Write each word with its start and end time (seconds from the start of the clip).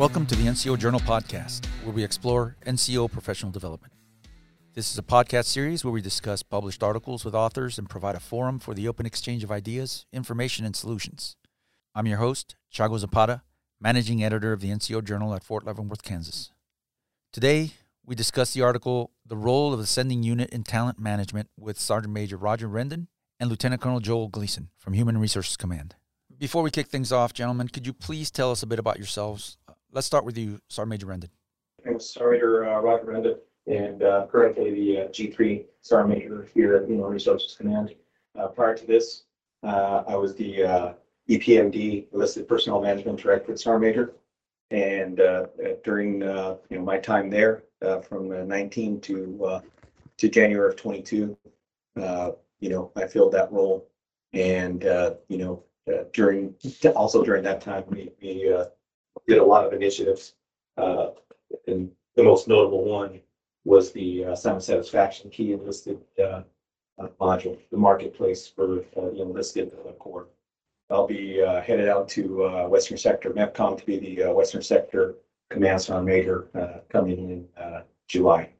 Welcome 0.00 0.24
to 0.28 0.34
the 0.34 0.44
NCO 0.44 0.78
Journal 0.78 1.00
podcast, 1.00 1.66
where 1.84 1.92
we 1.92 2.02
explore 2.02 2.56
NCO 2.64 3.12
professional 3.12 3.52
development. 3.52 3.92
This 4.72 4.90
is 4.90 4.96
a 4.96 5.02
podcast 5.02 5.44
series 5.44 5.84
where 5.84 5.92
we 5.92 6.00
discuss 6.00 6.42
published 6.42 6.82
articles 6.82 7.22
with 7.22 7.34
authors 7.34 7.76
and 7.76 7.86
provide 7.86 8.14
a 8.14 8.20
forum 8.20 8.58
for 8.60 8.72
the 8.72 8.88
open 8.88 9.04
exchange 9.04 9.44
of 9.44 9.52
ideas, 9.52 10.06
information, 10.10 10.64
and 10.64 10.74
solutions. 10.74 11.36
I'm 11.94 12.06
your 12.06 12.16
host, 12.16 12.56
Chago 12.72 12.98
Zapata, 12.98 13.42
managing 13.78 14.24
editor 14.24 14.54
of 14.54 14.62
the 14.62 14.70
NCO 14.70 15.04
Journal 15.04 15.34
at 15.34 15.44
Fort 15.44 15.66
Leavenworth, 15.66 16.02
Kansas. 16.02 16.50
Today, 17.30 17.72
we 18.02 18.14
discuss 18.14 18.54
the 18.54 18.62
article 18.62 19.10
The 19.26 19.36
Role 19.36 19.74
of 19.74 19.80
the 19.80 19.86
Sending 19.86 20.22
Unit 20.22 20.48
in 20.48 20.62
Talent 20.62 20.98
Management 20.98 21.50
with 21.58 21.78
Sergeant 21.78 22.14
Major 22.14 22.38
Roger 22.38 22.70
Rendon 22.70 23.08
and 23.38 23.50
Lieutenant 23.50 23.82
Colonel 23.82 24.00
Joel 24.00 24.28
Gleason 24.28 24.70
from 24.78 24.94
Human 24.94 25.18
Resources 25.18 25.58
Command. 25.58 25.96
Before 26.40 26.62
we 26.62 26.70
kick 26.70 26.86
things 26.86 27.12
off, 27.12 27.34
gentlemen, 27.34 27.68
could 27.68 27.86
you 27.86 27.92
please 27.92 28.30
tell 28.30 28.50
us 28.50 28.62
a 28.62 28.66
bit 28.66 28.78
about 28.78 28.96
yourselves? 28.96 29.58
Let's 29.92 30.06
start 30.06 30.24
with 30.24 30.38
you, 30.38 30.60
Sergeant 30.68 30.90
Major 30.90 31.06
Rendon. 31.06 31.30
I'm 31.84 31.98
Sergeant 31.98 32.34
Major 32.34 32.68
uh, 32.68 32.80
Roger 32.80 33.06
Rendon, 33.06 33.38
and 33.66 34.04
uh, 34.04 34.28
currently 34.30 34.72
the 34.72 35.00
uh, 35.00 35.08
G3 35.08 35.64
Sergeant 35.82 36.16
Major 36.16 36.48
here 36.54 36.76
at 36.76 36.88
Human 36.88 37.06
Resources 37.06 37.56
Command. 37.56 37.96
Uh, 38.38 38.46
prior 38.46 38.76
to 38.76 38.86
this, 38.86 39.24
uh, 39.64 40.04
I 40.06 40.14
was 40.14 40.36
the 40.36 40.62
uh, 40.62 40.92
EPMD 41.28 42.06
Enlisted 42.12 42.46
Personnel 42.46 42.80
Management 42.80 43.18
Director 43.18 43.56
Sergeant 43.56 43.82
Major. 43.82 44.14
And 44.70 45.16
during 45.82 46.20
you 46.20 46.78
know 46.78 46.82
my 46.84 46.98
time 46.98 47.28
there, 47.28 47.64
from 48.08 48.30
uh, 48.30 48.44
19 48.44 49.00
to 49.00 49.60
to 50.18 50.28
January 50.28 50.68
of 50.68 50.76
22, 50.76 51.36
uh, 52.00 52.30
you 52.60 52.68
know 52.68 52.92
I 52.94 53.08
filled 53.08 53.32
that 53.32 53.50
role, 53.50 53.88
and 54.34 54.84
you 55.28 55.38
know 55.38 55.64
during 56.12 56.54
also 56.94 57.24
during 57.24 57.42
that 57.42 57.60
time 57.60 57.82
we 57.88 58.12
we 58.22 58.54
did 59.26 59.38
a 59.38 59.44
lot 59.44 59.66
of 59.66 59.72
initiatives. 59.72 60.34
Uh, 60.76 61.10
and 61.66 61.90
the 62.16 62.22
most 62.22 62.48
notable 62.48 62.84
one 62.84 63.20
was 63.64 63.92
the 63.92 64.24
uh, 64.24 64.32
Assignment 64.32 64.64
Satisfaction 64.64 65.30
Key 65.30 65.52
Enlisted 65.52 66.00
uh, 66.18 66.42
uh, 66.98 67.08
module, 67.20 67.58
the 67.70 67.76
marketplace 67.76 68.46
for 68.46 68.80
uh, 68.96 69.10
the 69.10 69.22
enlisted 69.22 69.72
uh, 69.86 69.92
corps. 69.92 70.28
I'll 70.90 71.06
be 71.06 71.42
uh, 71.42 71.60
headed 71.62 71.88
out 71.88 72.08
to 72.10 72.44
uh, 72.44 72.68
Western 72.68 72.98
Sector 72.98 73.30
MEPCOM 73.30 73.78
to 73.78 73.86
be 73.86 73.98
the 73.98 74.24
uh, 74.24 74.32
Western 74.32 74.62
Sector 74.62 75.14
Command 75.48 75.80
Sergeant 75.80 76.06
Major 76.06 76.48
uh, 76.54 76.80
coming 76.88 77.18
in 77.18 77.48
uh, 77.62 77.82
July. 78.08 78.50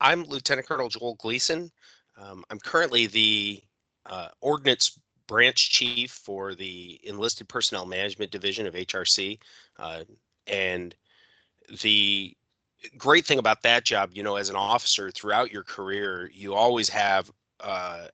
I'm 0.00 0.24
Lieutenant 0.24 0.66
Colonel 0.66 0.88
Joel 0.88 1.14
Gleason. 1.14 1.70
Um, 2.16 2.44
I'm 2.50 2.58
currently 2.58 3.06
the 3.06 3.62
uh, 4.06 4.28
Ordnance 4.40 4.98
Branch 5.28 5.70
Chief 5.70 6.10
for 6.10 6.56
the 6.56 6.98
Enlisted 7.04 7.48
Personnel 7.48 7.86
Management 7.86 8.32
Division 8.32 8.66
of 8.66 8.74
HRC. 8.74 9.38
Uh, 9.78 10.02
and 10.48 10.96
the 11.82 12.34
great 12.96 13.26
thing 13.26 13.38
about 13.38 13.62
that 13.62 13.84
job, 13.84 14.10
you 14.12 14.22
know, 14.22 14.36
as 14.36 14.48
an 14.48 14.56
officer 14.56 15.10
throughout 15.10 15.52
your 15.52 15.62
career, 15.62 16.30
you 16.34 16.54
always 16.54 16.88
have 16.88 17.30
uh, 17.60 18.06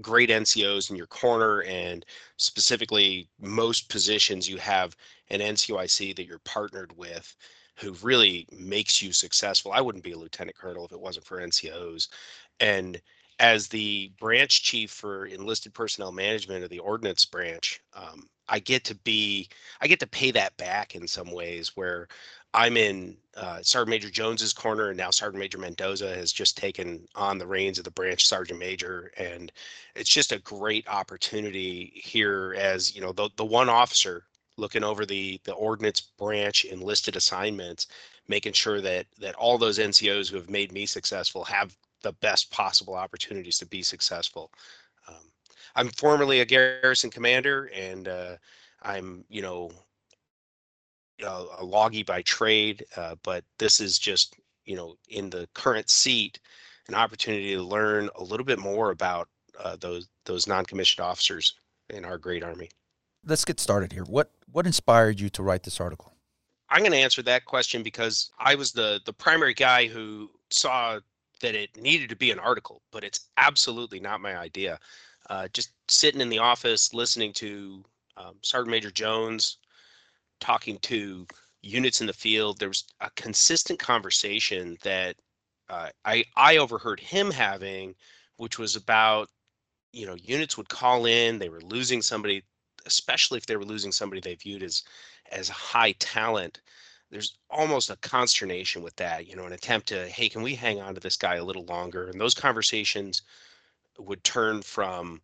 great 0.00 0.30
NCOs 0.30 0.90
in 0.90 0.96
your 0.96 1.06
corner, 1.06 1.62
and 1.62 2.04
specifically, 2.38 3.28
most 3.40 3.88
positions 3.88 4.48
you 4.48 4.56
have 4.56 4.96
an 5.30 5.40
NCOIC 5.40 6.16
that 6.16 6.26
you're 6.26 6.38
partnered 6.40 6.96
with 6.96 7.36
who 7.76 7.92
really 8.02 8.46
makes 8.52 9.02
you 9.02 9.12
successful. 9.12 9.72
I 9.72 9.80
wouldn't 9.80 10.04
be 10.04 10.12
a 10.12 10.18
lieutenant 10.18 10.56
colonel 10.56 10.84
if 10.84 10.92
it 10.92 11.00
wasn't 11.00 11.26
for 11.26 11.40
NCOs. 11.40 12.08
And 12.60 13.00
as 13.42 13.66
the 13.66 14.12
branch 14.20 14.62
chief 14.62 14.92
for 14.92 15.26
enlisted 15.26 15.74
personnel 15.74 16.12
management 16.12 16.62
of 16.62 16.70
the 16.70 16.78
ordnance 16.78 17.24
branch, 17.24 17.82
um, 17.92 18.28
I 18.48 18.60
get 18.60 18.84
to 18.84 18.94
be, 18.94 19.48
I 19.80 19.88
get 19.88 19.98
to 20.00 20.06
pay 20.06 20.30
that 20.30 20.56
back 20.56 20.94
in 20.94 21.08
some 21.08 21.32
ways 21.32 21.72
where 21.76 22.06
I'm 22.54 22.76
in 22.76 23.16
uh, 23.36 23.60
Sergeant 23.62 23.90
Major 23.90 24.10
Jones's 24.10 24.52
corner, 24.52 24.90
and 24.90 24.96
now 24.96 25.10
Sergeant 25.10 25.40
Major 25.40 25.58
Mendoza 25.58 26.14
has 26.14 26.32
just 26.32 26.56
taken 26.56 27.08
on 27.16 27.38
the 27.38 27.46
reins 27.46 27.78
of 27.78 27.84
the 27.84 27.90
branch 27.90 28.28
sergeant 28.28 28.60
major, 28.60 29.10
and 29.16 29.50
it's 29.96 30.10
just 30.10 30.30
a 30.32 30.38
great 30.38 30.86
opportunity 30.88 31.92
here 31.96 32.54
as 32.56 32.94
you 32.94 33.00
know 33.00 33.12
the 33.12 33.28
the 33.36 33.44
one 33.44 33.68
officer 33.68 34.24
looking 34.58 34.84
over 34.84 35.04
the 35.06 35.40
the 35.44 35.54
ordnance 35.54 36.00
branch 36.00 36.64
enlisted 36.64 37.16
assignments, 37.16 37.86
making 38.28 38.52
sure 38.52 38.80
that 38.82 39.06
that 39.18 39.34
all 39.34 39.58
those 39.58 39.78
NCOs 39.78 40.30
who 40.30 40.36
have 40.36 40.50
made 40.50 40.72
me 40.72 40.86
successful 40.86 41.44
have 41.44 41.76
the 42.02 42.12
best 42.14 42.50
possible 42.50 42.94
opportunities 42.94 43.58
to 43.58 43.66
be 43.66 43.82
successful. 43.82 44.50
Um, 45.08 45.30
I'm 45.74 45.88
formerly 45.88 46.40
a 46.40 46.44
garrison 46.44 47.10
commander, 47.10 47.70
and 47.74 48.08
uh, 48.08 48.36
I'm 48.82 49.24
you 49.28 49.42
know 49.42 49.70
a, 51.22 51.44
a 51.58 51.64
loggy 51.64 52.02
by 52.02 52.22
trade, 52.22 52.84
uh, 52.96 53.16
but 53.22 53.44
this 53.58 53.80
is 53.80 53.98
just 53.98 54.36
you 54.64 54.76
know 54.76 54.96
in 55.08 55.30
the 55.30 55.48
current 55.54 55.90
seat 55.90 56.38
an 56.88 56.94
opportunity 56.94 57.54
to 57.54 57.62
learn 57.62 58.10
a 58.16 58.22
little 58.22 58.44
bit 58.44 58.58
more 58.58 58.90
about 58.90 59.28
uh, 59.62 59.76
those 59.76 60.08
those 60.24 60.46
non-commissioned 60.46 61.04
officers 61.04 61.54
in 61.90 62.04
our 62.04 62.18
great 62.18 62.42
army. 62.42 62.68
Let's 63.24 63.44
get 63.44 63.60
started 63.60 63.92
here. 63.92 64.04
What 64.04 64.30
what 64.50 64.66
inspired 64.66 65.20
you 65.20 65.28
to 65.30 65.42
write 65.42 65.62
this 65.62 65.80
article? 65.80 66.12
I'm 66.68 66.80
going 66.80 66.92
to 66.92 66.98
answer 66.98 67.22
that 67.22 67.44
question 67.44 67.82
because 67.82 68.30
I 68.38 68.54
was 68.54 68.72
the 68.72 69.00
the 69.04 69.12
primary 69.12 69.54
guy 69.54 69.86
who 69.86 70.30
saw 70.50 71.00
that 71.42 71.54
it 71.54 71.76
needed 71.76 72.08
to 72.08 72.16
be 72.16 72.30
an 72.30 72.38
article, 72.38 72.82
but 72.90 73.04
it's 73.04 73.28
absolutely 73.36 74.00
not 74.00 74.20
my 74.20 74.36
idea. 74.36 74.78
Uh, 75.30 75.48
just 75.52 75.72
sitting 75.88 76.20
in 76.20 76.28
the 76.28 76.38
office 76.38 76.94
listening 76.94 77.32
to 77.34 77.84
um, 78.16 78.34
Sergeant 78.42 78.70
Major 78.70 78.90
Jones 78.90 79.58
talking 80.40 80.78
to 80.78 81.26
units 81.62 82.00
in 82.00 82.06
the 82.06 82.12
field, 82.12 82.58
there 82.58 82.68
was 82.68 82.84
a 83.00 83.10
consistent 83.10 83.78
conversation 83.78 84.76
that 84.82 85.16
uh, 85.68 85.88
I 86.04 86.24
I 86.36 86.56
overheard 86.58 87.00
him 87.00 87.30
having, 87.30 87.94
which 88.36 88.58
was 88.58 88.76
about 88.76 89.28
you 89.92 90.06
know 90.06 90.14
units 90.16 90.56
would 90.56 90.68
call 90.68 91.06
in, 91.06 91.38
they 91.38 91.48
were 91.48 91.62
losing 91.62 92.02
somebody, 92.02 92.42
especially 92.86 93.38
if 93.38 93.46
they 93.46 93.56
were 93.56 93.64
losing 93.64 93.92
somebody 93.92 94.20
they 94.20 94.34
viewed 94.34 94.62
as 94.62 94.82
as 95.30 95.48
high 95.48 95.92
talent. 95.92 96.60
There's 97.12 97.36
almost 97.50 97.90
a 97.90 97.96
consternation 97.96 98.82
with 98.82 98.96
that, 98.96 99.28
you 99.28 99.36
know, 99.36 99.44
an 99.44 99.52
attempt 99.52 99.88
to, 99.88 100.08
hey, 100.08 100.30
can 100.30 100.42
we 100.42 100.54
hang 100.54 100.80
on 100.80 100.94
to 100.94 101.00
this 101.00 101.16
guy 101.16 101.36
a 101.36 101.44
little 101.44 101.66
longer? 101.66 102.08
And 102.08 102.18
those 102.18 102.34
conversations 102.34 103.22
would 103.98 104.24
turn 104.24 104.62
from, 104.62 105.20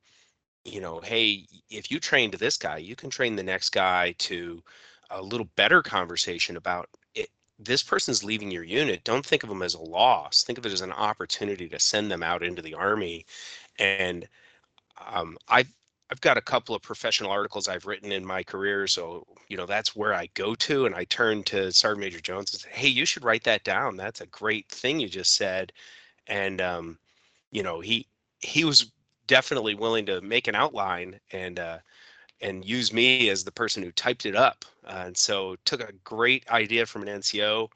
you 0.66 0.82
know, 0.82 1.00
hey, 1.00 1.46
if 1.70 1.90
you 1.90 1.98
train 1.98 2.30
to 2.30 2.38
this 2.38 2.58
guy, 2.58 2.76
you 2.76 2.94
can 2.94 3.08
train 3.08 3.36
the 3.36 3.42
next 3.42 3.70
guy 3.70 4.14
to 4.18 4.62
a 5.10 5.22
little 5.22 5.48
better 5.56 5.82
conversation 5.82 6.58
about 6.58 6.90
it. 7.14 7.30
This 7.58 7.82
person's 7.82 8.22
leaving 8.22 8.50
your 8.50 8.64
unit. 8.64 9.02
Don't 9.04 9.24
think 9.24 9.42
of 9.42 9.48
them 9.48 9.62
as 9.62 9.74
a 9.74 9.80
loss. 9.80 10.44
Think 10.44 10.58
of 10.58 10.66
it 10.66 10.72
as 10.72 10.82
an 10.82 10.92
opportunity 10.92 11.70
to 11.70 11.80
send 11.80 12.10
them 12.10 12.22
out 12.22 12.42
into 12.42 12.60
the 12.60 12.74
army. 12.74 13.24
And 13.78 14.28
um, 15.10 15.38
I've 15.48 15.72
I've 16.10 16.20
got 16.20 16.38
a 16.38 16.42
couple 16.42 16.74
of 16.74 16.82
professional 16.82 17.30
articles 17.30 17.68
I've 17.68 17.86
written 17.86 18.12
in 18.12 18.24
my 18.24 18.42
career, 18.42 18.86
so 18.86 19.26
you 19.48 19.56
know 19.56 19.66
that's 19.66 19.94
where 19.94 20.14
I 20.14 20.28
go 20.34 20.54
to, 20.54 20.86
and 20.86 20.94
I 20.94 21.04
turn 21.04 21.42
to 21.44 21.70
Sergeant 21.72 22.00
Major 22.00 22.20
Jones 22.20 22.52
and 22.52 22.62
say, 22.62 22.70
"Hey, 22.72 22.88
you 22.88 23.04
should 23.04 23.24
write 23.24 23.44
that 23.44 23.64
down. 23.64 23.96
That's 23.96 24.20
a 24.22 24.26
great 24.26 24.68
thing 24.68 25.00
you 25.00 25.08
just 25.08 25.34
said," 25.36 25.72
and 26.26 26.60
um, 26.60 26.98
you 27.50 27.62
know 27.62 27.80
he 27.80 28.06
he 28.40 28.64
was 28.64 28.90
definitely 29.26 29.74
willing 29.74 30.06
to 30.06 30.20
make 30.22 30.48
an 30.48 30.54
outline 30.54 31.20
and 31.32 31.58
uh, 31.58 31.78
and 32.40 32.64
use 32.64 32.92
me 32.92 33.28
as 33.28 33.44
the 33.44 33.52
person 33.52 33.82
who 33.82 33.92
typed 33.92 34.26
it 34.26 34.36
up, 34.36 34.64
uh, 34.86 35.04
and 35.06 35.16
so 35.16 35.56
took 35.64 35.80
a 35.82 35.92
great 36.04 36.48
idea 36.50 36.86
from 36.86 37.02
an 37.02 37.08
NCO 37.20 37.68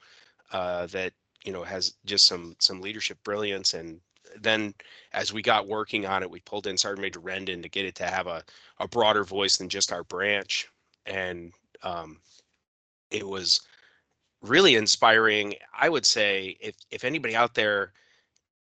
uh, 0.51 0.87
that 0.87 1.13
you 1.45 1.53
know 1.53 1.63
has 1.63 1.95
just 2.05 2.25
some 2.27 2.55
some 2.59 2.81
leadership 2.81 3.17
brilliance 3.23 3.73
and 3.75 4.01
then 4.41 4.73
as 5.11 5.33
we 5.33 5.41
got 5.41 5.67
working 5.67 6.05
on 6.05 6.23
it, 6.23 6.29
we 6.29 6.39
pulled 6.41 6.67
in 6.67 6.77
Sergeant 6.77 7.01
Major 7.01 7.19
Rendon 7.19 7.61
to 7.61 7.69
get 7.69 7.85
it 7.85 7.95
to 7.95 8.05
have 8.05 8.27
a, 8.27 8.43
a 8.79 8.87
broader 8.87 9.23
voice 9.23 9.57
than 9.57 9.69
just 9.69 9.91
our 9.91 10.03
branch. 10.03 10.67
And 11.05 11.51
um, 11.83 12.19
it 13.11 13.27
was 13.27 13.61
really 14.41 14.75
inspiring. 14.75 15.55
I 15.77 15.89
would 15.89 16.05
say 16.05 16.57
if, 16.59 16.75
if 16.91 17.03
anybody 17.03 17.35
out 17.35 17.53
there 17.53 17.93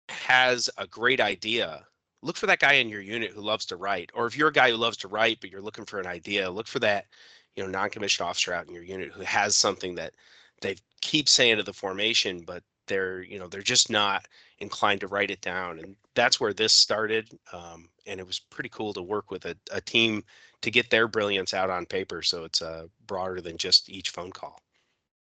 has 0.10 0.70
a 0.78 0.88
great 0.88 1.22
idea, 1.22 1.86
look 2.22 2.36
for 2.36 2.48
that 2.48 2.60
guy 2.60 2.74
in 2.74 2.90
your 2.90 3.02
unit 3.02 3.32
who 3.32 3.42
loves 3.42 3.66
to 3.68 3.76
write. 3.76 4.10
Or 4.14 4.26
if 4.26 4.38
you're 4.38 4.50
a 4.50 4.54
guy 4.54 4.72
who 4.72 4.78
loves 4.78 4.98
to 4.98 5.08
write, 5.08 5.40
but 5.40 5.52
you're 5.52 5.62
looking 5.62 5.86
for 5.86 6.00
an 6.00 6.08
idea, 6.08 6.50
look 6.50 6.68
for 6.68 6.80
that, 6.80 7.06
you 7.56 7.64
know, 7.64 7.70
non-commissioned 7.70 8.28
officer 8.28 8.54
out 8.54 8.68
in 8.68 8.74
your 8.74 8.84
unit 8.84 9.12
who 9.12 9.22
has 9.22 9.56
something 9.56 9.96
that 9.96 10.14
they 10.62 10.76
keep 11.02 11.30
saying 11.30 11.58
to 11.58 11.64
the 11.64 11.74
formation, 11.74 12.42
but 12.42 12.64
they're, 12.88 13.22
you 13.22 13.40
know, 13.40 13.48
they're 13.48 13.62
just 13.62 13.90
not 13.90 14.26
inclined 14.62 15.02
to 15.02 15.08
write 15.08 15.32
it 15.32 15.42
down. 15.42 15.80
And 15.80 15.96
that's 16.16 16.40
where 16.40 16.54
this 16.54 16.74
started. 16.74 17.30
Um, 17.54 17.90
and 18.06 18.20
it 18.20 18.28
was 18.28 18.40
pretty 18.40 18.70
cool 18.70 18.94
to 18.94 19.02
work 19.02 19.32
with 19.32 19.46
a, 19.46 19.56
a, 19.72 19.82
team 19.82 20.24
to 20.62 20.72
get 20.72 20.90
their 20.90 21.08
brilliance 21.08 21.54
out 21.54 21.70
on 21.70 21.86
paper. 21.86 22.22
So 22.22 22.44
it's 22.44 22.62
uh, 22.62 22.88
broader 23.08 23.42
than 23.42 23.58
just 23.58 23.90
each 23.90 24.10
phone 24.10 24.32
call. 24.32 24.60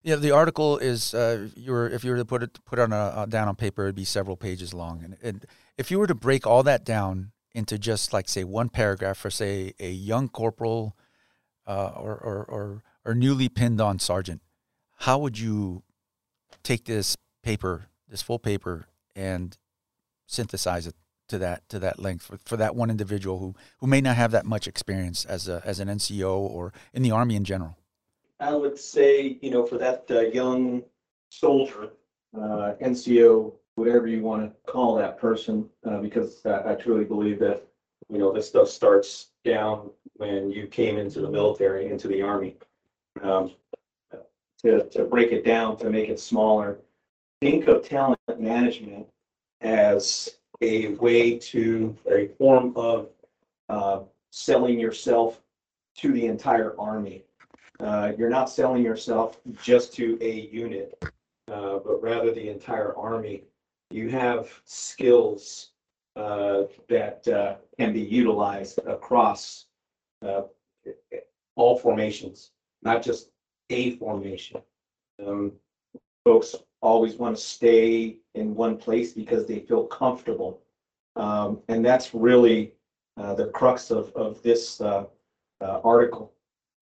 Yeah, 0.04 0.16
the 0.16 0.32
article 0.32 0.78
is 0.80 1.14
uh, 1.14 1.50
you 1.56 1.72
were 1.72 1.88
if 1.88 2.04
you 2.04 2.10
were 2.10 2.18
to 2.18 2.26
put 2.26 2.42
it 2.42 2.58
put 2.66 2.80
on 2.80 2.92
a, 2.92 2.96
uh, 2.96 3.26
down 3.28 3.48
on 3.48 3.56
paper, 3.56 3.84
it'd 3.84 3.96
be 3.96 4.04
several 4.04 4.36
pages 4.36 4.74
long. 4.74 5.04
And, 5.04 5.16
and 5.22 5.46
if 5.78 5.92
you 5.92 6.00
were 6.00 6.08
to 6.08 6.16
break 6.16 6.48
all 6.48 6.64
that 6.64 6.84
down 6.84 7.34
into 7.54 7.78
just 7.78 8.12
like 8.12 8.28
say 8.28 8.44
one 8.44 8.70
paragraph 8.70 9.18
for 9.18 9.30
say 9.30 9.74
a 9.80 9.92
young 9.92 10.28
corporal 10.28 10.96
uh, 11.68 11.92
or, 11.96 12.16
or, 12.16 12.44
or 12.46 12.84
or 13.06 13.14
newly 13.14 13.48
pinned 13.48 13.80
on 13.80 14.00
sergeant, 14.00 14.42
how 15.02 15.20
would 15.20 15.38
you 15.38 15.84
take 16.64 16.86
this 16.86 17.16
paper, 17.44 17.88
this 18.08 18.22
full 18.22 18.40
paper, 18.40 18.88
and 19.16 19.58
synthesize 20.28 20.88
it 20.88 20.96
to 21.28 21.38
that 21.38 21.68
to 21.70 21.80
that 21.80 22.00
length 22.00 22.26
for, 22.26 22.38
for 22.46 22.58
that 22.58 22.76
one 22.76 22.90
individual 22.90 23.40
who 23.40 23.56
who 23.80 23.88
may 23.88 24.02
not 24.02 24.18
have 24.18 24.32
that 24.32 24.46
much 24.46 24.68
experience 24.68 25.26
as 25.26 25.48
a 25.48 25.62
as 25.66 25.80
an 25.80 25.88
NCO 25.88 26.38
or 26.38 26.74
in 26.94 27.02
the 27.02 27.12
Army 27.12 27.36
in 27.36 27.44
general? 27.44 27.78
I 28.40 28.54
would 28.56 28.78
say, 28.78 29.38
you 29.42 29.52
know, 29.52 29.66
for 29.66 29.78
that 29.78 30.06
uh, 30.10 30.22
young 30.22 30.84
soldier, 31.30 31.90
uh, 32.36 32.74
NCO, 32.82 33.54
whatever 33.76 34.08
you 34.08 34.22
want 34.22 34.44
to 34.44 34.72
call 34.72 34.96
that 34.96 35.20
person, 35.20 35.70
uh, 35.86 36.00
because 36.00 36.44
I, 36.46 36.72
I 36.72 36.76
truly 36.76 37.06
believe 37.06 37.40
that, 37.40 37.64
you 38.10 38.18
know, 38.18 38.34
this 38.34 38.48
stuff 38.48 38.68
starts 38.68 39.28
down 39.46 39.92
when 40.16 40.50
you 40.50 40.66
came 40.66 40.98
into 40.98 41.22
the 41.22 41.30
military, 41.30 41.88
into 41.90 42.08
the 42.08 42.24
army. 42.24 42.58
Um, 43.22 43.52
to, 44.64 44.88
to 44.90 45.04
break 45.06 45.32
it 45.32 45.44
down, 45.44 45.78
to 45.78 45.90
make 45.90 46.10
it 46.10 46.20
smaller, 46.20 46.80
think 47.42 47.68
of 47.68 47.84
talent 47.84 48.20
management 48.40 49.08
as 49.62 50.38
a 50.62 50.90
way 50.96 51.38
to, 51.38 51.96
a 52.10 52.28
form 52.38 52.72
of 52.76 53.10
uh, 53.68 54.02
selling 54.30 54.80
yourself 54.80 55.42
to 55.98 56.14
the 56.14 56.28
entire 56.28 56.80
army. 56.80 57.24
Uh, 57.80 58.12
you're 58.18 58.30
not 58.30 58.50
selling 58.50 58.84
yourself 58.84 59.40
just 59.62 59.92
to 59.94 60.18
a 60.22 60.50
unit, 60.52 60.98
uh, 61.52 61.80
but 61.80 62.02
rather 62.02 62.32
the 62.32 62.50
entire 62.50 62.96
army. 62.96 63.44
You 63.90 64.10
have 64.10 64.62
skills 64.66 65.72
uh, 66.16 66.64
that 66.90 67.28
uh, 67.28 67.56
can 67.78 67.92
be 67.92 68.02
utilized 68.02 68.80
across 68.86 69.66
uh, 70.24 70.44
all 71.56 71.78
formations, 71.78 72.52
not 72.84 73.02
just 73.02 73.32
a 73.72 73.96
formation. 73.98 74.62
Um, 75.26 75.54
folks 76.24 76.56
always 76.82 77.16
want 77.16 77.36
to 77.36 77.42
stay 77.42 78.18
in 78.36 78.56
one 78.56 78.78
place 78.78 79.14
because 79.14 79.46
they 79.46 79.60
feel 79.60 79.86
comfortable. 79.86 80.62
Um, 81.16 81.60
and 81.68 81.84
that's 81.84 82.14
really 82.14 82.74
uh, 83.18 83.34
the 83.34 83.48
crux 83.48 83.92
of, 83.92 84.12
of 84.14 84.42
this 84.42 84.82
uh, 84.82 85.06
uh, 85.62 85.80
article. 85.84 86.34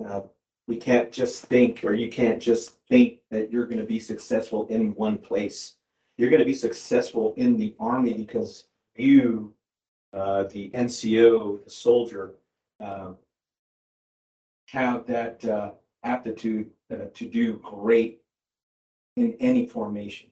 Uh, 0.06 0.21
we 0.68 0.77
can't 0.77 1.12
just 1.12 1.45
think, 1.45 1.83
or 1.83 1.94
you 1.94 2.09
can't 2.09 2.41
just 2.41 2.75
think 2.88 3.19
that 3.31 3.51
you're 3.51 3.65
going 3.65 3.80
to 3.80 3.86
be 3.86 4.00
successful 4.00 4.68
in 4.68 4.94
one 4.94 5.18
place. 5.18 5.75
You're 6.18 6.30
going 6.30 6.42
to 6.42 6.45
be 6.45 6.53
successful 6.53 7.33
in 7.38 7.57
the 7.57 7.75
Army 7.80 8.13
because 8.13 8.65
you, 8.95 9.53
uh, 10.13 10.44
the 10.44 10.69
NCO, 10.71 11.63
the 11.63 11.69
soldier, 11.69 12.35
um, 12.80 13.18
have 14.68 15.07
that 15.07 15.44
uh, 15.44 15.71
aptitude 16.03 16.69
to 16.89 17.25
do 17.25 17.59
great 17.63 18.19
in 19.15 19.35
any 19.39 19.65
formation. 19.65 20.29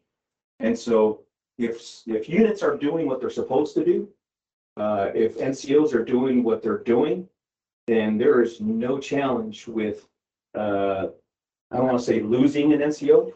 And 0.59 0.77
so 0.77 1.21
if, 1.57 2.01
if 2.06 2.29
units 2.29 2.63
are 2.63 2.77
doing 2.77 3.07
what 3.07 3.19
they're 3.19 3.29
supposed 3.29 3.74
to 3.75 3.85
do, 3.85 4.09
uh, 4.77 5.09
if 5.13 5.38
NCOs 5.38 5.94
are 5.94 6.03
doing 6.03 6.44
what 6.44 6.62
they're 6.62 6.77
doing, 6.77 7.27
then 7.88 8.18
there 8.18 8.41
is 8.41 8.62
no 8.62 9.00
challenge 9.00 9.68
with, 9.68 10.07
uh, 10.56 11.07
I 11.71 11.77
don't 11.77 11.88
want 11.88 12.00
to 12.00 12.06
say 12.06 12.21
losing 12.21 12.74
an 12.74 12.79
NCO, 12.79 13.33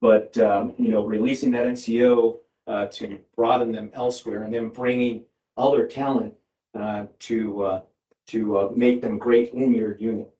but, 0.00 0.36
um, 0.38 0.74
you 0.78 0.88
know, 0.88 1.04
releasing 1.04 1.52
that 1.52 1.66
NCO 1.66 2.38
uh, 2.66 2.86
to 2.86 3.18
broaden 3.36 3.72
them 3.72 3.90
elsewhere 3.94 4.42
and 4.42 4.52
then 4.52 4.68
bringing 4.68 5.22
other 5.56 5.86
talent 5.86 6.34
uh, 6.78 7.06
to, 7.20 7.62
uh, 7.62 7.80
to 8.28 8.58
uh, 8.58 8.70
make 8.74 9.00
them 9.02 9.18
great 9.18 9.52
in 9.52 9.72
your 9.72 9.96
unit. 9.98 10.32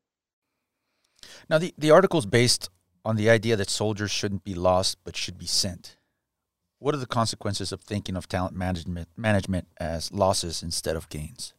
Now, 1.49 1.59
the, 1.59 1.75
the 1.79 1.91
article 1.91 2.19
is 2.19 2.27
based 2.27 2.71
on 3.05 3.17
the 3.17 3.29
idea 3.29 3.57
that 3.57 3.71
soldiers 3.71 4.11
shouldn't 4.11 4.45
be 4.45 4.55
lost 4.55 4.99
but 5.05 5.17
should 5.17 5.39
be 5.39 5.47
sent. 5.47 5.97
What 6.79 6.95
are 6.95 6.99
the 6.99 7.07
consequences 7.07 7.73
of 7.73 7.81
thinking 7.81 8.17
of 8.17 8.29
talent 8.29 8.57
management 8.57 9.09
management 9.17 9.69
as 9.79 10.13
losses 10.13 10.63
instead 10.63 10.97
of 10.97 11.09
gains? 11.09 11.55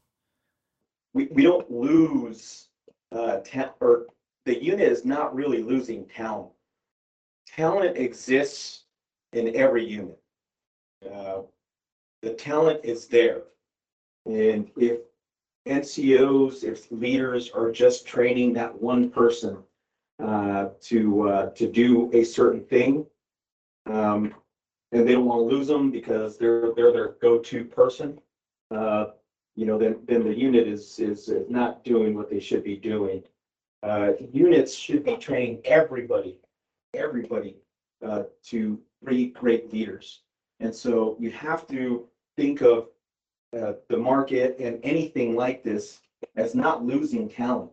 We, 1.14 1.28
we 1.32 1.44
don't 1.44 1.70
lose 1.72 2.68
uh, 3.12 3.40
or 3.80 4.08
the 4.46 4.62
unit 4.62 4.92
is 4.92 5.06
not 5.06 5.34
really 5.34 5.62
losing 5.64 6.06
talent. 6.06 6.52
Talent 7.48 7.98
exists 7.98 8.84
in 9.32 9.56
every 9.56 9.86
unit. 9.86 10.20
Uh, 11.10 11.42
the 12.22 12.34
talent 12.34 12.82
is 12.84 13.08
there. 13.08 13.44
And 14.26 14.70
if 14.78 15.02
NCOs, 15.68 16.64
if 16.64 16.92
leaders 16.92 17.50
are 17.52 17.72
just 17.72 18.06
training 18.08 18.54
that 18.54 18.82
one 18.82 19.10
person 19.10 19.64
uh, 20.24 20.70
to 20.80 21.28
uh, 21.28 21.50
to 21.50 21.70
do 21.70 22.10
a 22.14 22.24
certain 22.24 22.64
thing, 22.64 23.06
um, 23.88 24.34
and 24.94 25.06
they 25.06 25.12
don't 25.12 25.26
want 25.26 25.50
to 25.50 25.56
lose 25.56 25.68
them 25.68 25.92
because 25.92 26.38
they're 26.38 26.74
they're 26.76 26.94
their 26.94 27.16
go-to 27.22 27.66
person. 27.66 28.18
Uh, 28.72 29.08
you 29.58 29.66
know, 29.66 29.78
then 29.78 30.00
then 30.06 30.24
the 30.24 30.34
unit 30.34 30.66
is 30.66 30.98
is 31.00 31.30
not 31.50 31.84
doing 31.84 32.16
what 32.16 32.30
they 32.30 32.40
should 32.40 32.64
be 32.64 32.78
doing. 32.78 33.22
Uh, 33.84 34.14
units 34.32 34.74
should 34.74 35.04
be 35.04 35.18
training 35.18 35.60
everybody, 35.66 36.38
everybody 36.94 37.58
uh, 38.06 38.24
to 38.44 38.80
be 39.06 39.26
great 39.28 39.74
leaders. 39.74 40.22
And 40.62 40.74
so 40.74 41.18
you 41.20 41.32
have 41.32 41.68
to 41.68 42.08
think 42.38 42.62
of 42.62 42.88
the 43.52 43.98
market 43.98 44.58
and 44.58 44.80
anything 44.84 45.36
like 45.36 45.64
this 45.64 46.00
as 46.38 46.56
not 46.56 46.86
losing 46.86 47.28
talent, 47.28 47.72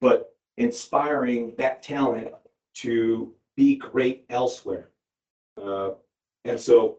but 0.00 0.33
inspiring 0.56 1.54
that 1.58 1.82
talent 1.82 2.28
to 2.74 3.32
be 3.56 3.76
great 3.76 4.24
elsewhere. 4.30 4.90
Uh, 5.60 5.90
and 6.44 6.58
so 6.58 6.98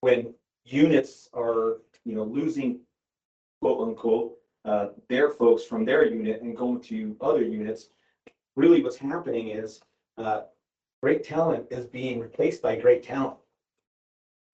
when 0.00 0.34
units 0.64 1.28
are, 1.34 1.78
you 2.04 2.14
know, 2.14 2.24
losing 2.24 2.80
quote 3.60 3.88
unquote, 3.88 4.34
uh, 4.64 4.88
their 5.08 5.30
folks 5.30 5.64
from 5.64 5.84
their 5.84 6.06
unit 6.06 6.42
and 6.42 6.56
going 6.56 6.80
to 6.80 7.16
other 7.20 7.42
units, 7.42 7.88
really 8.56 8.82
what's 8.82 8.96
happening 8.96 9.48
is 9.48 9.80
uh, 10.18 10.42
great 11.02 11.24
talent 11.24 11.66
is 11.70 11.86
being 11.86 12.18
replaced 12.18 12.62
by 12.62 12.76
great 12.76 13.02
talent. 13.02 13.36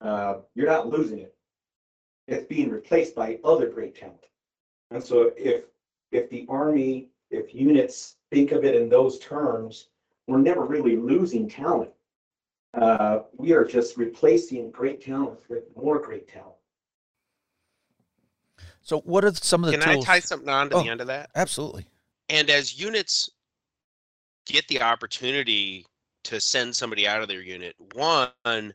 Uh, 0.01 0.35
you're 0.55 0.67
not 0.67 0.87
losing 0.87 1.19
it. 1.19 1.35
It's 2.27 2.45
being 2.47 2.69
replaced 2.69 3.15
by 3.15 3.39
other 3.43 3.69
great 3.69 3.95
talent. 3.95 4.25
And 4.91 5.03
so 5.03 5.31
if 5.37 5.63
if 6.11 6.29
the 6.29 6.45
army, 6.49 7.09
if 7.31 7.53
units 7.55 8.17
think 8.31 8.51
of 8.51 8.63
it 8.63 8.75
in 8.75 8.89
those 8.89 9.19
terms, 9.19 9.87
we're 10.27 10.39
never 10.39 10.65
really 10.65 10.95
losing 10.97 11.49
talent. 11.49 11.91
Uh, 12.73 13.19
we 13.35 13.51
are 13.51 13.65
just 13.65 13.97
replacing 13.97 14.71
great 14.71 15.03
talent 15.03 15.39
with 15.49 15.63
more 15.75 15.99
great 15.99 16.27
talent. 16.27 16.55
So, 18.81 18.99
what 19.01 19.23
are 19.25 19.33
some 19.33 19.63
of 19.63 19.71
the 19.71 19.77
Can 19.77 19.93
tools? 19.93 20.05
I 20.05 20.13
tie 20.13 20.19
something 20.19 20.49
on 20.49 20.69
to 20.69 20.75
Oh. 20.77 20.83
the 20.83 20.89
end 20.89 21.01
of 21.01 21.07
that? 21.07 21.29
Absolutely. 21.35 21.85
And 22.29 22.49
as 22.49 22.79
units 22.79 23.29
get 24.45 24.67
the 24.67 24.81
opportunity 24.81 25.85
to 26.23 26.39
send 26.39 26.75
somebody 26.75 27.07
out 27.07 27.21
of 27.21 27.27
their 27.27 27.41
unit, 27.41 27.75
one, 27.93 28.73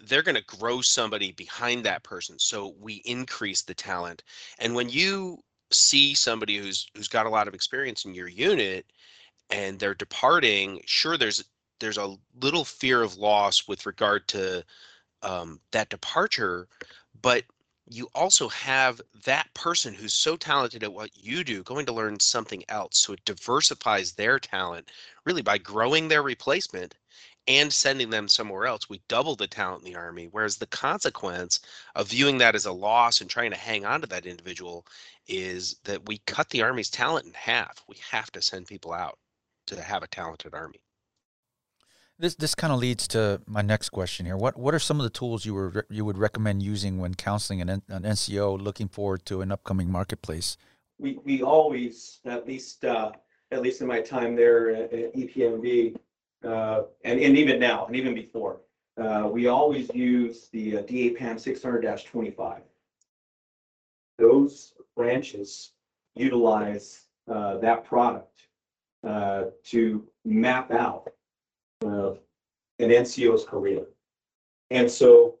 they're 0.00 0.22
going 0.22 0.34
to 0.34 0.44
grow 0.44 0.80
somebody 0.80 1.32
behind 1.32 1.84
that 1.84 2.02
person. 2.02 2.38
So 2.38 2.74
we 2.78 2.94
increase 3.04 3.62
the 3.62 3.74
talent. 3.74 4.22
And 4.58 4.74
when 4.74 4.88
you 4.88 5.42
see 5.74 6.14
somebody 6.14 6.56
who's 6.58 6.86
who's 6.94 7.08
got 7.08 7.26
a 7.26 7.30
lot 7.30 7.48
of 7.48 7.54
experience 7.54 8.04
in 8.04 8.14
your 8.14 8.28
unit 8.28 8.86
and 9.50 9.78
they're 9.78 9.94
departing, 9.94 10.80
sure 10.86 11.16
there's 11.16 11.44
there's 11.80 11.98
a 11.98 12.16
little 12.40 12.64
fear 12.64 13.02
of 13.02 13.16
loss 13.16 13.68
with 13.68 13.86
regard 13.86 14.26
to 14.28 14.64
um, 15.22 15.60
that 15.72 15.88
departure, 15.88 16.68
but 17.22 17.44
you 17.90 18.08
also 18.14 18.48
have 18.48 19.00
that 19.24 19.52
person 19.54 19.92
who's 19.92 20.14
so 20.14 20.36
talented 20.36 20.82
at 20.82 20.92
what 20.92 21.10
you 21.14 21.44
do 21.44 21.62
going 21.62 21.84
to 21.84 21.92
learn 21.92 22.18
something 22.18 22.64
else. 22.68 22.98
So 22.98 23.12
it 23.12 23.24
diversifies 23.24 24.12
their 24.12 24.38
talent 24.38 24.90
really 25.26 25.42
by 25.42 25.58
growing 25.58 26.08
their 26.08 26.22
replacement 26.22 26.94
and 27.46 27.72
sending 27.72 28.10
them 28.10 28.28
somewhere 28.28 28.66
else. 28.66 28.88
We 28.88 29.00
double 29.08 29.36
the 29.36 29.46
talent 29.46 29.84
in 29.84 29.92
the 29.92 29.98
Army. 29.98 30.28
Whereas 30.30 30.56
the 30.56 30.66
consequence 30.66 31.60
of 31.94 32.08
viewing 32.08 32.38
that 32.38 32.54
as 32.54 32.66
a 32.66 32.72
loss 32.72 33.20
and 33.20 33.28
trying 33.28 33.50
to 33.50 33.56
hang 33.56 33.84
on 33.84 34.00
to 34.00 34.06
that 34.08 34.26
individual 34.26 34.86
is 35.26 35.76
that 35.84 36.06
we 36.06 36.18
cut 36.26 36.48
the 36.50 36.62
Army's 36.62 36.90
talent 36.90 37.26
in 37.26 37.32
half. 37.34 37.84
We 37.88 37.96
have 38.10 38.30
to 38.32 38.42
send 38.42 38.66
people 38.66 38.92
out 38.92 39.18
to 39.66 39.80
have 39.80 40.02
a 40.02 40.06
talented 40.06 40.54
Army. 40.54 40.80
This 42.16 42.36
this 42.36 42.54
kind 42.54 42.72
of 42.72 42.78
leads 42.78 43.08
to 43.08 43.40
my 43.44 43.60
next 43.60 43.88
question 43.88 44.24
here. 44.24 44.36
What 44.36 44.56
what 44.56 44.72
are 44.72 44.78
some 44.78 45.00
of 45.00 45.04
the 45.04 45.10
tools 45.10 45.44
you 45.44 45.52
were 45.52 45.84
you 45.90 46.04
would 46.04 46.16
recommend 46.16 46.62
using 46.62 46.98
when 46.98 47.14
counseling 47.14 47.60
an, 47.60 47.68
an 47.68 47.82
NCO 47.88 48.60
looking 48.60 48.86
forward 48.86 49.26
to 49.26 49.40
an 49.40 49.50
upcoming 49.50 49.90
marketplace? 49.90 50.56
We, 50.98 51.18
we 51.24 51.42
always, 51.42 52.20
at 52.24 52.46
least, 52.46 52.84
uh, 52.84 53.12
at 53.50 53.62
least 53.62 53.80
in 53.80 53.88
my 53.88 54.00
time 54.00 54.36
there 54.36 54.70
at, 54.70 54.92
at 54.92 55.14
EPMD, 55.14 55.96
uh, 56.44 56.82
and, 57.04 57.20
and 57.20 57.36
even 57.36 57.58
now, 57.58 57.86
and 57.86 57.96
even 57.96 58.14
before, 58.14 58.60
uh, 59.00 59.28
we 59.30 59.48
always 59.48 59.92
use 59.94 60.48
the 60.52 60.78
uh, 60.78 60.82
DAPAM 60.82 61.40
six 61.40 61.62
hundred 61.62 61.84
twenty-five. 62.04 62.62
Those 64.18 64.74
branches 64.96 65.72
utilize, 66.14 67.06
uh, 67.30 67.58
that 67.58 67.84
product 67.84 68.48
uh, 69.02 69.44
to 69.64 70.06
map 70.24 70.70
out 70.70 71.08
uh, 71.84 72.12
an 72.78 72.90
NCO's 72.90 73.44
career. 73.44 73.84
And 74.70 74.90
so 74.90 75.36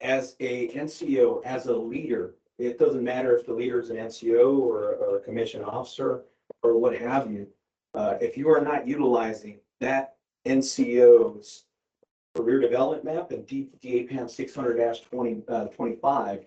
as 0.00 0.36
a 0.40 0.68
NCO, 0.68 1.44
as 1.44 1.66
a 1.66 1.76
leader, 1.76 2.34
it 2.58 2.78
doesn't 2.78 3.02
matter 3.04 3.36
if 3.36 3.46
the 3.46 3.52
leader 3.52 3.80
is 3.80 3.90
an 3.90 3.96
NCO 3.96 4.58
or, 4.58 4.94
or 4.96 5.16
a 5.16 5.20
commission 5.20 5.62
officer 5.62 6.22
or 6.62 6.76
what 6.76 6.96
have 6.96 7.30
you. 7.30 7.46
Uh, 7.94 8.14
if 8.20 8.36
you 8.36 8.48
are 8.50 8.60
not 8.60 8.86
utilizing 8.86 9.58
that 9.80 10.16
NCO's 10.48 11.64
career 12.34 12.60
development 12.60 13.04
map 13.04 13.30
and 13.30 13.46
D, 13.46 13.68
DAPAM 13.82 14.30
six 14.30 14.54
hundred 14.54 14.78
20 15.10 15.42
uh, 15.48 15.64
25, 15.66 16.44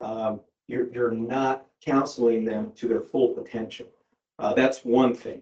um, 0.00 0.40
you're, 0.68 0.92
you're 0.92 1.10
not 1.10 1.66
counseling 1.84 2.44
them 2.44 2.72
to 2.76 2.88
their 2.88 3.02
full 3.02 3.34
potential. 3.34 3.86
Uh, 4.38 4.54
that's 4.54 4.84
one 4.84 5.14
thing. 5.14 5.40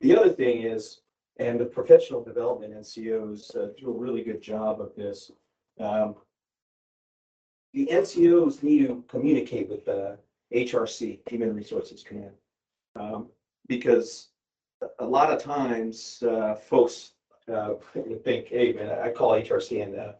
The 0.00 0.16
other 0.16 0.30
thing 0.30 0.62
is, 0.62 1.00
and 1.38 1.58
the 1.58 1.64
professional 1.64 2.22
development 2.22 2.74
NCOs 2.74 3.56
uh, 3.56 3.68
do 3.78 3.88
a 3.88 3.92
really 3.92 4.22
good 4.22 4.42
job 4.42 4.80
of 4.80 4.94
this. 4.96 5.30
Um, 5.80 6.16
the 7.72 7.88
NCOs 7.90 8.62
need 8.62 8.86
to 8.86 9.04
communicate 9.08 9.68
with 9.68 9.84
the 9.84 10.18
HRC, 10.54 11.20
Human 11.28 11.54
Resources 11.54 12.04
Command. 12.04 12.34
Um, 12.96 13.28
because 13.66 14.28
a 14.98 15.04
lot 15.04 15.32
of 15.32 15.42
times, 15.42 16.22
uh, 16.22 16.54
folks, 16.54 17.13
uh, 17.52 17.74
think, 18.24 18.48
hey, 18.48 18.72
man, 18.72 18.98
I 18.98 19.10
call 19.10 19.32
HRC 19.32 19.82
and, 19.82 19.96
uh, 19.96 20.12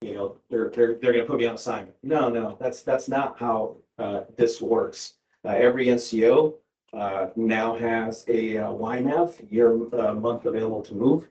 you 0.00 0.14
know, 0.14 0.36
they're, 0.48 0.70
they're, 0.70 0.94
they're 0.94 1.12
gonna 1.12 1.24
put 1.24 1.38
me 1.38 1.46
on 1.46 1.54
assignment. 1.56 1.94
No, 2.02 2.28
no, 2.28 2.56
that's, 2.60 2.82
that's 2.82 3.08
not 3.08 3.38
how, 3.38 3.76
uh, 3.98 4.22
this 4.36 4.60
works. 4.60 5.14
Uh, 5.44 5.50
every 5.50 5.86
NCO, 5.86 6.54
uh, 6.92 7.26
now 7.36 7.76
has 7.76 8.24
a 8.28 8.56
uh, 8.58 8.68
YMAV, 8.72 9.50
year, 9.50 9.72
uh, 9.94 10.14
month 10.14 10.46
available 10.46 10.82
to 10.82 10.94
move. 10.94 11.28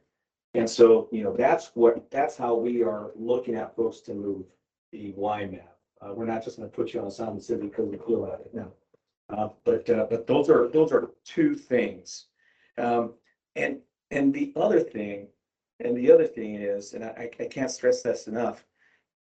And 0.54 0.70
so, 0.70 1.10
you 1.12 1.24
know, 1.24 1.36
that's 1.36 1.72
what, 1.74 2.10
that's 2.10 2.38
how 2.38 2.56
we 2.56 2.84
are 2.84 3.12
looking 3.16 3.56
at 3.56 3.76
folks 3.76 4.00
to 4.02 4.14
move 4.14 4.46
the 4.92 5.14
YMAV. 5.18 5.64
Uh, 6.02 6.14
we're 6.14 6.26
not 6.26 6.44
just 6.44 6.58
gonna 6.58 6.70
put 6.70 6.94
you 6.94 7.02
on 7.02 7.08
assignment 7.08 7.44
simply 7.44 7.68
because 7.68 7.88
we 7.88 7.98
feel 7.98 8.22
like 8.22 8.40
it, 8.40 8.54
no. 8.54 8.72
Uh, 9.30 9.50
but, 9.64 9.88
uh, 9.90 10.08
but 10.10 10.26
those 10.26 10.50
are, 10.50 10.70
those 10.70 10.92
are 10.92 11.12
two 11.24 11.56
things. 11.56 12.28
Um, 12.78 13.14
and, 13.56 13.80
and 14.12 14.34
the 14.34 14.54
other 14.56 14.80
thing, 14.80 15.28
and 15.80 15.96
the 15.96 16.12
other 16.12 16.28
thing 16.28 16.56
is, 16.56 16.94
and 16.94 17.04
I, 17.04 17.30
I 17.40 17.46
can't 17.46 17.72
stress 17.72 18.02
this 18.02 18.28
enough. 18.28 18.66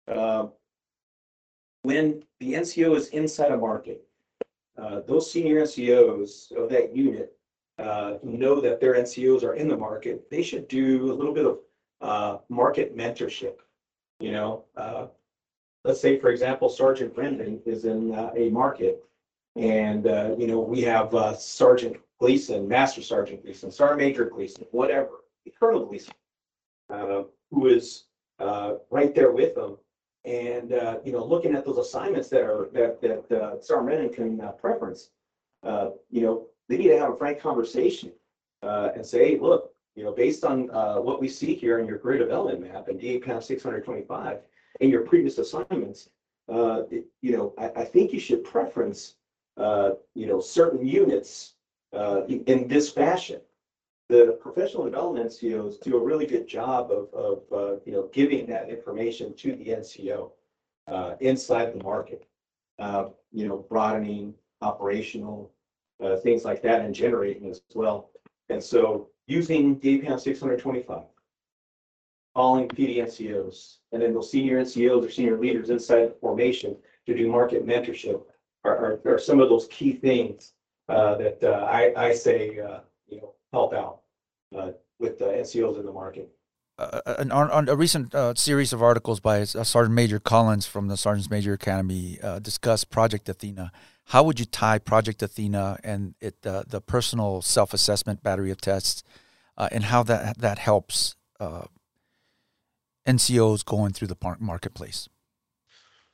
Uh, 0.08 0.48
when 1.82 2.22
the 2.40 2.54
NCO 2.54 2.96
is 2.96 3.08
inside 3.08 3.52
a 3.52 3.56
market, 3.56 4.02
uh, 4.76 5.00
those 5.06 5.30
senior 5.30 5.62
NCOs 5.62 6.52
of 6.52 6.68
that 6.70 6.94
unit, 6.94 7.36
uh, 7.78 8.18
know 8.22 8.60
that 8.60 8.80
their 8.80 8.94
NCOs 8.94 9.42
are 9.42 9.54
in 9.54 9.68
the 9.68 9.76
market, 9.76 10.28
they 10.30 10.42
should 10.42 10.68
do 10.68 11.10
a 11.10 11.14
little 11.14 11.32
bit 11.32 11.46
of, 11.46 11.58
uh, 12.00 12.38
market 12.48 12.96
mentorship. 12.96 13.58
You 14.18 14.32
know, 14.32 14.64
uh, 14.76 15.06
let's 15.84 16.00
say, 16.00 16.18
for 16.18 16.30
example, 16.30 16.68
Sergeant 16.68 17.14
Brendan 17.14 17.60
is 17.64 17.84
in, 17.84 18.12
uh, 18.14 18.32
a 18.36 18.50
market. 18.50 19.02
And, 19.56 20.04
you 20.38 20.46
know, 20.46 20.60
we 20.60 20.82
have, 20.82 21.14
Sergeant 21.38 21.96
Gleason, 22.18 22.68
Master 22.68 23.02
Sergeant 23.02 23.42
Gleason, 23.42 23.70
Sergeant 23.70 23.98
Major 23.98 24.26
Gleason, 24.26 24.64
whatever, 24.70 25.24
Colonel 25.58 25.86
Gleason. 25.86 26.14
Uh, 26.90 27.22
who 27.50 27.66
is, 27.66 28.04
uh, 28.40 28.74
right 28.90 29.14
there 29.14 29.32
with 29.32 29.54
them. 29.54 29.76
And, 30.24 30.72
uh, 30.72 30.98
you 31.04 31.12
know, 31.12 31.24
looking 31.24 31.54
at 31.54 31.64
those 31.64 31.78
assignments 31.78 32.28
that 32.30 32.42
are, 32.42 32.68
that, 32.72 33.00
that, 33.00 33.32
uh, 33.42 33.60
Sergeant 33.60 33.86
Brennan 33.86 34.12
can 34.12 34.40
uh, 34.40 34.52
preference. 34.52 35.10
Uh, 35.62 35.90
you 36.10 36.22
know, 36.22 36.46
they 36.68 36.76
need 36.78 36.88
to 36.88 36.98
have 36.98 37.12
a 37.12 37.16
frank 37.16 37.40
conversation, 37.40 38.12
uh, 38.62 38.90
and 38.94 39.04
say, 39.04 39.30
hey, 39.30 39.38
look, 39.38 39.72
you 39.96 40.04
know, 40.04 40.12
based 40.12 40.44
on, 40.44 40.70
uh, 40.70 40.96
what 40.96 41.20
we 41.20 41.28
see 41.28 41.54
here 41.54 41.78
in 41.80 41.86
your 41.86 41.98
career 41.98 42.18
development 42.18 42.72
map 42.72 42.88
and 42.88 43.00
six 43.42 43.62
hundred 43.62 43.84
twenty-five 43.84 44.38
and 44.80 44.90
your 44.90 45.02
previous 45.02 45.38
assignments, 45.38 46.10
uh, 46.48 46.82
it- 46.90 47.06
you 47.22 47.36
know, 47.36 47.54
I, 47.58 47.82
I 47.82 47.84
think 47.84 48.12
you 48.12 48.20
should 48.20 48.42
preference, 48.44 49.16
uh, 49.56 49.90
you 50.14 50.26
know, 50.26 50.40
certain 50.40 50.86
units, 50.86 51.54
uh, 51.92 52.24
in, 52.26 52.44
in 52.44 52.68
this 52.68 52.90
fashion. 52.90 53.40
The 54.10 54.36
professional 54.40 54.86
development 54.86 55.30
NCOs 55.30 55.80
do 55.80 55.96
a 55.96 56.02
really 56.02 56.26
good 56.26 56.48
job 56.48 56.90
of, 56.90 57.14
of, 57.14 57.42
uh, 57.52 57.76
you 57.86 57.92
know, 57.92 58.08
giving 58.12 58.44
that 58.46 58.68
information 58.68 59.32
to 59.36 59.54
the 59.54 59.66
NCO, 59.66 60.32
uh, 60.88 61.14
inside 61.20 61.72
the 61.72 61.84
market. 61.84 62.26
Uh, 62.80 63.10
you 63.30 63.46
know, 63.46 63.58
broadening, 63.68 64.34
operational, 64.62 65.52
uh, 66.02 66.16
things 66.16 66.44
like 66.44 66.60
that 66.62 66.80
and 66.80 66.92
generating 66.92 67.48
as 67.48 67.62
well. 67.72 68.10
And 68.48 68.60
so 68.60 69.10
using 69.28 69.78
DAPAM 69.78 70.18
six 70.18 70.40
hundred 70.40 70.58
twenty-five, 70.58 71.04
calling 72.34 72.68
PD 72.68 72.96
NCOs, 72.96 73.76
and 73.92 74.02
then 74.02 74.12
those 74.12 74.32
senior 74.32 74.60
NCOs 74.60 75.06
or 75.06 75.10
senior 75.10 75.38
leaders 75.38 75.70
inside 75.70 76.06
the 76.06 76.16
formation 76.20 76.76
to 77.06 77.14
do 77.14 77.30
market 77.30 77.64
mentorship 77.64 78.22
are, 78.64 78.76
are, 78.76 79.00
are 79.14 79.18
some 79.20 79.38
of 79.38 79.48
those 79.48 79.68
key 79.68 79.92
things 79.92 80.54
uh, 80.88 81.14
that 81.14 81.44
uh, 81.44 81.64
I, 81.70 81.92
I 81.96 82.12
say, 82.12 82.54
you 83.08 83.20
know, 83.20 83.34
help 83.52 83.72
out 83.72 83.99
uh, 84.56 84.70
with 84.98 85.18
the 85.18 85.26
NCOs 85.26 85.78
in 85.78 85.86
the 85.86 85.92
market. 85.92 86.28
uh, 86.78 87.00
an, 87.18 87.30
on, 87.30 87.50
on 87.50 87.68
a 87.68 87.76
recent 87.76 88.14
uh, 88.14 88.34
series 88.34 88.72
of 88.72 88.82
articles 88.82 89.20
by 89.20 89.40
uh, 89.40 89.44
Sergeant 89.44 89.94
Major 89.94 90.18
Collins 90.18 90.66
from 90.66 90.88
the 90.88 90.96
Sergeant's 90.96 91.30
Major 91.30 91.52
Academy 91.52 92.18
uh, 92.22 92.38
discussed 92.38 92.90
Project 92.90 93.28
Athena. 93.28 93.70
How 94.06 94.22
would 94.22 94.40
you 94.40 94.46
tie 94.46 94.78
Project 94.78 95.22
Athena 95.22 95.78
and 95.84 96.14
it 96.20 96.34
uh, 96.44 96.64
the 96.66 96.80
personal 96.80 97.42
self 97.42 97.72
assessment 97.72 98.22
battery 98.22 98.50
of 98.50 98.60
tests, 98.60 99.04
uh, 99.56 99.68
and 99.70 99.84
how 99.84 100.02
that 100.04 100.38
that 100.38 100.58
helps 100.58 101.14
uh, 101.38 101.64
NCOs 103.06 103.64
going 103.64 103.92
through 103.92 104.08
the 104.08 104.16
par- 104.16 104.38
marketplace? 104.40 105.08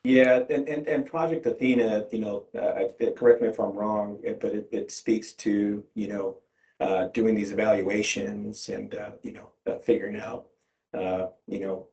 Yeah, 0.05 0.43
and, 0.51 0.69
and, 0.69 0.87
and 0.87 1.05
Project 1.07 1.47
Athena, 1.47 2.05
you 2.13 2.21
know, 2.21 2.45
uh, 2.57 3.11
correct 3.17 3.43
me 3.43 3.49
if 3.49 3.59
I'm 3.59 3.73
wrong, 3.73 4.19
but 4.41 4.53
it, 4.53 4.69
it 4.71 4.93
speaks 4.93 5.33
to, 5.33 5.83
you 5.95 6.07
know, 6.07 6.37
uh, 6.81 7.09
doing 7.09 7.35
these 7.35 7.53
evaluations 7.53 8.69
and, 8.69 8.95
uh, 8.95 9.11
you 9.23 9.33
know, 9.33 9.51
uh, 9.67 9.79
figuring 9.79 10.21
out, 10.21 10.47
uh, 10.95 11.27
you 11.47 11.61
know, 11.61 11.87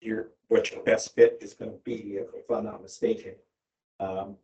your, 0.00 0.30
what 0.48 0.70
your 0.70 0.82
best 0.82 1.14
fit 1.14 1.38
is 1.40 1.54
gonna 1.54 1.72
be, 1.84 2.16
if 2.16 2.28
if 2.34 2.50
I'm 2.50 2.64
not 2.64 2.82
mistaken. 2.82 3.34
Um, 4.00 4.36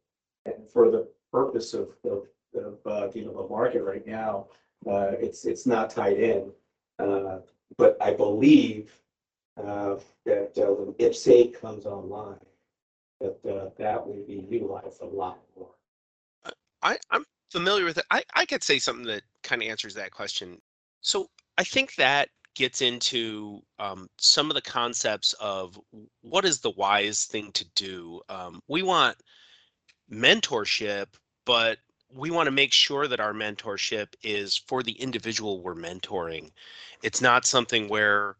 and 0.44 0.68
for 0.70 0.90
the 0.90 1.08
purpose 1.32 1.74
of, 1.74 1.88
of, 2.04 2.24
of, 2.54 2.78
uh, 2.86 3.08
you 3.14 3.24
know, 3.24 3.42
the 3.42 3.48
market 3.48 3.82
right 3.82 4.06
now, 4.06 4.46
uh, 4.86 5.12
it's, 5.18 5.44
it's 5.46 5.66
not 5.66 5.90
tied 5.90 6.18
in. 6.18 6.50
Uh, 6.98 7.38
but 7.78 7.96
I 8.00 8.12
believe, 8.12 8.92
uh, 9.58 9.96
that, 10.26 10.52
uh, 10.58 10.72
when 10.72 10.94
IPPS-A 10.94 11.48
comes 11.48 11.86
online, 11.86 12.38
that, 13.20 13.38
uh, 13.48 13.70
that 13.78 14.06
would 14.06 14.26
be 14.26 14.46
utilized 14.48 15.00
a 15.00 15.06
lot 15.06 15.38
more. 15.56 15.70
I, 16.82 16.98
I'm 17.10 17.24
familiar 17.50 17.84
with 17.84 17.98
it. 17.98 18.04
I, 18.10 18.22
I 18.34 18.44
could 18.44 18.62
say 18.62 18.78
something 18.78 19.06
that 19.06 19.22
kind 19.46 19.62
of 19.62 19.68
answers 19.68 19.94
that 19.94 20.10
question. 20.10 20.60
So 21.00 21.28
I 21.56 21.64
think 21.64 21.94
that 21.94 22.28
gets 22.54 22.82
into 22.82 23.60
um, 23.78 24.08
some 24.18 24.50
of 24.50 24.54
the 24.54 24.62
concepts 24.62 25.34
of 25.34 25.78
what 26.22 26.44
is 26.44 26.60
the 26.60 26.70
wise 26.70 27.24
thing 27.24 27.52
to 27.52 27.64
do. 27.74 28.20
Um, 28.28 28.60
we 28.66 28.82
want 28.82 29.16
mentorship, 30.10 31.06
but 31.44 31.78
we 32.12 32.30
want 32.30 32.46
to 32.46 32.52
make 32.52 32.72
sure 32.72 33.08
that 33.08 33.20
our 33.20 33.32
mentorship 33.32 34.08
is 34.22 34.56
for 34.56 34.82
the 34.82 34.92
individual 34.92 35.62
we're 35.62 35.74
mentoring. 35.74 36.50
It's 37.02 37.20
not 37.20 37.44
something 37.46 37.88
where 37.88 38.36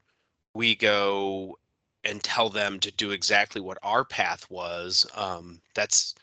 we 0.55 0.75
go 0.75 1.59
and 2.05 2.23
tell 2.23 2.49
them 2.49 2.81
to 2.81 2.91
do 2.93 3.11
exactly 3.11 3.61
what 3.61 3.79
our 3.83 4.05
path 4.05 4.49
was. 4.49 5.05
Um, 5.15 5.61
that's 5.75 6.15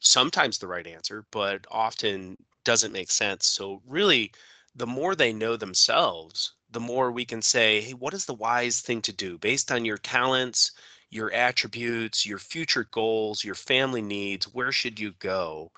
sometimes 0.00 0.58
the 0.58 0.66
right 0.66 0.86
answer, 0.86 1.24
but 1.30 1.66
often 1.70 2.36
doesn't 2.64 2.92
make 2.92 3.10
sense. 3.10 3.46
So 3.46 3.82
really, 3.86 4.32
the 4.74 4.86
more 4.86 5.14
they 5.14 5.32
know 5.32 5.56
themselves, 5.56 6.52
the 6.70 6.80
more 6.80 7.10
we 7.10 7.24
can 7.24 7.42
say, 7.42 7.80
hey, 7.80 7.92
what 7.94 8.14
is 8.14 8.24
the 8.24 8.34
wise 8.34 8.80
thing 8.80 9.02
to 9.02 9.12
do 9.12 9.38
based 9.38 9.72
on 9.72 9.84
your 9.84 9.98
talents, 9.98 10.72
your 11.10 11.32
attributes, 11.32 12.24
your 12.26 12.38
future 12.38 12.84
goals, 12.92 13.44
your 13.44 13.54
family 13.54 14.02
needs? 14.02 14.46
Where 14.46 14.72
should 14.72 14.98
you 15.00 15.12
go? 15.18 15.72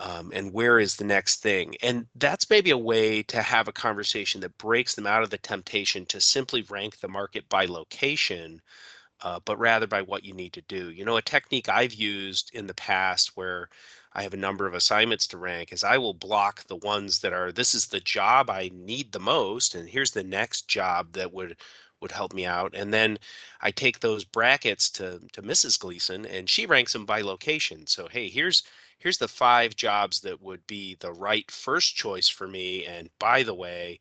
Um, 0.00 0.30
and 0.32 0.52
where 0.52 0.78
is 0.78 0.96
the 0.96 1.04
next 1.04 1.42
thing? 1.42 1.74
And 1.82 2.06
that's 2.14 2.48
maybe 2.50 2.70
a 2.70 2.78
way 2.78 3.22
to 3.24 3.42
have 3.42 3.66
a 3.68 3.72
conversation 3.72 4.40
that 4.42 4.56
breaks 4.58 4.94
them 4.94 5.06
out 5.06 5.24
of 5.24 5.30
the 5.30 5.38
temptation 5.38 6.06
to 6.06 6.20
simply 6.20 6.62
rank 6.70 7.00
the 7.00 7.08
market 7.08 7.48
by 7.48 7.66
location 7.66 8.62
uh, 9.22 9.40
but 9.44 9.58
rather 9.58 9.86
by 9.86 10.02
what 10.02 10.24
you 10.24 10.32
need 10.32 10.52
to 10.52 10.62
do. 10.62 10.90
You 10.90 11.04
know, 11.04 11.16
a 11.16 11.22
technique 11.22 11.68
I've 11.68 11.94
used 11.94 12.50
in 12.54 12.66
the 12.66 12.74
past 12.74 13.36
where 13.36 13.68
I 14.12 14.22
have 14.22 14.34
a 14.34 14.38
number 14.38 14.66
of 14.66 14.74
assignments 14.74 15.26
to 15.28 15.38
rank 15.38 15.72
is 15.72 15.84
I 15.84 15.98
will 15.98 16.14
block 16.14 16.64
the 16.66 16.76
ones 16.76 17.20
that 17.20 17.32
are 17.32 17.52
this 17.52 17.74
is 17.74 17.86
the 17.86 18.00
job 18.00 18.50
I 18.50 18.70
need 18.72 19.12
the 19.12 19.20
most, 19.20 19.74
and 19.74 19.88
here's 19.88 20.10
the 20.12 20.24
next 20.24 20.68
job 20.68 21.12
that 21.12 21.32
would 21.32 21.56
would 22.00 22.12
help 22.12 22.32
me 22.32 22.46
out. 22.46 22.74
And 22.74 22.92
then 22.92 23.18
I 23.60 23.70
take 23.70 24.00
those 24.00 24.24
brackets 24.24 24.90
to 24.90 25.20
to 25.32 25.42
Mrs. 25.42 25.78
Gleason 25.78 26.26
and 26.26 26.48
she 26.48 26.66
ranks 26.66 26.92
them 26.92 27.06
by 27.06 27.20
location. 27.22 27.86
So 27.86 28.08
hey, 28.08 28.28
here's 28.28 28.62
here's 28.98 29.18
the 29.18 29.28
five 29.28 29.76
jobs 29.76 30.20
that 30.20 30.40
would 30.40 30.66
be 30.66 30.96
the 31.00 31.12
right 31.12 31.50
first 31.50 31.96
choice 31.96 32.28
for 32.28 32.48
me. 32.48 32.86
And 32.86 33.10
by 33.18 33.42
the 33.42 33.54
way, 33.54 34.00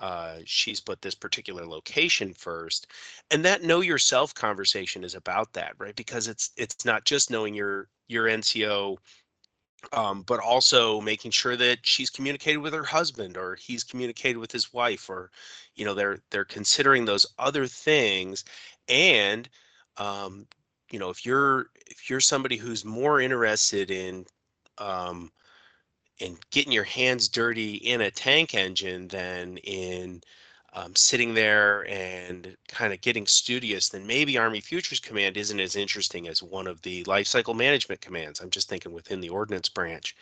uh, 0.00 0.38
she's 0.44 0.80
put 0.80 1.02
this 1.02 1.14
particular 1.14 1.66
location 1.66 2.32
first 2.32 2.86
and 3.30 3.44
that 3.44 3.62
know 3.64 3.80
yourself 3.80 4.32
conversation 4.34 5.02
is 5.02 5.14
about 5.14 5.52
that 5.52 5.74
right 5.78 5.96
because 5.96 6.28
it's 6.28 6.50
it's 6.56 6.84
not 6.84 7.04
just 7.04 7.30
knowing 7.30 7.52
your 7.54 7.88
your 8.06 8.26
nco 8.26 8.96
um, 9.92 10.22
but 10.22 10.40
also 10.40 11.00
making 11.00 11.30
sure 11.30 11.56
that 11.56 11.78
she's 11.82 12.10
communicated 12.10 12.58
with 12.58 12.74
her 12.74 12.84
husband 12.84 13.36
or 13.36 13.54
he's 13.56 13.84
communicated 13.84 14.38
with 14.38 14.52
his 14.52 14.72
wife 14.72 15.08
or 15.08 15.30
you 15.76 15.84
know 15.84 15.94
they're 15.94 16.20
they're 16.30 16.44
considering 16.44 17.04
those 17.04 17.26
other 17.38 17.66
things. 17.66 18.44
And 18.88 19.48
um, 19.96 20.46
you 20.90 20.98
know 20.98 21.10
if 21.10 21.24
you're 21.24 21.66
if 21.86 22.10
you're 22.10 22.20
somebody 22.20 22.56
who's 22.56 22.84
more 22.84 23.20
interested 23.20 23.90
in 23.90 24.24
um, 24.78 25.30
in 26.18 26.36
getting 26.50 26.72
your 26.72 26.84
hands 26.84 27.28
dirty 27.28 27.74
in 27.74 28.00
a 28.02 28.10
tank 28.10 28.54
engine 28.54 29.08
than 29.08 29.58
in 29.58 30.20
um, 30.74 30.94
sitting 30.94 31.34
there 31.34 31.86
and 31.88 32.56
kind 32.68 32.92
of 32.92 33.00
getting 33.00 33.26
studious, 33.26 33.88
then 33.88 34.06
maybe 34.06 34.36
Army 34.36 34.60
Futures 34.60 35.00
Command 35.00 35.36
isn't 35.36 35.60
as 35.60 35.76
interesting 35.76 36.28
as 36.28 36.42
one 36.42 36.66
of 36.66 36.80
the 36.82 37.04
life 37.04 37.26
cycle 37.26 37.54
management 37.54 38.00
commands. 38.00 38.40
I'm 38.40 38.50
just 38.50 38.68
thinking 38.68 38.92
within 38.92 39.20
the 39.20 39.30
ordnance 39.30 39.68
branch. 39.68 40.14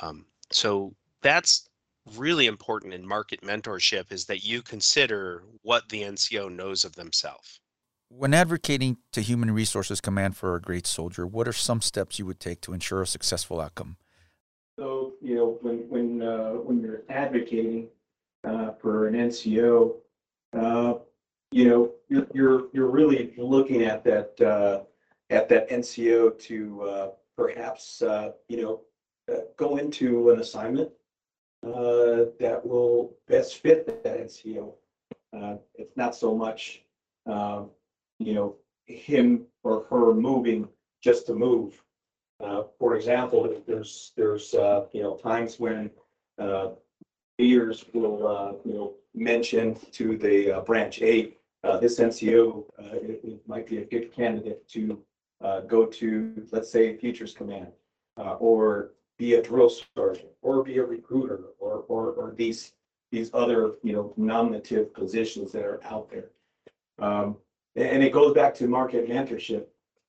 Um, 0.00 0.24
so 0.50 0.94
that's 1.22 1.68
really 2.16 2.46
important 2.46 2.94
in 2.94 3.06
market 3.06 3.40
mentorship 3.42 4.12
is 4.12 4.24
that 4.26 4.44
you 4.44 4.62
consider 4.62 5.42
what 5.62 5.88
the 5.88 6.02
NCO 6.02 6.50
knows 6.54 6.84
of 6.84 6.94
themselves. 6.94 7.60
When 8.08 8.34
advocating 8.34 8.96
to 9.12 9.20
Human 9.20 9.52
Resources 9.52 10.00
Command 10.00 10.36
for 10.36 10.56
a 10.56 10.60
great 10.60 10.86
soldier, 10.86 11.26
what 11.26 11.46
are 11.46 11.52
some 11.52 11.80
steps 11.80 12.18
you 12.18 12.26
would 12.26 12.40
take 12.40 12.60
to 12.62 12.72
ensure 12.72 13.02
a 13.02 13.06
successful 13.06 13.60
outcome? 13.60 13.96
So, 14.76 15.12
you 15.20 15.36
know, 15.36 15.58
when, 15.60 15.88
when, 15.88 16.22
uh, 16.22 16.52
when 16.52 16.80
you're 16.80 17.02
advocating, 17.08 17.88
uh, 18.44 18.72
for 18.72 19.06
an 19.06 19.14
NCO, 19.14 19.96
uh, 20.58 20.94
you 21.52 21.68
know, 21.68 21.92
you're, 22.08 22.26
you're, 22.32 22.62
you're 22.72 22.90
really 22.90 23.34
looking 23.36 23.82
at 23.82 24.04
that, 24.04 24.40
uh, 24.40 24.84
at 25.30 25.48
that 25.48 25.68
NCO 25.70 26.38
to, 26.38 26.82
uh, 26.82 27.08
perhaps, 27.36 28.02
uh, 28.02 28.32
you 28.48 28.62
know, 28.62 28.80
uh, 29.32 29.40
go 29.56 29.76
into 29.76 30.30
an 30.30 30.40
assignment, 30.40 30.90
uh, 31.66 32.24
that 32.38 32.60
will 32.64 33.14
best 33.28 33.58
fit 33.58 33.86
that 33.86 34.04
NCO. 34.04 34.72
Uh, 35.36 35.56
it's 35.74 35.96
not 35.96 36.14
so 36.14 36.34
much, 36.34 36.82
um, 37.26 37.70
you 38.18 38.34
know, 38.34 38.56
him 38.86 39.46
or 39.62 39.86
her 39.90 40.14
moving 40.14 40.68
just 41.02 41.26
to 41.26 41.34
move. 41.34 41.82
Uh, 42.42 42.62
for 42.78 42.96
example, 42.96 43.62
there's, 43.66 44.12
there's, 44.16 44.54
uh, 44.54 44.86
you 44.92 45.02
know, 45.02 45.16
times 45.16 45.60
when, 45.60 45.90
uh, 46.38 46.70
leaders 47.40 47.84
will, 47.94 48.26
uh, 48.26 48.52
you 48.64 48.74
know, 48.74 48.94
mention 49.14 49.74
to 49.92 50.16
the 50.16 50.56
uh, 50.56 50.60
branch 50.60 51.00
A, 51.02 51.34
uh, 51.64 51.78
this 51.78 51.98
NCO, 51.98 52.64
uh, 52.78 52.96
it, 52.96 53.20
it 53.24 53.48
might 53.48 53.66
be 53.66 53.78
a 53.78 53.84
good 53.84 54.12
candidate 54.12 54.66
to 54.68 55.02
uh, 55.42 55.60
go 55.60 55.86
to, 55.86 56.46
let's 56.52 56.70
say, 56.70 56.96
Futures 56.96 57.32
Command, 57.32 57.68
uh, 58.18 58.34
or 58.34 58.92
be 59.18 59.34
a 59.34 59.42
drill 59.42 59.70
sergeant, 59.96 60.28
or 60.42 60.62
be 60.62 60.78
a 60.78 60.84
recruiter, 60.84 61.40
or, 61.58 61.84
or, 61.88 62.12
or 62.12 62.34
these, 62.36 62.72
these 63.10 63.30
other, 63.34 63.72
you 63.82 63.92
know, 63.92 64.12
nominative 64.16 64.92
positions 64.94 65.52
that 65.52 65.64
are 65.64 65.80
out 65.84 66.10
there. 66.10 66.30
Um, 66.98 67.36
and 67.76 68.02
it 68.02 68.12
goes 68.12 68.34
back 68.34 68.54
to 68.56 68.68
market 68.68 69.08
mentorship. 69.08 69.64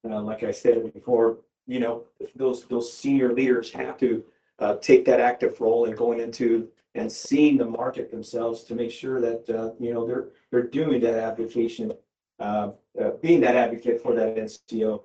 Uh, 0.10 0.22
like 0.22 0.44
I 0.44 0.52
said 0.52 0.94
before, 0.94 1.38
you 1.68 1.80
know, 1.80 2.04
those, 2.36 2.66
those 2.66 2.92
senior 2.92 3.34
leaders 3.34 3.72
have 3.72 3.98
to 4.00 4.24
uh, 4.60 4.76
take 4.78 5.06
that 5.06 5.20
active 5.20 5.60
role 5.62 5.86
in 5.86 5.96
going 5.96 6.20
into 6.20 6.70
and 6.96 7.12
seeing 7.12 7.58
the 7.58 7.66
market 7.66 8.12
themselves 8.12 8.64
to 8.66 8.76
make 8.76 8.92
sure 8.92 9.22
that, 9.22 9.50
uh, 9.50 9.72
you 9.80 9.94
know, 9.94 10.06
they're, 10.06 10.30
they're 10.52 10.68
doing 10.68 11.00
that 11.02 11.16
application, 11.16 11.94
uh, 12.40 12.72
uh, 13.02 13.12
being 13.22 13.40
that 13.42 13.56
advocate 13.56 14.02
for 14.02 14.14
that 14.14 14.36
NCO. 14.36 15.02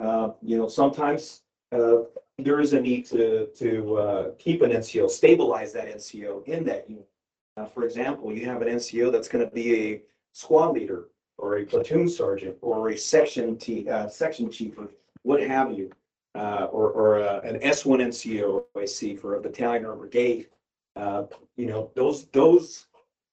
Uh, 0.00 0.30
you 0.42 0.56
know, 0.56 0.68
sometimes, 0.68 1.42
uh, 1.72 1.98
there 2.38 2.60
is 2.60 2.72
a 2.72 2.80
need 2.80 3.06
to, 3.06 3.48
to, 3.56 3.96
uh, 3.96 4.30
keep 4.38 4.62
an 4.62 4.70
NCO, 4.70 5.10
stabilize 5.10 5.72
that 5.72 5.88
NCO 5.88 6.46
in 6.46 6.64
that 6.64 6.88
unit. 6.88 7.08
Uh, 7.56 7.66
for 7.66 7.84
example, 7.84 8.32
you 8.32 8.46
have 8.46 8.62
an 8.62 8.68
NCO 8.68 9.10
that's 9.10 9.28
gonna 9.28 9.50
be 9.50 9.92
a 9.92 10.02
squad 10.32 10.72
leader 10.72 11.08
or 11.38 11.58
a 11.58 11.64
platoon 11.64 12.08
sergeant 12.08 12.56
or 12.60 12.90
a 12.90 12.96
section 12.96 13.56
T, 13.56 13.88
uh, 13.88 14.08
section 14.08 14.50
chief 14.50 14.78
or 14.78 14.88
what 15.22 15.40
have 15.42 15.72
you. 15.72 15.90
Uh, 16.36 16.66
or, 16.72 16.90
or, 16.90 17.22
uh, 17.22 17.40
an 17.42 17.62
S 17.62 17.86
one 17.86 18.00
NCO, 18.00 18.64
I 18.76 18.84
see 18.86 19.14
for 19.14 19.36
a 19.36 19.40
battalion 19.40 19.84
or 19.84 19.92
a 19.92 19.96
brigade. 19.96 20.48
Uh, 20.96 21.24
you 21.56 21.66
know, 21.66 21.90
those, 21.94 22.26
those 22.26 22.86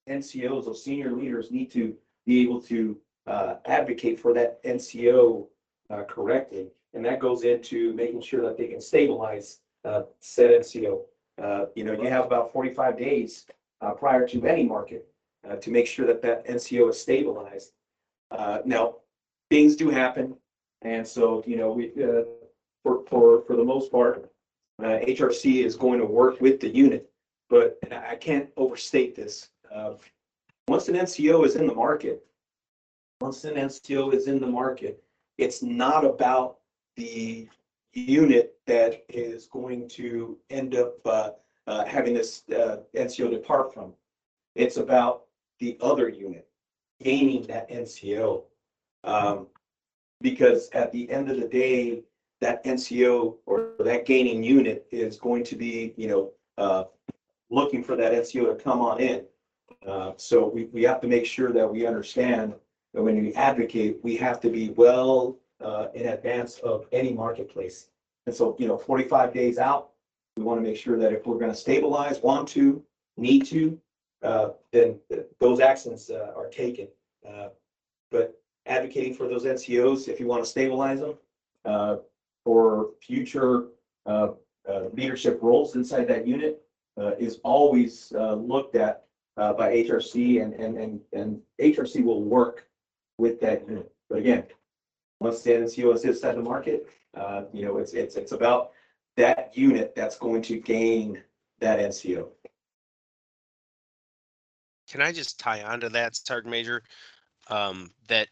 NCOs, 0.10 0.65
those 0.65 0.84
senior 0.84 1.12
leaders 1.12 1.52
need 1.52 1.71
to 1.71 1.95
be 2.26 2.41
able 2.41 2.62
to, 2.62 2.97
uh, 3.28 3.56
advocate 3.65 4.19
for 4.19 4.34
that 4.34 4.63
NCO, 4.63 5.47
uh, 5.89 6.04
correctly. 6.04 6.67
And 6.93 7.06
that 7.06 7.19
goes 7.19 7.43
into 7.43 7.93
making 7.93 8.21
sure 8.21 8.41
that 8.41 8.58
they 8.58 8.67
can 8.67 8.82
stabilize, 8.82 9.60
uh, 9.86 10.04
said 10.19 10.62
NCO. 10.62 11.02
Uh, 11.41 11.65
you 11.76 11.84
know, 11.84 11.93
you 11.93 12.10
have 12.10 12.26
about 12.26 12.52
forty-five 12.52 12.97
days, 12.97 13.45
uh, 13.82 13.91
prior 13.91 14.28
to 14.28 14.45
any 14.45 14.63
market, 14.63 15.08
uh, 15.50 15.56
to 15.56 15.71
make 15.71 15.88
sure 15.88 16.06
that 16.06 16.21
that 16.21 16.45
NCO 16.45 16.89
is 16.89 17.00
stabilized. 17.00 17.71
Uh, 18.32 18.60
now, 18.65 18.95
things 19.50 19.76
do 19.76 19.89
happen. 19.89 20.36
And 20.82 21.08
so, 21.08 21.43
you 21.45 21.58
know, 21.58 21.71
we, 21.71 21.91
uh, 22.04 22.24
for, 22.84 23.04
for, 23.08 23.43
for 23.43 23.56
the 23.56 23.63
most 23.63 23.91
part, 23.91 24.32
uh, 24.80 25.00
HRC 25.08 25.63
is 25.63 25.76
going 25.76 26.00
to 26.00 26.06
work 26.06 26.41
with 26.41 26.60
the 26.60 26.69
unit 26.69 27.11
but 27.51 27.77
and 27.83 27.93
I 27.93 28.15
can't 28.15 28.49
overstate 28.55 29.13
this. 29.13 29.49
Uh, 29.71 29.93
once 30.67 30.87
an 30.87 30.95
NCO 30.95 31.45
is 31.45 31.57
in 31.57 31.67
the 31.67 31.75
market, 31.75 32.25
once 33.19 33.43
an 33.43 33.55
NCO 33.55 34.13
is 34.13 34.27
in 34.27 34.39
the 34.39 34.47
market, 34.47 35.03
it's 35.37 35.61
not 35.61 36.05
about 36.05 36.59
the 36.95 37.49
unit 37.93 38.55
that 38.67 39.03
is 39.09 39.47
going 39.47 39.89
to 39.89 40.37
end 40.49 40.75
up 40.75 40.95
uh, 41.05 41.31
uh, 41.67 41.83
having 41.85 42.13
this 42.13 42.43
uh, 42.49 42.77
NCO 42.95 43.29
depart 43.29 43.73
from. 43.73 43.93
It's 44.55 44.77
about 44.77 45.23
the 45.59 45.77
other 45.81 46.07
unit 46.07 46.47
gaining 47.03 47.43
that 47.47 47.69
NCO. 47.69 48.43
Um, 49.03 49.47
because 50.21 50.69
at 50.69 50.91
the 50.91 51.09
end 51.11 51.29
of 51.29 51.37
the 51.37 51.47
day, 51.47 52.03
that 52.39 52.63
NCO 52.63 53.35
or 53.45 53.71
that 53.79 54.05
gaining 54.05 54.41
unit 54.41 54.85
is 54.91 55.17
going 55.17 55.43
to 55.45 55.55
be, 55.55 55.93
you 55.97 56.07
know, 56.07 56.31
uh, 56.57 56.83
looking 57.51 57.83
for 57.83 57.95
that 57.95 58.13
NCO 58.13 58.57
to 58.57 58.63
come 58.63 58.81
on 58.81 58.99
in. 58.99 59.23
Uh, 59.85 60.13
so 60.15 60.47
we, 60.47 60.65
we 60.65 60.83
have 60.83 61.01
to 61.01 61.07
make 61.07 61.25
sure 61.25 61.51
that 61.51 61.69
we 61.69 61.85
understand 61.85 62.53
that 62.93 63.03
when 63.03 63.21
we 63.21 63.33
advocate, 63.35 63.99
we 64.03 64.15
have 64.17 64.39
to 64.41 64.49
be 64.49 64.69
well 64.69 65.37
uh, 65.63 65.87
in 65.93 66.07
advance 66.07 66.57
of 66.59 66.87
any 66.91 67.13
marketplace. 67.13 67.87
And 68.25 68.35
so, 68.35 68.55
you 68.59 68.67
know, 68.67 68.77
45 68.77 69.33
days 69.33 69.57
out, 69.57 69.89
we 70.37 70.43
want 70.43 70.63
to 70.63 70.67
make 70.67 70.77
sure 70.77 70.97
that 70.97 71.11
if 71.11 71.25
we're 71.25 71.37
going 71.37 71.51
to 71.51 71.57
stabilize, 71.57 72.21
want 72.21 72.47
to, 72.49 72.83
need 73.17 73.45
to, 73.47 73.79
uh, 74.23 74.49
then 74.71 74.99
those 75.39 75.59
actions 75.59 76.09
uh, 76.09 76.31
are 76.35 76.47
taken. 76.47 76.87
Uh, 77.27 77.49
but 78.11 78.39
advocating 78.65 79.13
for 79.13 79.27
those 79.27 79.43
NCOs, 79.45 80.07
if 80.07 80.19
you 80.19 80.27
want 80.27 80.43
to 80.43 80.49
stabilize 80.49 80.99
them 80.99 81.15
uh, 81.65 81.97
for 82.45 82.91
future 83.01 83.67
uh, 84.05 84.29
leadership 84.93 85.39
roles 85.41 85.75
inside 85.75 86.07
that 86.07 86.27
unit, 86.27 86.61
uh, 86.99 87.12
is 87.19 87.39
always 87.43 88.12
uh, 88.15 88.34
looked 88.34 88.75
at 88.75 89.04
uh, 89.38 89.54
by 89.54 89.73
HRC 89.73 90.41
and, 90.41 90.54
and, 90.54 90.77
and, 90.77 90.99
and 91.13 91.41
HRC 91.60 92.04
will 92.04 92.23
work 92.23 92.67
with 93.17 93.39
that 93.41 93.67
unit. 93.67 93.91
But 94.10 94.19
again, 94.19 94.43
once 95.19 95.41
the 95.41 95.51
NCO 95.51 95.93
is 95.95 96.04
inside 96.04 96.36
the 96.36 96.41
market, 96.41 96.88
uh, 97.15 97.43
you 97.54 97.65
know, 97.65 97.77
it's, 97.77 97.93
it's, 97.93 98.15
it's 98.15 98.32
about 98.32 98.71
that 99.17 99.51
unit 99.56 99.93
that's 99.95 100.17
going 100.17 100.41
to 100.43 100.58
gain 100.58 101.21
that 101.60 101.80
NCO. 101.80 102.27
Can 104.89 105.01
I 105.01 105.12
just 105.12 105.39
tie 105.39 105.63
on 105.63 105.80
to 105.82 105.89
that, 105.89 106.15
Sergeant 106.15 106.51
Major? 106.51 106.84
Um, 107.47 107.91
that, 108.08 108.27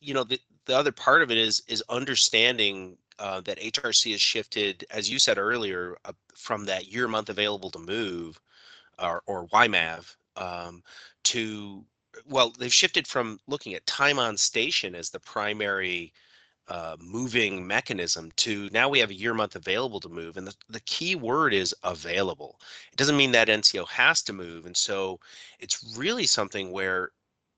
you 0.00 0.14
know, 0.14 0.24
the, 0.24 0.40
the 0.66 0.76
other 0.76 0.92
part 0.92 1.22
of 1.22 1.30
it 1.30 1.38
is, 1.38 1.62
is 1.68 1.82
understanding 1.88 2.96
uh, 3.20 3.40
that 3.42 3.60
HRC 3.60 4.12
has 4.12 4.20
shifted, 4.20 4.84
as 4.90 5.10
you 5.10 5.18
said 5.18 5.38
earlier, 5.38 5.96
uh, 6.06 6.12
from 6.34 6.64
that 6.64 6.88
year 6.88 7.06
month 7.06 7.28
available 7.28 7.70
to 7.70 7.78
move 7.78 8.40
or, 8.98 9.22
or 9.26 9.46
YMAV 9.48 10.16
um, 10.36 10.82
to, 11.24 11.84
well, 12.26 12.52
they've 12.58 12.72
shifted 12.72 13.06
from 13.06 13.38
looking 13.46 13.74
at 13.74 13.86
time 13.86 14.18
on 14.18 14.36
station 14.36 14.94
as 14.94 15.10
the 15.10 15.20
primary 15.20 16.12
uh, 16.68 16.96
moving 17.00 17.66
mechanism 17.66 18.30
to 18.36 18.70
now 18.72 18.88
we 18.88 19.00
have 19.00 19.10
a 19.10 19.14
year 19.14 19.34
month 19.34 19.56
available 19.56 19.98
to 19.98 20.08
move. 20.08 20.36
And 20.36 20.46
the, 20.46 20.54
the 20.68 20.80
key 20.80 21.16
word 21.16 21.52
is 21.52 21.74
available. 21.82 22.60
It 22.92 22.96
doesn't 22.96 23.16
mean 23.16 23.32
that 23.32 23.48
NCO 23.48 23.86
has 23.88 24.22
to 24.22 24.32
move. 24.32 24.66
And 24.66 24.76
so 24.76 25.18
it's 25.58 25.94
really 25.98 26.26
something 26.26 26.70
where 26.70 27.10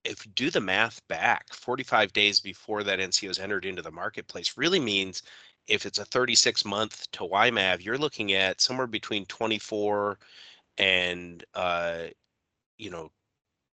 if 0.05 0.25
you 0.25 0.33
do 0.35 0.51
the 0.51 0.61
math 0.61 1.07
back 1.09 1.53
45 1.53 2.13
days 2.13 2.41
before 2.41 2.83
that 2.85 2.99
NCO 2.99 3.31
is 3.31 3.39
entered 3.39 3.65
into 3.65 3.83
the 3.83 3.91
marketplace 3.91 4.57
really 4.57 4.81
means 4.81 5.23
if 5.67 5.87
it's 5.87 5.99
a 5.99 6.05
36 6.05 6.65
month 6.65 7.11
to 7.13 7.21
YMAV, 7.25 7.85
you're 7.85 7.99
looking 7.99 8.33
at 8.33 8.61
somewhere 8.61 8.87
between 8.87 9.27
24 9.27 10.19
and 10.79 11.45
uh, 11.55 12.05
you 12.79 12.91
know 12.91 13.11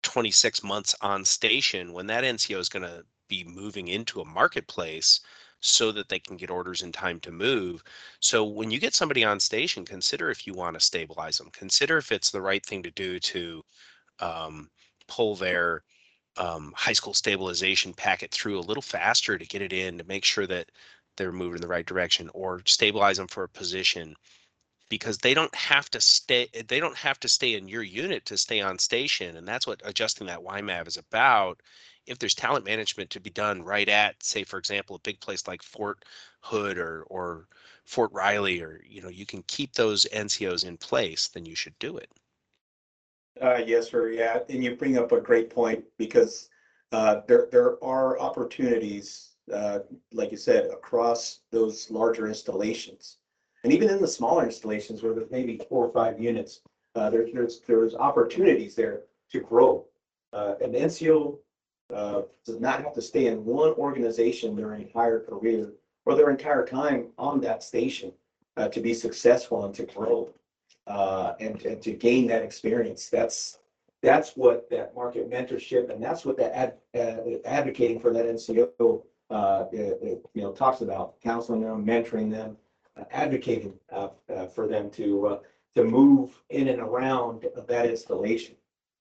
26 0.04 0.64
months 0.64 0.96
on 1.02 1.26
station 1.26 1.94
when 1.94 2.08
that 2.08 2.24
NCO 2.24 2.60
is 2.60 2.70
going 2.70 2.84
to 2.84 3.04
be 3.28 3.44
moving 3.44 3.88
into 3.88 4.22
a 4.22 4.26
marketplace 4.26 5.22
so 5.60 5.92
that 5.94 6.10
they 6.10 6.20
can 6.20 6.36
get 6.36 6.52
orders 6.52 6.82
in 6.82 6.92
time 6.92 7.20
to 7.22 7.32
move. 7.32 7.82
So 8.20 8.44
when 8.44 8.70
you 8.70 8.80
get 8.80 8.94
somebody 8.94 9.24
on 9.24 9.40
station, 9.40 9.86
consider 9.86 10.30
if 10.30 10.46
you 10.46 10.54
want 10.54 10.74
to 10.76 10.86
stabilize 10.86 11.38
them. 11.38 11.50
Consider 11.54 11.98
if 11.98 12.12
it's 12.12 12.32
the 12.32 12.42
right 12.42 12.64
thing 12.66 12.84
to 12.84 12.92
do 12.92 13.18
to 13.20 13.64
um, 14.20 14.70
pull 15.08 15.36
their 15.36 15.84
um, 16.38 16.74
high 16.76 16.94
school 16.94 17.14
stabilization 17.14 17.94
packet 17.94 18.32
through 18.32 18.60
a 18.60 18.62
little 18.62 18.82
faster 18.82 19.38
to 19.38 19.46
get 19.46 19.62
it 19.62 19.72
in 19.72 19.98
to 19.98 20.04
make 20.04 20.26
sure 20.26 20.48
that 20.48 20.70
they're 21.18 21.32
moving 21.32 21.56
in 21.56 21.62
the 21.62 21.68
right 21.68 21.86
direction 21.86 22.30
or 22.34 22.62
stabilize 22.66 23.18
them 23.18 23.28
for 23.28 23.44
a 23.44 23.50
position 23.50 24.16
because 24.90 25.18
they 25.18 25.34
don't 25.34 25.54
have 25.56 25.90
to 25.92 26.02
stay 26.02 26.48
they 26.68 26.80
don't 26.80 26.98
have 26.98 27.20
to 27.20 27.28
stay 27.28 27.56
in 27.56 27.68
your 27.68 27.84
unit 27.84 28.26
to 28.26 28.38
stay 28.38 28.62
on 28.62 28.78
station. 28.80 29.38
And 29.38 29.48
that's 29.48 29.68
what 29.68 29.82
adjusting 29.86 30.28
that 30.28 30.44
YMAV 30.44 30.88
is 30.88 30.98
about. 30.98 31.62
If 32.06 32.20
there's 32.20 32.36
talent 32.36 32.66
management 32.66 33.10
to 33.12 33.20
be 33.20 33.30
done 33.30 33.64
right 33.64 33.90
at 33.90 34.22
say 34.24 34.44
for 34.44 34.60
example 34.60 34.96
a 34.96 35.00
big 35.00 35.20
place 35.20 35.48
like 35.48 35.64
Fort 35.64 36.06
Hood 36.42 36.78
or 36.78 37.04
or 37.04 37.48
Fort 37.86 38.12
Riley 38.14 38.62
or 38.62 38.82
you 38.86 39.02
know 39.02 39.10
you 39.10 39.26
can 39.26 39.44
keep 39.48 39.74
those 39.74 40.06
NCOs 40.14 40.66
in 40.66 40.78
place 40.78 41.28
then 41.30 41.46
you 41.46 41.56
should 41.56 41.78
do 41.80 41.98
it. 41.98 42.10
Uh, 43.42 43.62
yes, 43.66 43.90
sir, 43.90 44.10
yeah, 44.12 44.40
and 44.50 44.64
you 44.64 44.76
bring 44.76 44.98
up 44.98 45.12
a 45.12 45.20
great 45.20 45.50
point 45.50 45.84
because, 45.98 46.50
uh, 46.92 47.22
there, 47.28 47.48
there 47.52 47.84
are 47.84 48.20
opportunities, 48.20 49.32
uh, 49.52 49.80
like 50.12 50.32
you 50.32 50.38
said, 50.38 50.66
across 50.66 51.40
those 51.52 51.90
larger 51.90 52.28
installations. 52.28 53.18
And 53.64 53.74
even 53.74 53.90
in 53.90 54.02
the 54.02 54.08
smaller 54.08 54.46
installations 54.46 55.02
where 55.02 55.14
there's 55.14 55.32
maybe 55.32 55.62
four 55.70 55.86
or 55.86 55.92
five 55.92 56.20
units, 56.20 56.62
uh, 56.96 57.10
there, 57.10 57.28
there's, 57.34 57.62
there's 57.62 57.96
opportunities 57.96 58.76
there 58.76 59.02
to 59.32 59.40
grow. 59.40 59.86
Uh, 60.32 60.56
an 60.62 60.74
NCO, 60.74 61.38
uh, 61.94 62.22
does 62.46 62.60
not 62.60 62.82
have 62.82 62.94
to 62.94 63.02
stay 63.02 63.28
in 63.28 63.46
one 63.46 63.72
organization 63.74 64.56
their 64.56 64.74
entire 64.76 65.20
career 65.20 65.74
or 66.06 66.16
their 66.16 66.30
entire 66.30 66.66
time 66.66 67.08
on 67.18 67.40
that 67.42 67.64
station, 67.64 68.12
uh, 68.58 68.68
to 68.68 68.82
be 68.82 68.94
successful 68.94 69.66
and 69.66 69.74
to 69.76 69.86
grow 69.86 70.30
uh, 70.88 71.34
and, 71.40 71.62
and 71.66 71.82
to 71.82 71.92
gain 71.92 72.28
that 72.28 72.44
experience. 72.44 73.10
That's, 73.10 73.60
that's 74.02 74.32
what 74.36 74.70
that 74.70 74.94
market 74.96 75.30
mentorship 75.30 75.90
and 75.90 76.04
that's 76.04 76.26
what 76.26 76.38
that 76.38 76.56
ad, 76.56 76.74
uh, 76.96 77.38
advocating 77.46 78.00
for 78.00 78.12
that 78.12 78.26
NCO, 78.26 79.04
uh, 79.34 79.68
it- 79.72 80.00
it, 80.02 80.26
you 80.36 80.42
know, 80.44 80.52
talks 80.52 80.82
about 80.82 81.20
counseling 81.22 81.62
them, 81.62 81.86
mentoring 81.86 82.30
them, 82.32 82.56
uh, 82.98 83.04
advocating, 83.12 83.74
uh, 83.92 84.10
uh, 84.30 84.46
for 84.46 84.68
them 84.68 84.90
to, 84.92 85.28
uh, 85.28 85.40
to 85.76 85.84
move 85.84 86.44
in 86.50 86.68
and 86.68 86.80
around 86.80 87.48
that 87.68 87.90
installation. 87.90 88.56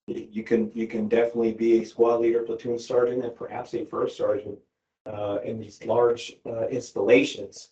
You 0.07 0.43
can, 0.43 0.73
you 0.75 0.87
can 0.87 1.07
definitely 1.07 1.53
be 1.53 1.81
a 1.83 1.85
squad 1.85 2.21
leader, 2.23 2.43
platoon 2.43 2.79
sergeant, 2.79 3.25
and 3.25 3.37
perhaps 3.37 3.75
a 3.75 3.85
first 3.85 4.17
sergeant, 4.17 4.59
uh, 5.07 5.39
in 5.45 5.61
these 5.61 5.85
large, 5.85 6.37
uh, 6.47 6.67
installations. 6.69 7.71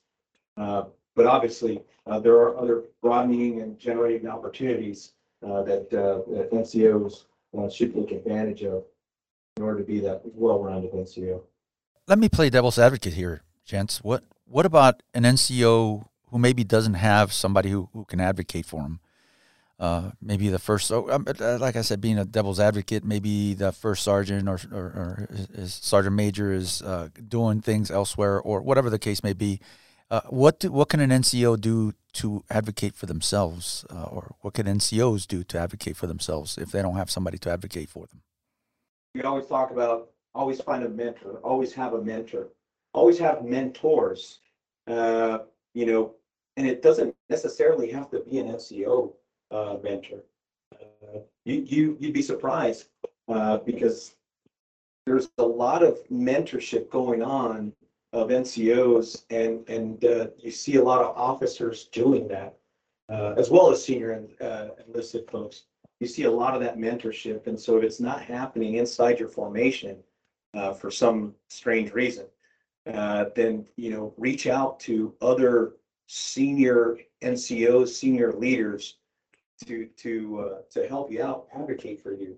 Uh, 0.57 0.85
but 1.17 1.27
obviously, 1.27 1.83
uh, 2.07 2.19
there 2.21 2.35
are 2.37 2.57
other 2.59 2.85
broadening 3.03 3.61
and 3.63 3.79
generating 3.79 4.29
opportunities 4.29 5.15
uh, 5.47 5.63
that 5.63 5.93
uh, 5.95 6.21
that 6.31 6.51
NCOs 6.53 7.25
uh, 7.57 7.69
should 7.69 7.95
take 7.95 8.13
advantage 8.13 8.63
of 8.63 8.85
in 9.57 9.63
order 9.63 9.79
to 9.79 9.85
be 9.85 10.01
that 10.01 10.21
well-rounded 10.25 10.93
NCO. 10.93 11.41
Let 12.11 12.19
me 12.19 12.29
play 12.29 12.51
devil's 12.51 12.77
advocate 12.77 13.13
here, 13.13 13.43
gents. 13.65 14.03
What 14.03 14.25
what 14.45 14.67
about 14.67 15.01
an 15.15 15.23
NCO 15.23 16.09
who 16.31 16.39
maybe 16.41 16.65
doesn't 16.65 16.95
have 16.95 17.33
somebody 17.33 17.71
who, 17.71 17.89
who 17.93 18.05
can 18.05 18.19
advocate 18.19 18.67
for 18.67 18.83
him? 18.83 18.99
Uh, 19.79 20.11
maybe 20.21 20.49
the 20.49 20.59
first, 20.59 20.91
um, 20.91 21.25
uh, 21.25 21.59
like 21.61 21.77
I 21.77 21.83
said, 21.83 22.01
being 22.01 22.19
a 22.19 22.25
devil's 22.25 22.59
advocate, 22.59 23.05
maybe 23.05 23.55
the 23.55 23.71
first 23.71 24.03
sergeant 24.03 24.49
or, 24.49 24.59
or, 24.73 24.83
or 24.83 25.29
his 25.55 25.73
sergeant 25.73 26.17
major 26.17 26.53
is 26.53 26.83
uh, 26.83 27.11
doing 27.29 27.61
things 27.61 27.93
elsewhere, 27.93 28.41
or 28.41 28.61
whatever 28.61 28.91
the 28.91 28.99
case 28.99 29.23
may 29.23 29.33
be. 29.33 29.61
Uh, 30.11 30.23
what 30.31 30.59
do, 30.59 30.73
what 30.73 30.89
can 30.89 30.99
an 30.99 31.11
NCO 31.11 31.61
do 31.61 31.93
to 32.15 32.43
advocate 32.51 32.97
for 32.97 33.07
themselves, 33.07 33.87
uh, 33.89 34.03
or 34.03 34.35
what 34.41 34.55
can 34.55 34.67
NCOs 34.67 35.29
do 35.29 35.45
to 35.45 35.61
advocate 35.61 35.97
for 35.97 36.09
themselves 36.09 36.59
if 36.59 36.73
they 36.73 36.83
don't 36.83 36.97
have 36.97 37.09
somebody 37.09 37.39
to 37.39 37.53
advocate 37.53 37.89
for 37.89 38.07
them? 38.07 38.23
We 39.15 39.23
always 39.23 39.47
talk 39.47 39.71
about, 39.71 40.09
always 40.35 40.61
find 40.61 40.85
a 40.85 40.89
mentor, 40.89 41.41
always 41.43 41.73
have 41.73 41.95
a 41.95 42.03
mentor, 42.03 42.49
always 42.95 43.19
have 43.19 43.45
mentors. 43.45 44.41
uh, 44.87 45.39
You 45.75 45.87
know, 45.87 46.15
and 46.57 46.67
it 46.67 46.83
doesn't 46.83 47.15
necessarily 47.29 47.91
have 47.93 48.11
to 48.11 48.21
be 48.21 48.39
an 48.39 48.49
NCO 48.49 49.13
uh, 49.51 49.77
mentor. 49.83 50.21
Uh, 50.75 51.21
You, 51.45 51.57
you, 51.67 51.97
you'd 52.01 52.15
be 52.15 52.23
surprised 52.23 52.89
uh, 53.29 53.59
because 53.59 54.17
there's 55.07 55.31
a 55.39 55.45
lot 55.45 55.83
of 55.83 55.99
mentorship 56.09 56.91
going 56.91 57.23
on 57.23 57.73
of 58.13 58.29
NCOs 58.29 59.25
and, 59.31 59.69
and 59.69 60.05
uh, 60.05 60.27
you 60.39 60.51
see 60.51 60.77
a 60.77 60.83
lot 60.83 61.01
of 61.01 61.17
officers 61.17 61.85
doing 61.87 62.27
that, 62.29 62.57
uh, 63.09 63.35
as 63.37 63.51
well 63.51 63.71
as 63.71 63.85
senior 63.85 64.13
and 64.13 64.29
enlisted 64.87 65.31
folks. 65.31 65.65
You 66.01 66.07
see 66.07 66.25
a 66.25 66.31
lot 66.31 66.55
of 66.55 66.61
that 66.63 66.79
mentorship. 66.79 67.47
And 67.47 67.59
so 67.59 67.77
if 67.79 67.85
it's 67.85 68.01
not 68.01 68.23
happening 68.23 68.75
inside 68.75 69.19
your 69.21 69.29
formation 69.29 70.03
uh, 70.55 70.73
for 70.73 70.91
some 70.91 71.35
strange 71.49 71.93
reason, 71.93 72.27
uh, 72.93 73.27
then, 73.37 73.67
you 73.77 73.91
know, 73.91 74.15
reach 74.17 74.47
out 74.47 74.81
to 74.81 75.15
other 75.21 75.77
senior 76.07 76.99
NCOs, 77.23 77.89
senior 77.89 78.33
leaders 78.33 78.97
to, 79.67 79.87
to, 79.97 80.41
uh, 80.41 80.59
to 80.71 80.89
help 80.89 81.13
you 81.13 81.23
out, 81.23 81.47
advocate 81.55 82.03
for 82.03 82.15
you. 82.15 82.37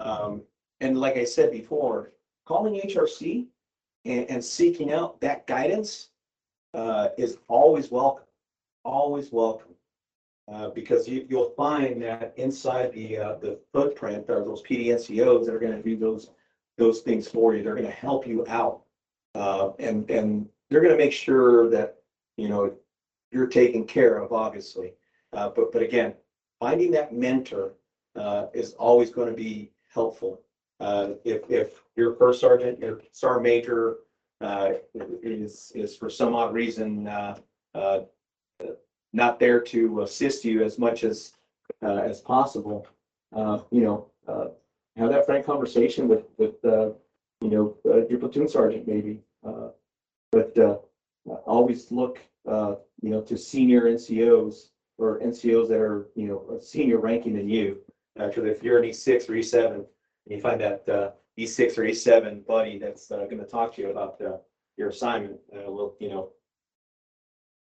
Um, 0.00 0.42
and 0.80 0.98
like 0.98 1.16
I 1.16 1.24
said 1.24 1.52
before, 1.52 2.12
calling 2.46 2.80
HRC 2.80 3.46
and, 4.04 4.30
and 4.30 4.44
seeking 4.44 4.92
out 4.92 5.20
that 5.20 5.46
guidance 5.46 6.08
uh, 6.74 7.08
is 7.16 7.38
always 7.48 7.90
welcome, 7.90 8.26
always 8.84 9.32
welcome. 9.32 9.72
Uh, 10.52 10.70
because 10.70 11.08
you, 11.08 11.26
you'll 11.28 11.50
find 11.56 12.00
that 12.00 12.32
inside 12.36 12.92
the, 12.92 13.18
uh, 13.18 13.34
the 13.36 13.58
footprint 13.72 14.30
are 14.30 14.44
those 14.44 14.62
PDNCOs 14.62 15.44
that 15.44 15.54
are 15.54 15.58
gonna 15.58 15.82
do 15.82 15.96
those, 15.96 16.30
those 16.78 17.00
things 17.00 17.28
for 17.28 17.54
you. 17.54 17.62
They're 17.62 17.74
gonna 17.74 17.90
help 17.90 18.26
you 18.26 18.46
out. 18.48 18.82
Uh, 19.34 19.70
and, 19.78 20.08
and 20.10 20.48
they're 20.68 20.80
gonna 20.82 20.96
make 20.96 21.12
sure 21.12 21.68
that, 21.70 21.98
you 22.36 22.48
know, 22.48 22.74
you're 23.32 23.46
taken 23.46 23.84
care 23.84 24.18
of, 24.18 24.32
obviously. 24.32 24.94
Uh, 25.32 25.50
but, 25.54 25.72
but 25.72 25.82
again, 25.82 26.14
finding 26.60 26.90
that 26.92 27.14
mentor, 27.14 27.74
uh, 28.14 28.46
is 28.54 28.72
always 28.74 29.10
gonna 29.10 29.32
be 29.32 29.70
helpful. 29.92 30.40
Uh, 30.80 31.10
if, 31.24 31.50
if 31.50 31.82
your 31.96 32.14
first 32.14 32.40
sergeant, 32.40 32.78
your 32.78 33.00
sergeant 33.12 33.42
major, 33.42 33.98
uh, 34.42 34.72
is, 35.22 35.72
is 35.74 35.96
for 35.96 36.10
some 36.10 36.34
odd 36.34 36.52
reason, 36.52 37.08
uh, 37.08 37.38
not 39.12 39.38
there 39.38 39.60
to 39.60 40.02
assist 40.02 40.44
you 40.44 40.62
as 40.62 40.78
much 40.78 41.04
as, 41.04 41.32
as 41.80 42.20
possible, 42.20 42.86
you 43.70 43.80
know, 43.80 44.10
have 44.96 45.10
that 45.10 45.26
frank 45.26 45.44
conversation 45.44 46.08
with, 46.08 46.24
with, 46.38 46.64
uh, 46.64 46.90
you 47.40 47.50
know, 47.50 47.76
uh, 47.86 48.06
your 48.06 48.18
platoon 48.18 48.48
sergeant 48.48 48.86
maybe, 48.86 49.20
uh, 49.46 49.68
but, 50.32 50.56
uh, 50.58 50.78
always 51.46 51.90
look, 51.92 52.20
uh, 52.46 52.76
you 53.02 53.10
know, 53.10 53.20
to 53.20 53.36
senior 53.36 53.82
NCOs 53.82 54.70
or 54.98 55.20
NCOs 55.20 55.68
that 55.68 55.78
are, 55.78 56.08
you 56.14 56.28
know, 56.28 56.58
senior 56.60 56.98
ranking 56.98 57.34
than 57.34 57.48
you. 57.48 57.78
Actually, 58.18 58.50
if 58.50 58.62
you're 58.62 58.78
an 58.78 58.84
E 58.84 58.92
six 58.92 59.28
or 59.28 59.34
E 59.34 59.42
seven, 59.42 59.78
and 59.78 60.36
you 60.36 60.40
find 60.40 60.60
that, 60.60 60.88
uh, 60.88 61.10
E 61.36 61.46
six 61.46 61.76
or 61.76 61.84
E 61.84 61.92
seven 61.92 62.42
buddy 62.48 62.78
that's, 62.78 63.10
uh, 63.10 63.26
gonna 63.26 63.44
talk 63.44 63.74
to 63.74 63.82
you 63.82 63.90
about, 63.90 64.20
uh, 64.22 64.38
your 64.78 64.88
assignment, 64.88 65.38
uh, 65.54 65.70
will, 65.70 65.96
you 66.00 66.08
know, 66.08 66.32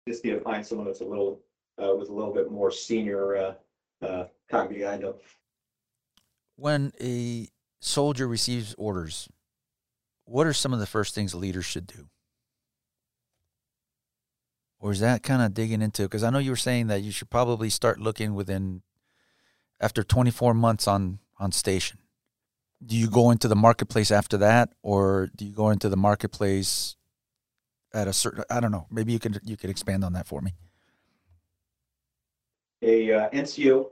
just 0.06 0.24
need 0.24 0.32
to 0.32 0.40
find 0.40 0.66
someone 0.66 0.86
that's 0.86 1.00
a 1.00 1.04
little, 1.04 1.40
uh, 1.82 1.94
with 1.96 2.10
a 2.10 2.12
little 2.12 2.34
bit 2.34 2.50
more 2.50 2.70
senior, 2.70 3.36
uh, 3.36 3.54
uh. 4.02 4.26
When 6.56 6.92
a 7.00 7.48
soldier 7.80 8.26
receives 8.26 8.74
orders, 8.78 9.28
what 10.24 10.46
are 10.46 10.52
some 10.52 10.72
of 10.72 10.80
the 10.80 10.86
first 10.86 11.14
things 11.14 11.34
leaders 11.34 11.64
should 11.64 11.86
do? 11.86 12.08
Or 14.78 14.92
is 14.92 15.00
that 15.00 15.22
kind 15.22 15.42
of 15.42 15.54
digging 15.54 15.82
into? 15.82 16.02
Because 16.02 16.22
I 16.22 16.30
know 16.30 16.38
you 16.38 16.50
were 16.50 16.56
saying 16.56 16.88
that 16.88 17.02
you 17.02 17.10
should 17.10 17.30
probably 17.30 17.70
start 17.70 18.00
looking 18.00 18.34
within 18.34 18.82
after 19.80 20.02
24 20.02 20.54
months 20.54 20.86
on 20.86 21.20
on 21.38 21.52
station. 21.52 21.98
Do 22.84 22.96
you 22.96 23.08
go 23.08 23.30
into 23.30 23.48
the 23.48 23.56
marketplace 23.56 24.10
after 24.10 24.36
that, 24.38 24.74
or 24.82 25.30
do 25.34 25.46
you 25.46 25.54
go 25.54 25.70
into 25.70 25.88
the 25.88 25.96
marketplace 25.96 26.96
at 27.94 28.08
a 28.08 28.12
certain? 28.12 28.44
I 28.50 28.60
don't 28.60 28.72
know. 28.72 28.86
Maybe 28.90 29.12
you 29.12 29.18
could 29.18 29.40
you 29.42 29.56
could 29.56 29.70
expand 29.70 30.04
on 30.04 30.12
that 30.12 30.26
for 30.26 30.42
me. 30.42 30.52
A 32.82 33.12
uh, 33.12 33.30
NCO 33.30 33.86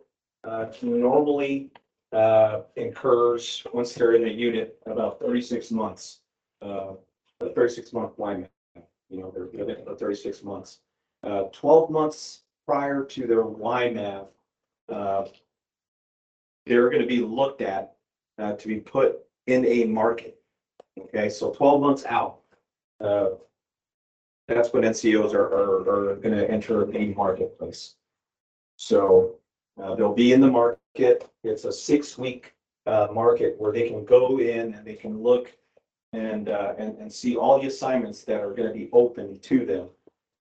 uh, 0.44 0.66
normally 0.83 1.70
uh, 2.12 2.62
incurs, 2.77 3.64
once 3.72 3.94
they're 3.94 4.14
in 4.14 4.29
a 4.29 4.31
unit, 4.31 4.79
about 4.87 5.18
thirty-six 5.20 5.70
months. 5.70 6.20
uh, 6.62 6.94
A 7.40 7.48
thirty-six 7.51 7.92
month 7.92 8.18
lineman, 8.18 8.48
you 9.09 9.20
know, 9.20 9.33
they're, 9.35 9.64
they're 9.64 9.77
for 9.85 9.94
thirty-six 9.96 10.42
months. 10.42 10.81
Uh, 11.22 11.44
Twelve 11.53 11.90
months 11.90 12.42
prior 12.66 13.05
to 13.05 13.27
their 13.27 13.44
YMAV, 13.44 14.27
uh, 14.88 15.25
they're 16.66 16.90
gonna 16.90 17.07
be 17.07 17.20
looked 17.20 17.62
at 17.62 17.94
uh, 18.38 18.53
to 18.53 18.68
be 18.68 18.79
put 18.81 19.18
in 19.46 19.64
a 19.66 19.85
market. 19.85 20.38
Okay, 20.98 21.29
so 21.31 21.51
twelve 21.51 21.81
months 21.81 22.05
out, 22.05 22.40
uh, 23.01 23.31
that's 24.48 24.72
when 24.72 24.83
NCOs 24.83 25.33
are, 25.33 25.46
are, 25.46 26.11
are 26.12 26.16
gonna 26.16 26.42
enter 26.44 26.83
a 26.90 27.07
marketplace. 27.14 27.94
So, 28.77 29.37
uh, 29.83 29.94
they'll 29.94 30.14
be 30.14 30.33
in 30.33 30.40
the 30.40 30.51
market. 30.51 30.82
It's 30.94 31.64
a 31.64 31.72
six-week, 31.72 32.55
uh, 32.87 33.09
market 33.12 33.55
where 33.59 33.72
they 33.72 33.88
can 33.88 34.05
go 34.05 34.38
in 34.38 34.74
and 34.74 34.87
they 34.87 34.94
can 34.94 35.22
look 35.22 35.52
and, 36.12 36.48
uh, 36.48 36.74
and, 36.78 36.98
and 36.98 37.12
see 37.12 37.37
all 37.37 37.61
the 37.61 37.68
assignments 37.68 38.24
that 38.24 38.40
are 38.40 38.52
gonna 38.52 38.72
be 38.72 38.90
open 38.92 39.38
to 39.38 39.64
them, 39.64 39.88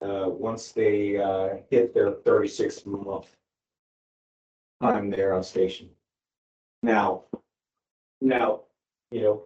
uh, 0.01 0.27
once 0.29 0.71
they, 0.71 1.17
uh, 1.17 1.57
hit 1.69 1.93
their 1.93 2.11
thirty-six 2.11 2.85
month 2.85 3.37
time 4.81 5.09
there 5.09 5.33
on 5.33 5.43
station. 5.43 5.89
Now, 6.83 7.23
now, 8.19 8.61
you 9.11 9.21
know, 9.21 9.43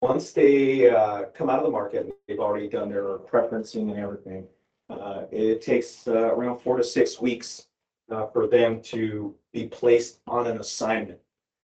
once 0.00 0.32
they 0.32 0.88
uh, 0.88 1.24
come 1.34 1.50
out 1.50 1.58
of 1.58 1.64
the 1.64 1.70
market, 1.70 2.08
they've 2.26 2.38
already 2.38 2.68
done 2.68 2.88
their 2.88 3.18
preferencing 3.18 3.90
and 3.90 3.98
everything. 3.98 4.46
Uh, 4.88 5.24
it 5.30 5.60
takes 5.60 6.06
uh, 6.08 6.34
around 6.34 6.58
four 6.58 6.76
to 6.76 6.84
six 6.84 7.20
weeks 7.20 7.66
uh, 8.10 8.26
for 8.26 8.46
them 8.46 8.80
to 8.82 9.34
be 9.52 9.66
placed 9.66 10.20
on 10.26 10.46
an 10.46 10.58
assignment. 10.58 11.18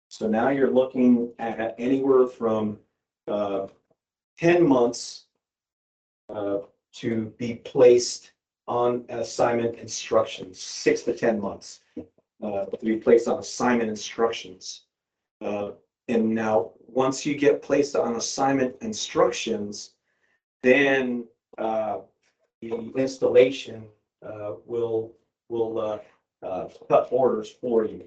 So 0.08 0.28
now 0.28 0.50
you're 0.50 0.70
looking 0.70 1.32
at 1.38 1.74
anywhere 1.78 2.26
from 2.26 2.78
uh, 3.28 3.66
10 4.38 4.66
months 4.66 5.26
uh, 6.28 6.58
to 6.94 7.32
be 7.38 7.54
placed 7.54 8.32
on 8.68 9.04
assignment 9.08 9.78
instructions, 9.78 10.60
six 10.60 11.02
to 11.02 11.14
10 11.14 11.40
months 11.40 11.80
uh, 12.42 12.64
to 12.66 12.84
be 12.84 12.96
placed 12.96 13.28
on 13.28 13.38
assignment 13.38 13.88
instructions. 13.88 14.82
Uh, 15.40 15.70
and 16.08 16.28
now, 16.28 16.72
once 16.86 17.24
you 17.24 17.36
get 17.36 17.62
placed 17.62 17.96
on 17.96 18.16
assignment 18.16 18.74
instructions, 18.82 19.92
then 20.62 21.24
uh, 21.58 21.98
the 22.60 22.92
installation 22.96 23.84
uh, 24.24 24.52
will 24.66 25.12
will 25.48 26.00
uh, 26.42 26.68
cut 26.88 27.08
orders 27.10 27.50
for 27.50 27.84
you. 27.84 28.04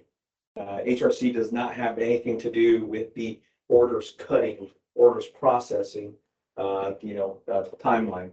Uh, 0.58 0.80
HRC 0.86 1.34
does 1.34 1.52
not 1.52 1.74
have 1.74 2.00
anything 2.00 2.39
to 2.39 2.52
do 2.52 2.86
with 2.86 3.13
the 3.13 3.39
orders 3.67 4.13
cutting, 4.17 4.69
orders 4.95 5.28
processing, 5.28 6.13
uh, 6.58 6.91
you 7.02 7.13
know, 7.13 7.39
uh, 7.52 7.63
timeline. 7.84 8.32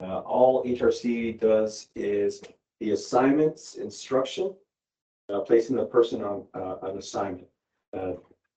Uh, 0.00 0.20
all 0.20 0.64
HRC 0.64 1.40
does 1.40 1.88
is 1.94 2.42
the 2.80 2.90
assignments 2.90 3.74
instruction, 3.74 4.54
uh, 5.32 5.40
placing 5.40 5.76
the 5.76 5.84
person 5.84 6.22
on 6.22 6.44
uh, 6.54 6.76
an 6.82 6.98
assignment. 6.98 7.46
Uh, 7.96 8.12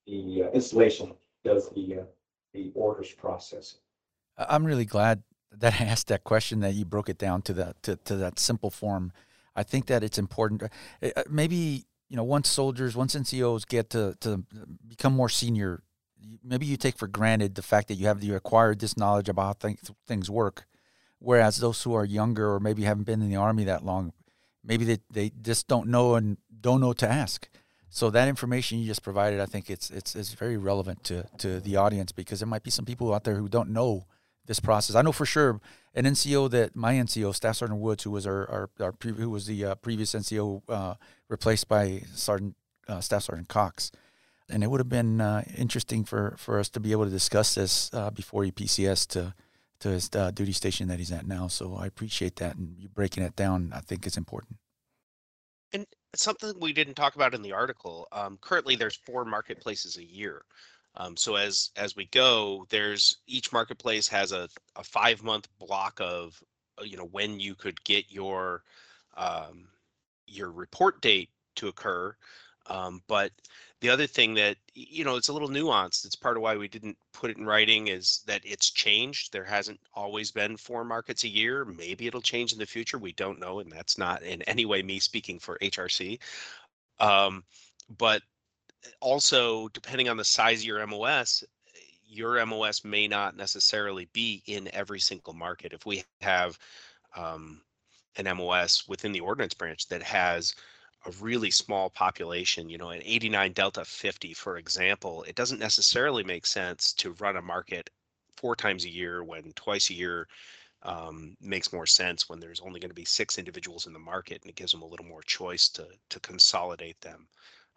the 0.05 0.43
uh, 0.43 0.51
installation 0.51 1.13
does 1.43 1.69
the 1.69 1.99
uh, 1.99 2.03
the 2.53 2.71
orders 2.75 3.11
processing. 3.11 3.79
I'm 4.37 4.65
really 4.65 4.85
glad 4.85 5.23
that 5.51 5.79
I 5.79 5.85
asked 5.85 6.07
that 6.07 6.23
question 6.23 6.59
that 6.61 6.73
you 6.73 6.85
broke 6.85 7.09
it 7.09 7.17
down 7.17 7.41
to 7.43 7.53
that 7.53 7.81
to, 7.83 7.95
to 7.97 8.15
that 8.17 8.39
simple 8.39 8.69
form. 8.69 9.11
I 9.57 9.63
think 9.63 9.87
that 9.87 10.03
it's 10.03 10.17
important. 10.17 10.63
Uh, 10.63 11.09
uh, 11.15 11.23
Maybe 11.29 11.85
you 12.07 12.15
know 12.15 12.23
once 12.23 12.49
soldiers, 12.49 12.95
once 12.95 13.15
NCOs 13.15 13.67
get 13.67 13.89
to 13.89 14.15
to 14.21 14.43
become 14.87 15.13
more 15.13 15.29
senior, 15.29 15.83
maybe 16.43 16.65
you 16.65 16.77
take 16.77 16.97
for 16.97 17.07
granted 17.07 17.55
the 17.55 17.61
fact 17.61 17.87
that 17.89 17.95
you 17.95 18.07
have 18.07 18.23
you 18.23 18.35
acquired 18.35 18.79
this 18.79 18.95
knowledge 18.95 19.27
about 19.27 19.45
how 19.45 19.53
things 19.53 19.91
things 20.07 20.29
work. 20.29 20.65
Whereas 21.19 21.57
those 21.57 21.81
who 21.81 21.95
are 21.95 22.05
younger 22.05 22.53
or 22.53 22.59
maybe 22.59 22.83
haven't 22.83 23.05
been 23.05 23.23
in 23.23 23.29
the 23.29 23.37
army 23.37 23.63
that 23.63 23.83
long, 23.83 24.13
maybe 24.63 24.85
they, 24.85 24.99
they 25.09 25.31
just 25.41 25.67
don't 25.67 25.87
know 25.87 26.13
and 26.13 26.37
don't 26.61 26.79
know 26.79 26.93
to 26.93 27.09
ask. 27.09 27.49
So 27.89 28.11
that 28.11 28.27
information 28.27 28.77
you 28.77 28.85
just 28.85 29.01
provided, 29.01 29.39
I 29.39 29.47
think 29.47 29.69
it's 29.69 29.89
it's 29.89 30.15
it's 30.15 30.33
very 30.33 30.57
relevant 30.57 31.03
to 31.05 31.23
to 31.39 31.59
the 31.59 31.77
audience 31.77 32.11
because 32.11 32.39
there 32.39 32.47
might 32.47 32.63
be 32.63 32.69
some 32.71 32.85
people 32.85 33.13
out 33.13 33.23
there 33.23 33.35
who 33.35 33.49
don't 33.49 33.69
know 33.69 34.05
this 34.45 34.59
process. 34.59 34.95
I 34.95 35.01
know 35.01 35.11
for 35.11 35.25
sure 35.25 35.59
an 35.97 36.05
NCO 36.05 36.49
that 36.51 36.75
my 36.75 36.93
NCO, 36.93 37.33
Staff 37.33 37.57
Sergeant 37.57 37.79
Woods, 37.79 38.03
who 38.03 38.11
was 38.11 38.27
our 38.27 38.49
our, 38.49 38.69
our 38.79 38.91
pre, 38.91 39.13
who 39.13 39.31
was 39.31 39.47
the 39.47 39.65
uh, 39.65 39.75
previous 39.75 40.13
NCO 40.13 40.61
uh, 40.69 40.93
replaced 41.27 41.67
by 41.67 42.03
Sergeant 42.13 42.55
uh, 42.87 43.01
Staff 43.01 43.23
Sergeant 43.23 43.49
Cox, 43.49 43.91
and 44.47 44.63
it 44.63 44.69
would 44.69 44.79
have 44.79 44.89
been 44.89 45.19
uh, 45.19 45.43
interesting 45.57 46.05
for 46.05 46.35
for 46.37 46.59
us 46.59 46.69
to 46.69 46.79
be 46.79 46.91
able 46.91 47.05
to 47.05 47.11
discuss 47.11 47.55
this 47.55 47.91
uh, 47.93 48.11
before 48.11 48.43
he 48.43 48.51
PCS 48.51 49.07
to 49.07 49.33
to 49.79 49.89
his 49.89 50.09
uh, 50.15 50.29
duty 50.31 50.51
station 50.51 50.87
that 50.87 50.99
he's 50.99 51.11
at 51.11 51.27
now. 51.27 51.47
So 51.47 51.75
I 51.75 51.87
appreciate 51.87 52.35
that 52.37 52.55
and 52.55 52.77
you 52.77 52.89
breaking 52.89 53.23
it 53.23 53.35
down. 53.35 53.71
I 53.75 53.79
think 53.79 54.05
it's 54.05 54.17
important. 54.17 54.57
And 55.73 55.85
something 56.15 56.53
we 56.59 56.73
didn't 56.73 56.93
talk 56.93 57.15
about 57.15 57.33
in 57.33 57.41
the 57.41 57.53
article. 57.53 58.07
Um, 58.11 58.37
currently, 58.39 58.75
there's 58.75 58.95
four 58.95 59.25
marketplaces 59.25 59.97
a 59.97 60.03
year. 60.03 60.43
Um, 60.97 61.15
so 61.15 61.35
as 61.35 61.69
as 61.75 61.95
we 61.95 62.05
go, 62.05 62.65
there's 62.69 63.17
each 63.27 63.53
marketplace 63.53 64.07
has 64.07 64.31
a, 64.31 64.49
a 64.75 64.83
five 64.83 65.23
month 65.23 65.47
block 65.59 65.99
of 66.01 66.41
uh, 66.79 66.83
you 66.83 66.97
know 66.97 67.05
when 67.05 67.39
you 67.39 67.55
could 67.55 67.81
get 67.83 68.11
your 68.11 68.63
um, 69.15 69.67
your 70.25 70.51
report 70.51 71.01
date 71.01 71.29
to 71.55 71.67
occur. 71.67 72.15
Um, 72.69 73.01
but 73.07 73.31
the 73.79 73.89
other 73.89 74.07
thing 74.07 74.33
that 74.33 74.57
you 74.73 75.05
know 75.05 75.15
it's 75.17 75.27
a 75.27 75.33
little 75.33 75.49
nuanced. 75.49 76.03
It's 76.05 76.15
part 76.15 76.35
of 76.35 76.41
why 76.43 76.57
we 76.57 76.67
didn't 76.67 76.97
put 77.13 77.29
it 77.29 77.37
in 77.37 77.45
writing 77.45 77.87
is 77.87 78.23
that 78.25 78.41
it's 78.43 78.71
changed. 78.71 79.31
There 79.31 79.43
hasn't 79.43 79.79
always 79.93 80.31
been 80.31 80.57
four 80.57 80.83
markets 80.83 81.23
a 81.23 81.29
year. 81.29 81.63
Maybe 81.63 82.07
it'll 82.07 82.21
change 82.21 82.53
in 82.53 82.59
the 82.59 82.65
future. 82.65 82.97
We 82.97 83.13
don't 83.13 83.39
know, 83.39 83.59
and 83.59 83.71
that's 83.71 83.99
not 83.99 84.23
in 84.23 84.41
any 84.43 84.65
way 84.65 84.81
me 84.81 84.99
speaking 84.99 85.37
for 85.37 85.59
HRC. 85.61 86.19
Um, 86.99 87.43
but 87.97 88.23
also, 88.99 89.67
depending 89.69 90.09
on 90.09 90.17
the 90.17 90.23
size 90.23 90.59
of 90.59 90.65
your 90.65 90.85
MOS, 90.85 91.43
your 92.05 92.43
MOS 92.45 92.83
may 92.83 93.07
not 93.07 93.35
necessarily 93.35 94.09
be 94.13 94.41
in 94.45 94.69
every 94.73 94.99
single 94.99 95.33
market. 95.33 95.73
If 95.73 95.85
we 95.85 96.03
have 96.21 96.57
um, 97.15 97.61
an 98.15 98.25
MOS 98.37 98.87
within 98.87 99.11
the 99.11 99.19
ordnance 99.19 99.53
branch 99.53 99.87
that 99.87 100.03
has 100.03 100.55
a 101.05 101.11
really 101.21 101.51
small 101.51 101.89
population, 101.89 102.69
you 102.69 102.77
know, 102.77 102.89
an 102.89 103.01
89 103.03 103.53
Delta 103.53 103.85
50, 103.85 104.33
for 104.33 104.57
example, 104.57 105.23
it 105.23 105.35
doesn't 105.35 105.59
necessarily 105.59 106.23
make 106.23 106.45
sense 106.45 106.93
to 106.93 107.13
run 107.13 107.37
a 107.37 107.41
market 107.41 107.89
four 108.35 108.55
times 108.55 108.85
a 108.85 108.89
year 108.89 109.23
when 109.23 109.51
twice 109.53 109.89
a 109.89 109.93
year 109.93 110.27
um, 110.83 111.35
makes 111.41 111.73
more 111.73 111.85
sense 111.85 112.29
when 112.29 112.39
there's 112.39 112.61
only 112.61 112.79
going 112.79 112.89
to 112.89 112.95
be 112.95 113.05
six 113.05 113.37
individuals 113.37 113.87
in 113.87 113.93
the 113.93 113.99
market 113.99 114.41
and 114.41 114.49
it 114.49 114.55
gives 114.55 114.71
them 114.71 114.83
a 114.83 114.87
little 114.87 115.05
more 115.05 115.23
choice 115.23 115.69
to 115.69 115.87
to 116.09 116.19
consolidate 116.19 116.99
them. 117.01 117.27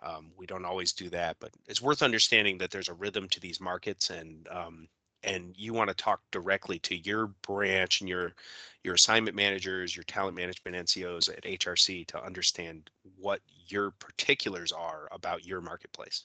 Um, 0.02 0.32
we 0.36 0.46
don't 0.46 0.64
always 0.64 0.92
do 0.92 1.10
that, 1.10 1.36
but 1.40 1.50
it's 1.68 1.82
worth 1.82 2.02
understanding 2.02 2.58
that 2.58 2.70
there's 2.70 2.88
a 2.88 2.94
rhythm 2.94 3.28
to 3.28 3.40
these 3.40 3.60
markets 3.60 4.10
and 4.10 4.48
um, 4.50 4.88
and 5.22 5.54
you 5.58 5.74
want 5.74 5.88
to 5.88 5.94
talk 5.94 6.22
directly 6.30 6.78
to 6.78 6.96
your 6.96 7.26
branch 7.42 8.00
and 8.00 8.08
your 8.08 8.32
your 8.82 8.94
assignment 8.94 9.36
managers, 9.36 9.94
your 9.94 10.04
talent 10.04 10.34
management 10.34 10.76
NCOs 10.76 11.28
at 11.28 11.44
HRC 11.44 12.06
to 12.06 12.24
understand 12.24 12.90
what 13.18 13.40
your 13.66 13.90
particulars 13.92 14.72
are 14.72 15.08
about 15.12 15.44
your 15.46 15.60
marketplace. 15.60 16.24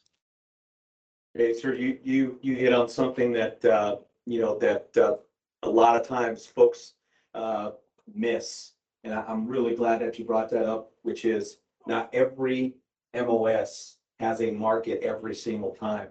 Okay, 1.35 1.53
sir, 1.53 1.73
you, 1.73 1.99
you, 2.01 2.39
you 2.41 2.55
hit 2.55 2.71
on 2.71 2.87
something 2.87 3.33
that, 3.33 3.63
uh, 3.65 3.97
you 4.25 4.39
know, 4.39 4.57
that, 4.59 4.95
uh, 4.95 5.15
a 5.63 5.69
lot 5.69 5.99
of 5.99 6.07
times 6.07 6.45
folks, 6.45 6.93
uh, 7.33 7.71
miss. 8.13 8.71
And 9.03 9.13
I, 9.13 9.23
I'm 9.23 9.45
really 9.45 9.75
glad 9.75 9.99
that 9.99 10.17
you 10.17 10.23
brought 10.23 10.49
that 10.51 10.65
up, 10.65 10.91
which 11.01 11.25
is 11.25 11.57
not 11.87 12.09
every 12.13 12.75
MOS 13.15 13.97
has 14.19 14.41
a 14.41 14.51
market 14.51 15.01
every 15.03 15.35
single 15.35 15.71
time. 15.71 16.09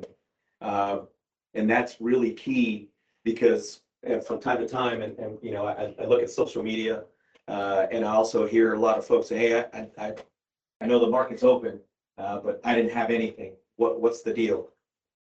Uh, 0.61 1.01
and 1.55 1.69
that's 1.69 2.01
really 2.01 2.33
key 2.33 2.89
because 3.25 3.81
uh, 4.11 4.19
from 4.21 4.41
time 4.41 4.59
to 4.59 4.69
time, 4.69 5.03
and, 5.03 5.19
and, 5.19 5.39
you 5.43 5.53
know, 5.53 5.67
I, 5.67 5.95
I 6.01 6.05
look 6.07 6.23
at 6.23 6.31
social 6.31 6.63
media, 6.63 7.05
uh, 7.49 7.87
and 7.91 8.05
I 8.05 8.13
also 8.13 8.47
hear 8.47 8.75
a 8.75 8.79
lot 8.79 8.99
of 8.99 9.07
folks 9.07 9.29
say, 9.29 9.39
hey, 9.39 9.65
I, 9.73 9.89
I, 9.99 10.15
I- 10.81 10.87
know 10.87 10.99
the 10.99 11.09
market's 11.09 11.43
open, 11.43 11.81
uh, 12.19 12.39
but 12.41 12.61
I 12.65 12.75
didn't 12.75 12.93
have 12.93 13.11
anything. 13.11 13.55
What, 13.77 14.01
what's 14.01 14.23
the 14.23 14.35
deal? 14.35 14.69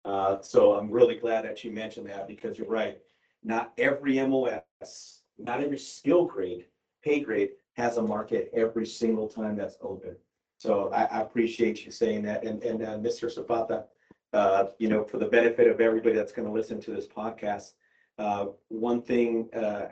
Uh, 0.06 0.42
so 0.42 0.74
I'm 0.74 0.90
really 0.90 1.16
glad 1.16 1.46
that 1.46 1.64
you 1.64 1.72
mentioned 1.72 2.08
that 2.10 2.28
because 2.28 2.58
you're 2.58 2.68
right. 2.68 2.98
Not 3.44 3.72
every 3.78 4.20
MOS, 4.20 5.22
not 5.38 5.62
every 5.62 5.78
skill 5.78 6.26
grade, 6.26 6.66
pay 7.04 7.20
grade 7.20 7.52
has 7.74 7.98
a 7.98 8.02
market 8.02 8.50
every 8.54 8.86
single 8.86 9.28
time 9.28 9.56
that's 9.56 9.78
open. 9.82 10.16
So 10.62 10.92
I, 10.94 11.06
I 11.06 11.22
appreciate 11.22 11.84
you 11.86 11.92
saying 11.92 12.22
that. 12.24 12.44
And, 12.44 12.62
and, 12.62 12.84
uh, 12.84 12.98
Mr. 13.00 13.32
Zapata, 13.32 13.86
uh, 14.32 14.66
you 14.78 14.90
know, 14.90 15.04
for 15.04 15.18
the 15.18 15.26
benefit 15.26 15.68
of 15.68 15.82
everybody 15.82 16.14
that's 16.14 16.32
going 16.32 16.48
to 16.48 16.54
listen 16.54 16.80
to 16.82 16.92
this 16.92 17.08
podcast, 17.08 17.72
uh, 18.20 18.46
one 18.68 19.02
thing, 19.02 19.50
uh, 19.56 19.88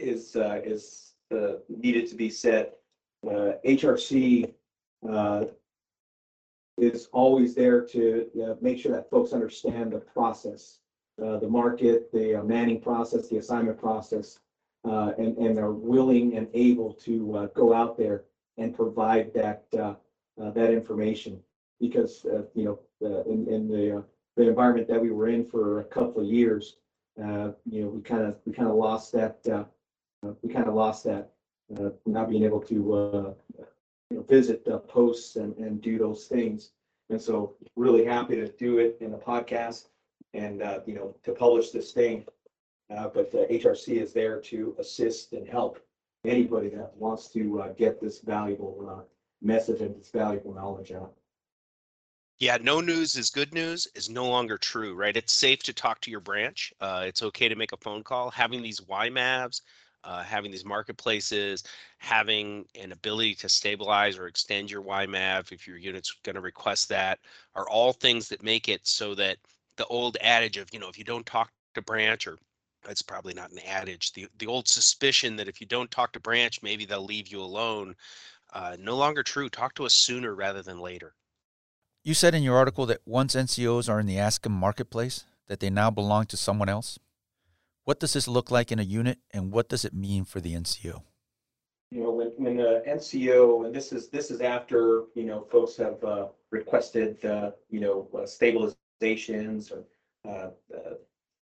is, 0.00 0.34
uh, 0.34 0.60
is, 0.64 1.14
uh, 1.30 1.58
needed 1.68 2.08
to 2.08 2.16
be 2.16 2.30
said. 2.30 2.72
Uh, 3.24 3.52
HRC, 3.64 4.52
uh, 5.08 5.44
is 6.78 7.08
always 7.12 7.54
there 7.54 7.82
to 7.82 8.26
uh, 8.42 8.54
make 8.60 8.78
sure 8.78 8.90
that 8.90 9.08
folks 9.10 9.32
understand 9.32 9.92
the 9.92 9.98
process, 9.98 10.80
uh, 11.24 11.38
the 11.38 11.48
market, 11.48 12.10
the 12.12 12.40
uh, 12.40 12.42
manning 12.42 12.80
process, 12.80 13.28
the 13.28 13.38
assignment 13.38 13.78
process, 13.78 14.40
uh, 14.84 15.12
and, 15.16 15.36
and 15.38 15.58
are 15.58 15.72
willing 15.72 16.36
and 16.36 16.48
able 16.54 16.92
to 16.92 17.36
uh, 17.36 17.46
go 17.54 17.72
out 17.72 17.96
there 17.96 18.24
and 18.56 18.74
provide 18.74 19.32
that, 19.32 19.64
uh, 19.80 19.94
uh, 20.40 20.50
that 20.50 20.72
information. 20.72 21.40
Because, 21.80 22.24
uh, 22.24 22.42
you 22.54 22.64
know, 22.64 22.78
uh, 23.08 23.22
in, 23.24 23.46
in 23.48 23.68
the, 23.68 23.98
uh, 23.98 24.02
the 24.36 24.48
environment 24.48 24.88
that 24.88 25.00
we 25.00 25.10
were 25.10 25.28
in 25.28 25.44
for 25.44 25.80
a 25.80 25.84
couple 25.84 26.22
of 26.22 26.28
years, 26.28 26.76
uh, 27.22 27.50
you 27.68 27.82
know, 27.82 27.88
we 27.88 28.00
kind 28.00 28.22
of, 28.22 28.36
we 28.44 28.52
kind 28.52 28.68
of 28.68 28.76
lost 28.76 29.12
that, 29.12 29.38
uh, 29.48 29.64
uh, 30.24 30.32
we 30.42 30.52
kind 30.52 30.66
of 30.66 30.74
lost 30.74 31.04
that, 31.04 31.30
uh, 31.78 31.90
not 32.06 32.28
being 32.28 32.44
able 32.44 32.60
to, 32.60 32.94
uh, 32.94 33.32
you 34.10 34.16
know, 34.16 34.22
visit 34.22 34.64
the 34.64 34.78
posts 34.78 35.36
and, 35.36 35.56
and 35.56 35.80
do 35.82 35.98
those 35.98 36.26
things. 36.26 36.70
And 37.10 37.20
so 37.20 37.54
really 37.76 38.04
happy 38.04 38.36
to 38.36 38.48
do 38.48 38.78
it 38.78 38.98
in 39.00 39.10
the 39.12 39.18
podcast 39.18 39.86
and, 40.34 40.62
uh, 40.62 40.80
you 40.86 40.94
know, 40.94 41.14
to 41.24 41.32
publish 41.32 41.70
this 41.70 41.92
thing. 41.92 42.24
Uh, 42.90 43.08
but 43.08 43.32
HRC 43.32 44.00
is 44.00 44.12
there 44.12 44.40
to 44.40 44.74
assist 44.78 45.32
and 45.32 45.46
help 45.48 45.78
anybody 46.24 46.68
that 46.70 46.96
wants 46.96 47.28
to, 47.28 47.62
uh, 47.62 47.68
get 47.72 48.00
this 48.00 48.20
valuable, 48.20 48.86
uh, 48.88 49.02
message 49.42 49.80
and 49.80 49.96
this 49.96 50.10
valuable 50.10 50.54
knowledge 50.54 50.92
out. 50.92 51.14
Yeah, 52.38 52.56
no 52.60 52.80
news 52.80 53.16
is 53.16 53.30
good 53.30 53.52
news 53.52 53.88
is 53.96 54.08
no 54.08 54.28
longer 54.28 54.58
true, 54.58 54.94
right? 54.94 55.16
It's 55.16 55.32
safe 55.32 55.62
to 55.64 55.72
talk 55.72 56.00
to 56.02 56.10
your 56.10 56.20
branch. 56.20 56.72
Uh, 56.80 57.04
it's 57.04 57.22
okay 57.22 57.48
to 57.48 57.56
make 57.56 57.72
a 57.72 57.76
phone 57.78 58.04
call. 58.04 58.30
Having 58.30 58.62
these 58.62 58.80
YMAVs, 58.80 59.60
uh, 60.04 60.22
having 60.22 60.52
these 60.52 60.64
marketplaces, 60.64 61.64
having 61.98 62.64
an 62.80 62.92
ability 62.92 63.34
to 63.34 63.48
stabilize 63.48 64.16
or 64.16 64.28
extend 64.28 64.70
your 64.70 64.82
YMAV 64.82 65.50
if 65.50 65.66
your 65.66 65.78
unit's 65.78 66.14
going 66.22 66.36
to 66.36 66.40
request 66.40 66.88
that, 66.90 67.18
are 67.56 67.68
all 67.68 67.92
things 67.92 68.28
that 68.28 68.44
make 68.44 68.68
it 68.68 68.86
so 68.86 69.16
that 69.16 69.38
the 69.76 69.86
old 69.86 70.16
adage 70.20 70.58
of, 70.58 70.68
you 70.72 70.78
know, 70.78 70.88
if 70.88 70.96
you 70.96 71.04
don't 71.04 71.26
talk 71.26 71.50
to 71.74 71.82
branch 71.82 72.28
or 72.28 72.38
that's 72.84 73.02
probably 73.02 73.34
not 73.34 73.50
an 73.50 73.58
adage. 73.66 74.12
The 74.12 74.28
the 74.38 74.46
old 74.46 74.68
suspicion 74.68 75.36
that 75.36 75.48
if 75.48 75.60
you 75.60 75.66
don't 75.66 75.90
talk 75.90 76.12
to 76.12 76.20
branch, 76.20 76.62
maybe 76.62 76.84
they'll 76.84 77.04
leave 77.04 77.28
you 77.28 77.40
alone. 77.40 77.94
Uh, 78.52 78.76
no 78.78 78.96
longer 78.96 79.22
true. 79.22 79.48
Talk 79.48 79.74
to 79.74 79.84
us 79.84 79.94
sooner 79.94 80.34
rather 80.34 80.62
than 80.62 80.80
later. 80.80 81.14
You 82.04 82.14
said 82.14 82.34
in 82.34 82.42
your 82.42 82.56
article 82.56 82.86
that 82.86 83.00
once 83.04 83.34
NCOs 83.34 83.88
are 83.88 84.00
in 84.00 84.06
the 84.06 84.18
ASK-EM 84.18 84.52
marketplace, 84.52 85.24
that 85.48 85.60
they 85.60 85.70
now 85.70 85.90
belong 85.90 86.26
to 86.26 86.36
someone 86.36 86.68
else. 86.68 86.98
What 87.84 88.00
does 88.00 88.12
this 88.12 88.28
look 88.28 88.50
like 88.50 88.70
in 88.70 88.78
a 88.78 88.82
unit, 88.82 89.18
and 89.32 89.50
what 89.50 89.68
does 89.68 89.84
it 89.84 89.94
mean 89.94 90.24
for 90.24 90.40
the 90.40 90.54
NCO? 90.54 91.02
You 91.90 92.02
know, 92.02 92.10
when, 92.10 92.28
when 92.36 92.56
the 92.58 92.82
NCO, 92.86 93.64
and 93.64 93.74
this 93.74 93.92
is, 93.92 94.08
this 94.08 94.30
is 94.30 94.40
after, 94.40 95.04
you 95.14 95.24
know, 95.24 95.46
folks 95.50 95.76
have, 95.78 96.02
uh, 96.04 96.28
requested, 96.50 97.24
uh, 97.24 97.52
you 97.70 97.80
know, 97.80 98.08
uh, 98.14 98.18
stabilizations 98.20 99.72
or, 99.72 99.84
uh, 100.28 100.50
uh, 100.74 100.94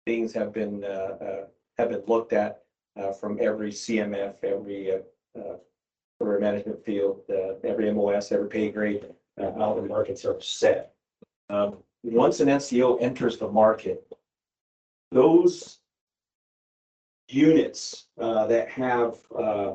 things 0.07 0.33
have 0.33 0.53
been, 0.53 0.85
uh, 0.85 1.17
uh, 1.21 1.45
have 1.79 1.91
been 1.91 2.03
looked 2.07 2.33
at, 2.33 2.63
uh, 2.97 3.13
from 3.13 3.39
every 3.41 3.73
CMF, 3.73 4.43
every, 4.45 4.93
for 6.19 6.39
management 6.39 6.85
field, 6.85 7.21
uh, 7.31 7.55
every 7.65 7.93
MOS, 7.93 8.33
every 8.33 8.49
pay 8.49 8.71
grade, 8.71 9.07
uh, 9.41 9.53
how 9.59 9.75
the 9.75 9.83
markets 9.83 10.25
are 10.25 10.41
set. 10.41 10.93
Um, 11.51 11.79
once 12.03 12.41
an 12.41 12.49
NCO 12.49 13.01
enters 13.01 13.39
the 13.39 13.49
market, 13.49 14.07
those 15.13 15.79
units, 17.29 18.07
uh, 18.19 18.47
that 18.47 18.69
have, 18.71 19.19
uh, 19.37 19.75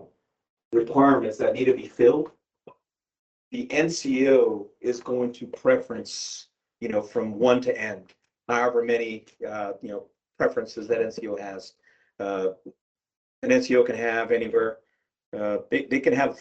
requirements 0.74 1.38
that 1.38 1.54
need 1.54 1.66
to 1.66 1.74
be 1.74 1.88
filled, 1.88 2.32
the 3.52 3.68
NCO 3.68 4.68
is 4.80 5.02
going 5.02 5.34
to 5.34 5.46
preference, 5.46 6.48
you 6.80 6.88
know, 6.88 7.02
from 7.02 7.38
one 7.38 7.62
to 7.62 7.78
end, 7.80 8.14
however 8.48 8.82
many, 8.82 9.26
uh, 9.48 9.74
you 9.82 9.90
know, 9.90 10.06
preferences 10.38 10.88
that 10.88 11.00
NCO 11.00 11.40
has. 11.40 11.74
Uh, 12.20 12.50
An 13.44 13.50
NCO 13.50 13.86
can 13.86 13.96
have 13.96 14.32
anywhere, 14.32 14.78
uh, 15.38 15.60
they, 15.70 15.86
they 15.86 16.00
can 16.00 16.14
have 16.14 16.40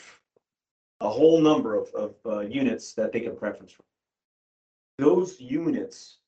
a 1.01 1.09
whole 1.09 1.41
number 1.41 1.77
of, 1.77 1.89
of, 1.95 2.15
uh, 2.27 2.41
units 2.41 2.93
that 2.95 3.13
they 3.13 3.21
can 3.21 3.37
preference. 3.37 3.73
from. 3.73 3.85
Those 4.99 5.41
units, 5.41 6.19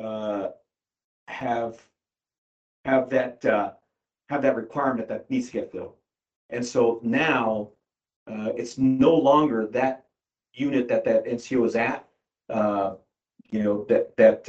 uh, 0.00 0.48
have, 1.28 1.80
have 2.84 3.10
that, 3.10 3.44
uh, 3.44 3.72
have 4.28 4.42
that 4.42 4.56
requirement 4.56 5.08
that 5.08 5.30
needs 5.30 5.46
to 5.46 5.52
get 5.52 5.72
filled. 5.72 5.94
And 6.50 6.64
so 6.64 7.00
now, 7.02 7.70
uh, 8.26 8.52
it's 8.56 8.78
no 8.78 9.14
longer 9.14 9.66
that 9.66 10.06
unit 10.54 10.88
that 10.88 11.04
that 11.04 11.26
NCO 11.26 11.66
is 11.66 11.76
at, 11.76 12.08
uh, 12.48 12.94
you 13.50 13.62
know, 13.62 13.84
that, 13.88 14.16
that, 14.16 14.44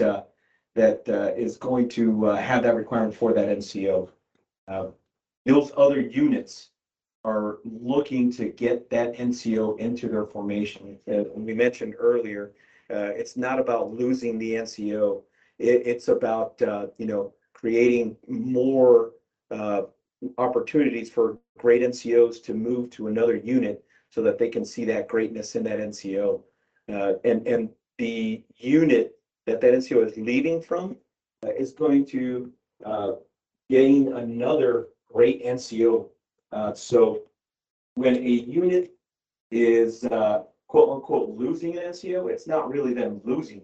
that, 0.76 1.36
is 1.38 1.58
going 1.58 1.90
to, 1.90 2.24
have 2.24 2.64
that 2.64 2.76
requirement 2.76 3.14
for 3.14 3.34
that 3.34 3.50
NCO. 3.50 4.10
Those 5.46 5.72
other 5.76 6.00
units 6.00 6.70
are 7.24 7.58
looking 7.66 8.32
to 8.32 8.50
get 8.50 8.90
that 8.90 9.14
NCO 9.16 9.78
into 9.80 10.08
their 10.08 10.26
formation. 10.26 10.98
And 11.08 11.28
we 11.36 11.54
mentioned 11.54 11.96
earlier, 11.98 12.54
uh, 12.90 13.12
it's 13.16 13.38
not 13.38 13.60
about 13.60 13.94
losing 13.94 14.40
the 14.40 14.56
NCO. 14.56 15.22
It, 15.58 15.86
it's 15.86 16.08
about, 16.08 16.62
uh, 16.62 16.88
you 16.98 17.06
know, 17.06 17.34
creating 17.54 18.16
more, 18.28 19.12
uh, 19.52 19.84
opportunities 20.38 21.10
for 21.10 21.38
great 21.58 21.82
NCOs 21.82 22.44
to 22.44 22.54
move 22.54 22.90
to 22.92 23.08
another 23.08 23.36
unit 23.36 23.84
so 24.10 24.22
that 24.22 24.38
they 24.38 24.50
can 24.50 24.66
see 24.66 24.86
that 24.86 25.08
greatness 25.08 25.56
in 25.56 25.64
that 25.64 25.80
NCO. 25.80 26.42
Uh, 26.92 27.14
and, 27.24 27.48
and 27.48 27.70
the 27.98 28.44
unit 28.58 29.16
that 29.46 29.62
that 29.62 29.74
NCO 29.74 30.06
is 30.06 30.18
leaving 30.18 30.62
from 30.62 30.98
uh, 31.46 31.52
is 31.52 31.74
going 31.74 32.06
to, 32.08 32.52
uh, 32.86 33.12
gain 33.70 34.14
another 34.14 34.88
great 35.12 35.46
NCO. 35.46 36.08
Uh, 36.52 36.74
so 36.74 37.22
when 37.96 38.18
a 38.18 38.20
unit 38.20 38.92
is, 39.52 40.04
uh, 40.06 40.44
quote 40.68 40.90
unquote, 40.90 41.30
losing 41.38 41.78
an 41.78 41.86
NCO, 41.86 42.30
it's 42.32 42.48
not 42.48 42.70
really 42.70 42.94
them 42.94 43.22
losing. 43.24 43.62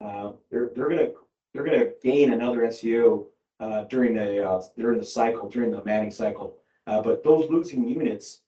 Uh, 0.00 0.32
they're, 0.50 0.70
they're 0.74 0.88
gonna, 0.88 1.08
they're 1.52 1.64
gonna 1.64 1.90
gain 2.02 2.32
another 2.32 2.60
NCO, 2.60 3.26
uh, 3.60 3.84
during 3.84 4.14
the, 4.14 4.46
uh, 4.46 4.62
during 4.76 4.98
the 4.98 5.06
cycle, 5.06 5.48
during 5.48 5.70
the 5.70 5.84
manning 5.84 6.10
cycle. 6.10 6.56
But 6.86 7.24
those 7.24 7.48
losing 7.50 7.88
units, 7.88 8.40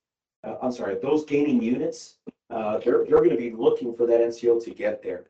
I'm 0.44 0.72
sorry, 0.72 0.96
those 1.00 1.24
gaining 1.24 1.62
units, 1.62 2.16
they're, 2.50 3.04
they're 3.04 3.22
gonna 3.22 3.36
be 3.36 3.52
looking 3.52 3.94
for 3.94 4.06
that 4.06 4.20
NCO 4.20 4.62
to 4.64 4.70
get 4.70 5.02
there. 5.02 5.26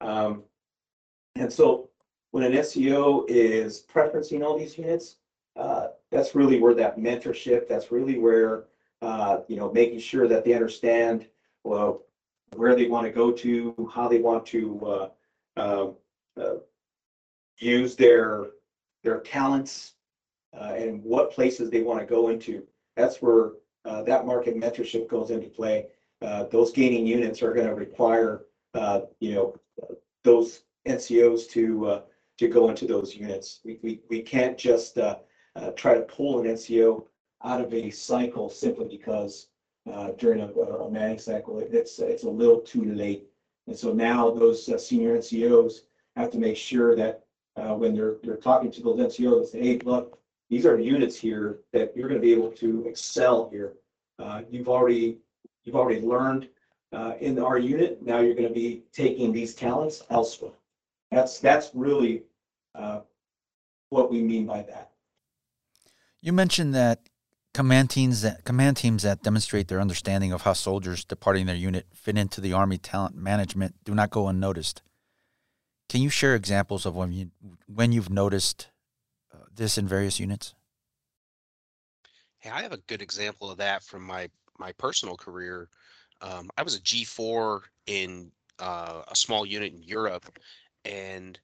Um, 0.00 0.42
and 1.36 1.52
so 1.52 1.88
when 2.30 2.44
an 2.44 2.52
NCO 2.52 3.24
is 3.28 3.84
preferencing 3.92 4.44
all 4.44 4.58
these 4.58 4.76
units, 4.76 5.16
uh, 5.58 5.88
that's 6.10 6.34
really 6.36 6.60
where 6.60 6.74
that 6.74 6.98
mentorship, 6.98 7.68
that's 7.68 7.90
really 7.90 8.18
where, 8.18 8.66
uh, 9.02 9.38
you 9.48 9.56
know, 9.56 9.72
making 9.72 9.98
sure 9.98 10.28
that 10.28 10.44
they 10.44 10.54
understand, 10.54 11.26
well, 11.64 12.04
where 12.54 12.76
they 12.76 12.86
want 12.86 13.04
to 13.04 13.12
go 13.12 13.32
to, 13.32 13.90
how 13.92 14.08
they 14.08 14.20
want 14.20 14.46
to, 14.46 14.80
uh, 14.86 15.08
uh, 15.60 15.88
uh, 16.40 16.54
use 17.58 17.96
their, 17.96 18.46
their 19.02 19.20
talents, 19.20 19.94
and 20.52 21.02
what 21.02 21.32
places 21.32 21.70
they 21.70 21.82
want 21.82 22.00
to 22.00 22.06
go 22.06 22.28
into. 22.28 22.64
That's 22.96 23.20
where, 23.20 23.52
that 23.84 24.26
market 24.26 24.56
mentorship 24.56 25.08
goes 25.08 25.30
into 25.30 25.48
play. 25.48 25.86
Those 26.50 26.72
gaining 26.72 27.06
units 27.06 27.42
are 27.42 27.52
going 27.52 27.66
to 27.66 27.74
require, 27.74 28.44
you 29.20 29.34
know, 29.34 29.56
those 30.24 30.62
NCOs 30.86 31.48
to, 31.50 32.02
to 32.38 32.48
go 32.48 32.70
into 32.70 32.86
those 32.86 33.14
units. 33.14 33.60
We, 33.64 33.78
we, 33.82 34.00
we 34.08 34.22
can't 34.22 34.56
just, 34.56 34.98
uh, 34.98 35.16
uh, 35.58 35.70
try 35.72 35.94
to 35.94 36.02
pull 36.02 36.40
an 36.40 36.46
NCO 36.46 37.04
out 37.44 37.60
of 37.60 37.72
a 37.72 37.90
cycle 37.90 38.48
simply 38.48 38.86
because, 38.86 39.48
uh, 39.92 40.10
during 40.18 40.40
a, 40.40 40.46
a 40.46 40.90
manning 40.90 41.18
cycle, 41.18 41.60
it's, 41.60 41.98
it's 41.98 42.24
a 42.24 42.30
little 42.30 42.60
too 42.60 42.84
late. 42.84 43.28
And 43.66 43.76
so 43.76 43.92
now 43.92 44.30
those 44.30 44.68
uh, 44.68 44.78
senior 44.78 45.16
NCOs 45.16 45.80
have 46.16 46.30
to 46.30 46.38
make 46.38 46.56
sure 46.56 46.96
that, 46.96 47.24
uh, 47.56 47.74
when 47.74 47.94
they're, 47.94 48.16
they're 48.22 48.36
talking 48.36 48.70
to 48.72 48.82
those 48.82 48.98
NCOs, 48.98 49.48
say, 49.48 49.60
hey, 49.60 49.78
look, 49.84 50.18
these 50.50 50.64
are 50.64 50.78
units 50.78 51.16
here 51.16 51.60
that 51.72 51.96
you're 51.96 52.08
gonna 52.08 52.20
be 52.20 52.32
able 52.32 52.52
to 52.52 52.86
excel 52.86 53.48
here. 53.50 53.74
Uh, 54.18 54.42
you've 54.50 54.68
already, 54.68 55.18
you've 55.64 55.76
already 55.76 56.00
learned, 56.00 56.48
uh, 56.92 57.14
in 57.20 57.38
our 57.38 57.58
unit, 57.58 58.02
now 58.02 58.20
you're 58.20 58.34
gonna 58.34 58.48
be 58.48 58.82
taking 58.92 59.32
these 59.32 59.54
talents 59.54 60.02
elsewhere. 60.10 60.52
That's, 61.10 61.38
that's 61.38 61.70
really, 61.74 62.22
what 63.90 64.10
we 64.10 64.22
mean 64.22 64.46
by 64.46 64.62
that. 64.62 64.87
You 66.20 66.32
mentioned 66.32 66.74
that 66.74 67.08
command 67.54 67.90
teams 67.90 68.22
that 68.22 68.44
command 68.44 68.76
teams 68.76 69.02
that 69.02 69.22
demonstrate 69.22 69.68
their 69.68 69.80
understanding 69.80 70.32
of 70.32 70.42
how 70.42 70.52
soldiers 70.52 71.04
departing 71.04 71.46
their 71.46 71.56
unit 71.56 71.86
fit 71.94 72.18
into 72.18 72.40
the 72.40 72.52
Army 72.52 72.78
talent 72.78 73.16
management 73.16 73.76
do 73.84 73.94
not 73.94 74.10
go 74.10 74.28
unnoticed. 74.28 74.82
Can 75.88 76.02
you 76.02 76.10
share 76.10 76.34
examples 76.34 76.84
of 76.84 76.94
when 76.94 77.12
you 77.12 77.30
when 77.66 77.92
you've 77.92 78.10
noticed 78.10 78.68
uh, 79.32 79.44
this 79.54 79.78
in 79.78 79.86
various 79.86 80.20
units? 80.20 80.54
Hey, 82.40 82.50
I 82.50 82.62
have 82.62 82.72
a 82.72 82.78
good 82.88 83.02
example 83.02 83.50
of 83.50 83.58
that 83.58 83.82
from 83.82 84.02
my 84.02 84.28
my 84.58 84.72
personal 84.72 85.16
career. 85.16 85.68
Um, 86.20 86.50
I 86.56 86.62
was 86.62 86.74
a 86.74 86.80
G4 86.80 87.60
in 87.86 88.32
uh, 88.58 89.02
a 89.06 89.14
small 89.14 89.46
unit 89.46 89.72
in 89.72 89.82
Europe, 89.82 90.36
and 90.84 91.38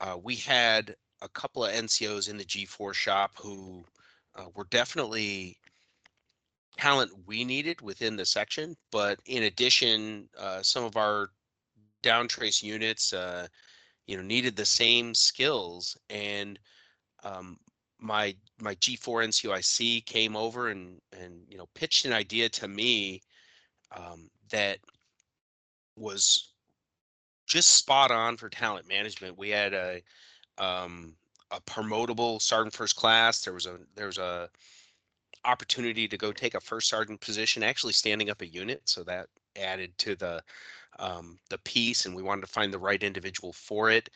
uh, 0.00 0.18
we 0.22 0.36
had 0.36 0.94
a 1.22 1.28
couple 1.28 1.64
of 1.64 1.72
NCOs 1.72 2.28
in 2.28 2.36
the 2.36 2.44
G4 2.44 2.92
shop 2.92 3.32
who 3.36 3.84
uh, 4.40 4.48
were 4.54 4.66
definitely 4.70 5.56
talent 6.78 7.10
we 7.26 7.44
needed 7.44 7.80
within 7.80 8.16
the 8.16 8.24
section. 8.24 8.76
But 8.90 9.18
in 9.26 9.44
addition, 9.44 10.28
uh, 10.38 10.62
some 10.62 10.84
of 10.84 10.96
our 10.96 11.30
down 12.02 12.28
trace 12.28 12.62
units, 12.62 13.12
uh, 13.12 13.46
you 14.06 14.16
know 14.16 14.22
needed 14.24 14.56
the 14.56 14.64
same 14.64 15.14
skills 15.14 15.96
and 16.08 16.58
um, 17.22 17.58
my 18.00 18.34
my 18.60 18.74
G4 18.76 19.26
NCOIC 19.28 20.04
came 20.06 20.34
over 20.34 20.68
and 20.68 21.00
and 21.16 21.44
you 21.48 21.56
know 21.56 21.68
pitched 21.74 22.06
an 22.06 22.12
idea 22.12 22.48
to 22.48 22.66
me 22.66 23.20
um, 23.96 24.28
that 24.50 24.78
was 25.96 26.54
just 27.46 27.74
spot 27.74 28.10
on 28.10 28.36
for 28.36 28.48
talent 28.48 28.88
management. 28.88 29.38
We 29.38 29.50
had 29.50 29.74
a 29.74 30.02
um, 30.58 31.14
a 31.50 31.60
promotable 31.60 32.40
sergeant 32.40 32.74
first 32.74 32.96
class. 32.96 33.40
There 33.42 33.54
was 33.54 33.66
a 33.66 33.78
there 33.94 34.06
was 34.06 34.18
a 34.18 34.48
opportunity 35.44 36.06
to 36.06 36.18
go 36.18 36.32
take 36.32 36.54
a 36.54 36.60
first 36.60 36.88
sergeant 36.88 37.20
position, 37.20 37.62
actually 37.62 37.92
standing 37.92 38.30
up 38.30 38.42
a 38.42 38.46
unit. 38.46 38.82
So 38.84 39.02
that 39.04 39.28
added 39.56 39.96
to 39.98 40.16
the 40.16 40.42
um, 40.98 41.38
the 41.48 41.58
piece, 41.58 42.06
and 42.06 42.14
we 42.14 42.22
wanted 42.22 42.42
to 42.42 42.52
find 42.52 42.72
the 42.72 42.78
right 42.78 43.02
individual 43.02 43.52
for 43.52 43.90
it. 43.90 44.10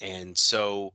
And 0.00 0.36
so 0.36 0.92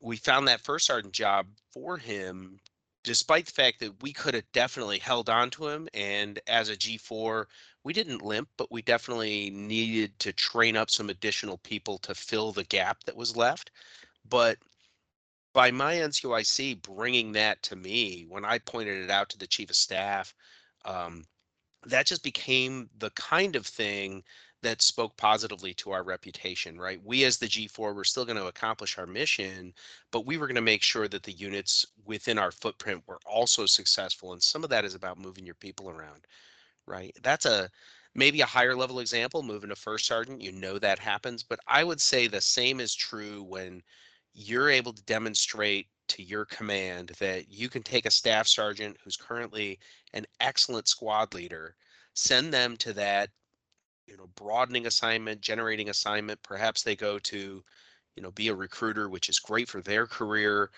we 0.00 0.16
found 0.16 0.48
that 0.48 0.60
first 0.60 0.86
sergeant 0.86 1.12
job 1.12 1.46
for 1.72 1.98
him, 1.98 2.58
despite 3.04 3.46
the 3.46 3.52
fact 3.52 3.80
that 3.80 4.02
we 4.02 4.12
could 4.12 4.34
have 4.34 4.50
definitely 4.52 4.98
held 4.98 5.28
on 5.28 5.50
to 5.50 5.68
him. 5.68 5.88
And 5.92 6.40
as 6.46 6.70
a 6.70 6.76
G4, 6.76 7.44
we 7.84 7.92
didn't 7.92 8.22
limp, 8.22 8.48
but 8.56 8.70
we 8.70 8.82
definitely 8.82 9.50
needed 9.50 10.18
to 10.20 10.32
train 10.32 10.76
up 10.76 10.90
some 10.90 11.10
additional 11.10 11.58
people 11.58 11.98
to 11.98 12.14
fill 12.14 12.52
the 12.52 12.64
gap 12.64 13.04
that 13.04 13.16
was 13.16 13.36
left. 13.36 13.70
But 14.28 14.58
by 15.52 15.70
my 15.70 15.94
NCOIC 15.96 16.82
bringing 16.82 17.32
that 17.32 17.62
to 17.64 17.76
me, 17.76 18.24
when 18.28 18.44
I 18.44 18.58
pointed 18.58 19.02
it 19.04 19.10
out 19.10 19.28
to 19.30 19.38
the 19.38 19.46
chief 19.46 19.70
of 19.70 19.76
staff, 19.76 20.34
um, 20.84 21.24
that 21.86 22.06
just 22.06 22.22
became 22.22 22.88
the 22.98 23.10
kind 23.10 23.56
of 23.56 23.66
thing 23.66 24.22
that 24.62 24.82
spoke 24.82 25.16
positively 25.16 25.72
to 25.74 25.90
our 25.90 26.02
reputation, 26.02 26.78
right? 26.78 27.00
We 27.02 27.24
as 27.24 27.38
the 27.38 27.46
G4 27.46 27.94
were 27.94 28.04
still 28.04 28.26
going 28.26 28.36
to 28.36 28.46
accomplish 28.46 28.98
our 28.98 29.06
mission, 29.06 29.72
but 30.10 30.26
we 30.26 30.36
were 30.36 30.46
going 30.46 30.54
to 30.56 30.60
make 30.60 30.82
sure 30.82 31.08
that 31.08 31.22
the 31.22 31.32
units 31.32 31.86
within 32.04 32.38
our 32.38 32.50
footprint 32.50 33.02
were 33.06 33.20
also 33.24 33.64
successful. 33.66 34.32
And 34.34 34.42
some 34.42 34.62
of 34.62 34.70
that 34.70 34.84
is 34.84 34.94
about 34.94 35.18
moving 35.18 35.46
your 35.46 35.54
people 35.54 35.88
around, 35.88 36.26
right? 36.86 37.16
That's 37.22 37.46
a 37.46 37.70
maybe 38.14 38.40
a 38.42 38.46
higher 38.46 38.76
level 38.76 39.00
example, 39.00 39.42
moving 39.42 39.70
to 39.70 39.76
first 39.76 40.06
sergeant, 40.06 40.42
you 40.42 40.52
know 40.52 40.78
that 40.78 40.98
happens, 40.98 41.42
but 41.42 41.60
I 41.66 41.84
would 41.84 42.00
say 42.00 42.26
the 42.26 42.40
same 42.40 42.80
is 42.80 42.94
true 42.94 43.42
when 43.42 43.82
you're 44.32 44.70
able 44.70 44.92
to 44.92 45.02
demonstrate 45.04 45.86
to 46.08 46.22
your 46.22 46.44
command 46.44 47.12
that 47.20 47.50
you 47.50 47.68
can 47.68 47.82
take 47.82 48.06
a 48.06 48.10
staff 48.10 48.46
sergeant 48.46 48.96
who's 49.02 49.16
currently 49.16 49.78
an 50.12 50.26
excellent 50.40 50.88
squad 50.88 51.34
leader, 51.34 51.76
send 52.14 52.52
them 52.52 52.76
to 52.78 52.92
that 52.92 53.30
you 54.06 54.16
know 54.16 54.28
broadening 54.34 54.86
assignment 54.86 55.40
generating 55.40 55.88
assignment. 55.88 56.42
Perhaps 56.42 56.82
they 56.82 56.96
go 56.96 57.18
to 57.20 57.62
you 58.16 58.22
know 58.22 58.32
be 58.32 58.48
a 58.48 58.54
recruiter 58.54 59.08
which 59.08 59.28
is 59.28 59.38
great 59.38 59.68
for 59.68 59.80
their 59.80 60.06
career 60.06 60.70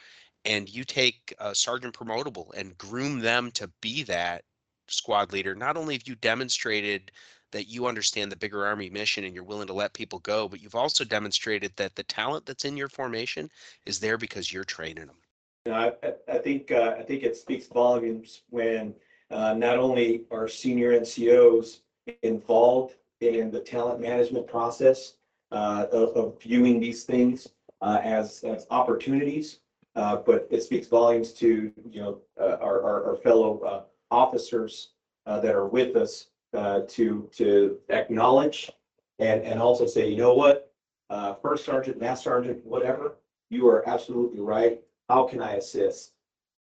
and 0.45 0.69
you 0.69 0.85
take 0.85 1.35
a 1.39 1.55
sergeant 1.55 1.95
promotable 1.95 2.53
and 2.55 2.77
groom 2.77 3.21
them 3.21 3.51
to 3.53 3.71
be 3.81 4.03
that 4.05 4.45
squad 4.89 5.33
leader. 5.33 5.55
Not 5.55 5.77
only 5.77 5.95
have 5.95 6.07
you 6.07 6.17
demonstrated 6.17 7.13
that 7.53 7.69
you 7.69 7.87
understand 7.87 8.31
the 8.31 8.37
bigger 8.37 8.67
army 8.67 8.91
mission 8.91 9.25
and 9.25 9.35
you're 9.35 9.45
willing 9.45 9.67
to 9.67 9.73
let 9.73 9.93
people 9.93 10.19
go 10.21 10.49
but 10.49 10.61
you've 10.61 10.75
also 10.75 11.05
demonstrated 11.05 11.73
that 11.77 11.95
the 11.95 12.03
talent 12.05 12.45
that's 12.45 12.65
in 12.65 12.77
your 12.77 12.89
formation 12.89 13.49
is 13.87 14.01
there 14.01 14.19
because 14.19 14.53
you're 14.53 14.65
training 14.65 15.07
them 15.07 15.17
you 15.65 15.73
know, 15.73 15.95
I, 16.03 16.13
I 16.33 16.39
think 16.39 16.73
uh, 16.73 16.97
I 16.99 17.03
think 17.03 17.23
it 17.23 17.37
speaks 17.37 17.67
volumes 17.69 18.43
when 18.51 18.95
uh, 19.31 19.55
not 19.55 19.79
only 19.79 20.25
are 20.31 20.49
senior 20.49 20.99
NCOs 20.99 21.81
involved 22.23 22.97
in 23.21 23.51
the 23.51 23.61
talent 23.61 24.01
management 24.01 24.49
process 24.49 25.15
uh, 25.53 25.87
of, 25.93 26.17
of 26.17 26.43
viewing 26.43 26.81
these 26.81 27.05
things 27.05 27.49
uh, 27.81 28.01
as, 28.03 28.43
as 28.43 28.67
opportunities. 28.71 29.61
Uh, 29.95 30.17
but 30.17 30.49
it 30.51 30.63
speaks 30.63 30.89
volumes 30.89 31.33
to, 31.35 31.71
you 31.91 32.01
know, 32.01 32.19
uh, 32.41 32.57
our, 32.61 32.83
our, 32.83 33.11
our 33.11 33.17
fellow 33.17 33.87
officers 34.11 34.93
that 35.27 35.55
are 35.55 35.69
with 35.69 35.95
us 35.97 36.27
uh, 36.55 36.81
to, 36.89 37.29
to 37.33 37.79
acknowledge 37.89 38.71
and, 39.19 39.43
and 39.43 39.61
also 39.61 39.87
say, 39.87 40.09
you 40.09 40.17
know 40.17 40.35
what? 40.35 40.73
Uh, 41.11 41.35
first 41.35 41.65
sergeant, 41.65 42.01
master 42.01 42.31
sergeant, 42.31 42.65
whatever, 42.65 43.17
you 43.51 43.69
are 43.69 43.87
absolutely 43.89 44.41
right. 44.41 44.81
How 45.09 45.25
can 45.25 45.43
I 45.43 45.55
assist? 45.55 46.13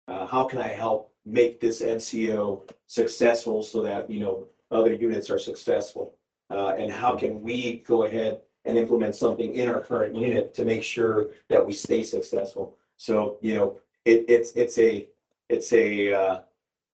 Uh, 0.07 0.25
how 0.25 0.43
can 0.43 0.59
I 0.59 0.67
help 0.67 1.13
make 1.25 1.61
this 1.61 1.81
NCO 1.81 2.69
successful 2.87 3.63
so 3.63 3.81
that, 3.83 4.09
you 4.09 4.19
know, 4.19 4.47
other 4.71 4.93
units 4.93 5.29
are 5.29 5.39
successful? 5.39 6.15
Uh, 6.49 6.75
and 6.77 6.91
how 6.91 7.15
can 7.15 7.41
we 7.41 7.83
go 7.87 8.03
ahead 8.03 8.41
and 8.65 8.77
implement 8.77 9.15
something 9.15 9.55
in 9.55 9.69
our 9.69 9.79
current 9.79 10.15
unit 10.15 10.53
to 10.53 10.65
make 10.65 10.83
sure 10.83 11.29
that 11.49 11.65
we 11.65 11.71
stay 11.71 12.03
successful? 12.03 12.77
So, 12.97 13.37
you 13.41 13.55
know, 13.55 13.79
it, 14.03 14.25
it's, 14.27 14.51
it's 14.51 14.77
a, 14.77 15.07
it's 15.47 15.71
a, 15.71 16.13
uh, 16.13 16.39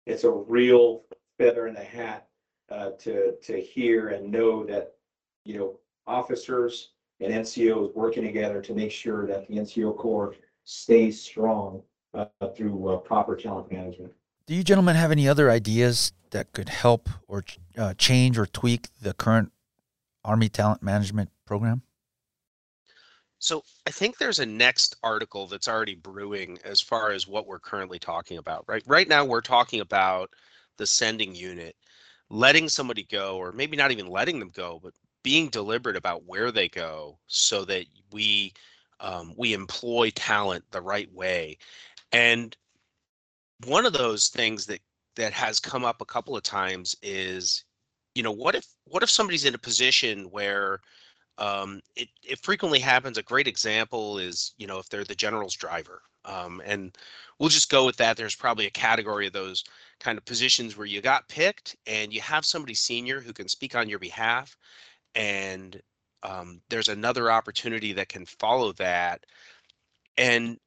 it's 0.05 0.25
a 0.25 0.31
real 0.31 1.03
feather 1.37 1.67
in 1.67 1.73
the 1.73 1.83
hat, 1.83 2.27
uh, 2.69 2.91
to, 2.99 3.35
to 3.43 3.59
hear 3.59 4.09
and 4.09 4.31
know 4.31 4.63
that, 4.65 4.93
you 5.43 5.57
know, 5.57 5.79
officers 6.07 6.91
and 7.19 7.33
NCOs 7.33 7.93
working 7.95 8.23
together 8.23 8.61
to 8.61 8.73
make 8.73 8.91
sure 8.91 9.25
that 9.27 9.47
the 9.47 9.55
NCO 9.55 9.97
Corps 9.97 10.35
stays 10.63 11.21
strong, 11.21 11.81
uh, 12.13 12.25
through, 12.55 12.89
uh, 12.89 12.97
proper 12.97 13.35
talent 13.35 13.71
management. 13.71 14.11
Do 14.47 14.55
you 14.55 14.63
gentlemen 14.63 14.95
have 14.95 15.11
any 15.11 15.27
other 15.27 15.49
ideas 15.49 16.13
that 16.31 16.53
could 16.53 16.69
help 16.69 17.09
or 17.27 17.43
uh, 17.77 17.93
change 17.95 18.37
or 18.37 18.45
tweak 18.45 18.87
the 19.01 19.13
current 19.13 19.51
Army 20.23 20.49
talent 20.49 20.83
management 20.83 21.29
program? 21.45 21.81
So 23.39 23.63
I 23.85 23.91
think 23.91 24.17
there's 24.17 24.39
a 24.39 24.45
next 24.45 24.95
article 25.03 25.45
that's 25.47 25.67
already 25.67 25.95
brewing 25.95 26.57
as 26.63 26.81
far 26.81 27.11
as 27.11 27.27
what 27.27 27.45
we're 27.45 27.59
currently 27.59 27.99
talking 27.99 28.37
about. 28.37 28.65
Right 28.67 28.83
right 28.87 29.07
now 29.07 29.23
we're 29.23 29.41
talking 29.41 29.81
about 29.81 30.31
the 30.77 30.87
sending 30.87 31.35
unit 31.35 31.75
letting 32.29 32.67
somebody 32.67 33.03
go 33.03 33.37
or 33.37 33.51
maybe 33.51 33.77
not 33.77 33.91
even 33.91 34.07
letting 34.07 34.39
them 34.39 34.49
go 34.49 34.79
but 34.81 34.93
being 35.23 35.49
deliberate 35.49 35.95
about 35.95 36.25
where 36.25 36.51
they 36.51 36.69
go 36.69 37.17
so 37.27 37.65
that 37.65 37.85
we 38.11 38.53
um, 38.99 39.33
we 39.37 39.53
employ 39.53 40.09
talent 40.11 40.63
the 40.71 40.81
right 40.81 41.11
way. 41.13 41.57
And 42.11 42.55
one 43.65 43.85
of 43.85 43.93
those 43.93 44.29
things 44.29 44.65
that 44.67 44.79
that 45.15 45.33
has 45.33 45.59
come 45.59 45.85
up 45.85 46.01
a 46.01 46.05
couple 46.05 46.35
of 46.35 46.43
times 46.43 46.95
is 47.01 47.63
you 48.13 48.23
know 48.23 48.31
what 48.31 48.53
if 48.53 48.65
what 48.85 49.03
if 49.03 49.09
somebody's 49.09 49.45
in 49.45 49.55
a 49.55 49.59
position 49.59 50.25
where 50.25 50.79
um, 51.37 51.81
it, 51.95 52.07
it 52.23 52.39
frequently 52.39 52.79
happens 52.79 53.17
a 53.17 53.23
great 53.23 53.47
example 53.47 54.17
is 54.19 54.53
you 54.57 54.67
know 54.67 54.77
if 54.77 54.89
they're 54.89 55.03
the 55.05 55.15
general's 55.15 55.55
driver 55.55 56.01
um, 56.25 56.61
and 56.65 56.97
we'll 57.39 57.49
just 57.49 57.71
go 57.71 57.85
with 57.85 57.95
that 57.97 58.17
there's 58.17 58.35
probably 58.35 58.67
a 58.67 58.71
category 58.71 59.27
of 59.27 59.33
those 59.33 59.63
kind 59.99 60.17
of 60.17 60.25
positions 60.25 60.77
where 60.77 60.87
you 60.87 61.01
got 61.01 61.27
picked 61.27 61.75
and 61.87 62.13
you 62.13 62.21
have 62.21 62.45
somebody 62.45 62.73
senior 62.73 63.21
who 63.21 63.33
can 63.33 63.47
speak 63.47 63.75
on 63.75 63.89
your 63.89 63.99
behalf 63.99 64.55
and 65.15 65.81
um, 66.23 66.61
there's 66.69 66.89
another 66.89 67.31
opportunity 67.31 67.93
that 67.93 68.09
can 68.09 68.25
follow 68.25 68.71
that 68.73 69.25
and 70.17 70.57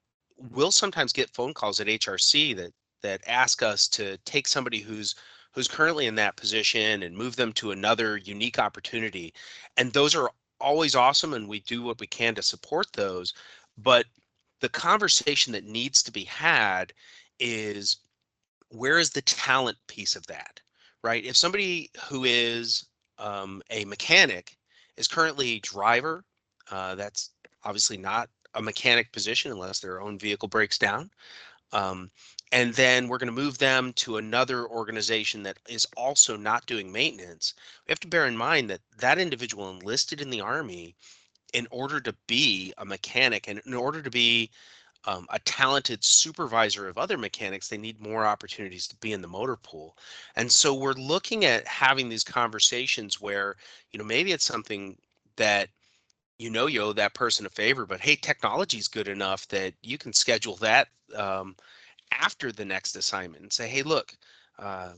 we'll 0.50 0.70
sometimes 0.70 1.12
get 1.12 1.30
phone 1.34 1.52
calls 1.52 1.80
at 1.80 1.86
hrc 1.86 2.56
that 2.56 2.72
that 3.02 3.20
ask 3.26 3.62
us 3.62 3.88
to 3.88 4.16
take 4.24 4.46
somebody 4.46 4.80
who's 4.80 5.14
who's 5.52 5.68
currently 5.68 6.06
in 6.06 6.14
that 6.14 6.36
position 6.36 7.02
and 7.02 7.16
move 7.16 7.36
them 7.36 7.52
to 7.52 7.72
another 7.72 8.16
unique 8.16 8.58
opportunity 8.58 9.32
and 9.76 9.92
those 9.92 10.14
are 10.14 10.30
always 10.60 10.94
awesome 10.94 11.34
and 11.34 11.48
we 11.48 11.60
do 11.60 11.82
what 11.82 12.00
we 12.00 12.06
can 12.06 12.34
to 12.34 12.42
support 12.42 12.86
those 12.92 13.34
but 13.76 14.06
the 14.60 14.68
conversation 14.68 15.52
that 15.52 15.64
needs 15.64 16.02
to 16.02 16.10
be 16.10 16.24
had 16.24 16.92
is 17.38 17.98
where 18.70 18.98
is 18.98 19.10
the 19.10 19.22
talent 19.22 19.76
piece 19.86 20.16
of 20.16 20.26
that 20.26 20.60
right? 21.02 21.24
If 21.24 21.36
somebody 21.36 21.90
who 22.08 22.24
is 22.24 22.86
um, 23.18 23.62
a 23.70 23.84
mechanic 23.84 24.56
is 24.96 25.08
currently 25.08 25.52
a 25.52 25.60
driver 25.60 26.24
uh, 26.70 26.94
that's 26.94 27.30
obviously 27.64 27.96
not 27.96 28.28
a 28.54 28.62
mechanic 28.62 29.12
position 29.12 29.50
unless 29.52 29.80
their 29.80 30.00
own 30.00 30.18
vehicle 30.18 30.48
breaks 30.48 30.78
down 30.78 31.10
um, 31.72 32.10
and 32.52 32.72
then 32.74 33.08
we're 33.08 33.18
going 33.18 33.34
to 33.34 33.42
move 33.42 33.58
them 33.58 33.92
to 33.92 34.16
another 34.16 34.66
organization 34.68 35.42
that 35.42 35.58
is 35.68 35.86
also 35.96 36.36
not 36.36 36.64
doing 36.66 36.90
maintenance 36.90 37.54
we 37.86 37.92
have 37.92 38.00
to 38.00 38.08
bear 38.08 38.26
in 38.26 38.36
mind 38.36 38.70
that 38.70 38.80
that 38.98 39.18
individual 39.18 39.70
enlisted 39.70 40.20
in 40.20 40.30
the 40.30 40.40
army 40.40 40.94
in 41.52 41.66
order 41.70 42.00
to 42.00 42.14
be 42.26 42.72
a 42.78 42.84
mechanic 42.84 43.48
and 43.48 43.60
in 43.66 43.74
order 43.74 44.02
to 44.02 44.10
be 44.10 44.50
um, 45.04 45.26
a 45.30 45.38
talented 45.40 46.04
supervisor 46.04 46.88
of 46.88 46.98
other 46.98 47.18
mechanics 47.18 47.68
they 47.68 47.78
need 47.78 48.00
more 48.00 48.26
opportunities 48.26 48.86
to 48.88 48.96
be 48.96 49.12
in 49.12 49.22
the 49.22 49.28
motor 49.28 49.56
pool 49.56 49.96
and 50.36 50.50
so 50.50 50.74
we're 50.74 50.92
looking 50.92 51.44
at 51.44 51.66
having 51.66 52.08
these 52.08 52.24
conversations 52.24 53.20
where 53.20 53.56
you 53.92 53.98
know 53.98 54.04
maybe 54.04 54.32
it's 54.32 54.44
something 54.44 54.96
that 55.36 55.68
you 56.38 56.50
know 56.50 56.66
you 56.66 56.82
owe 56.82 56.92
that 56.92 57.14
person 57.14 57.46
a 57.46 57.50
favor 57.50 57.86
but 57.86 58.00
hey 58.00 58.16
technology 58.16 58.78
is 58.78 58.88
good 58.88 59.08
enough 59.08 59.46
that 59.48 59.72
you 59.82 59.98
can 59.98 60.12
schedule 60.12 60.56
that 60.56 60.88
um, 61.16 61.54
after 62.12 62.52
the 62.52 62.64
next 62.64 62.96
assignment 62.96 63.42
and 63.42 63.52
say, 63.52 63.68
hey, 63.68 63.82
look, 63.82 64.14
uh, 64.58 64.92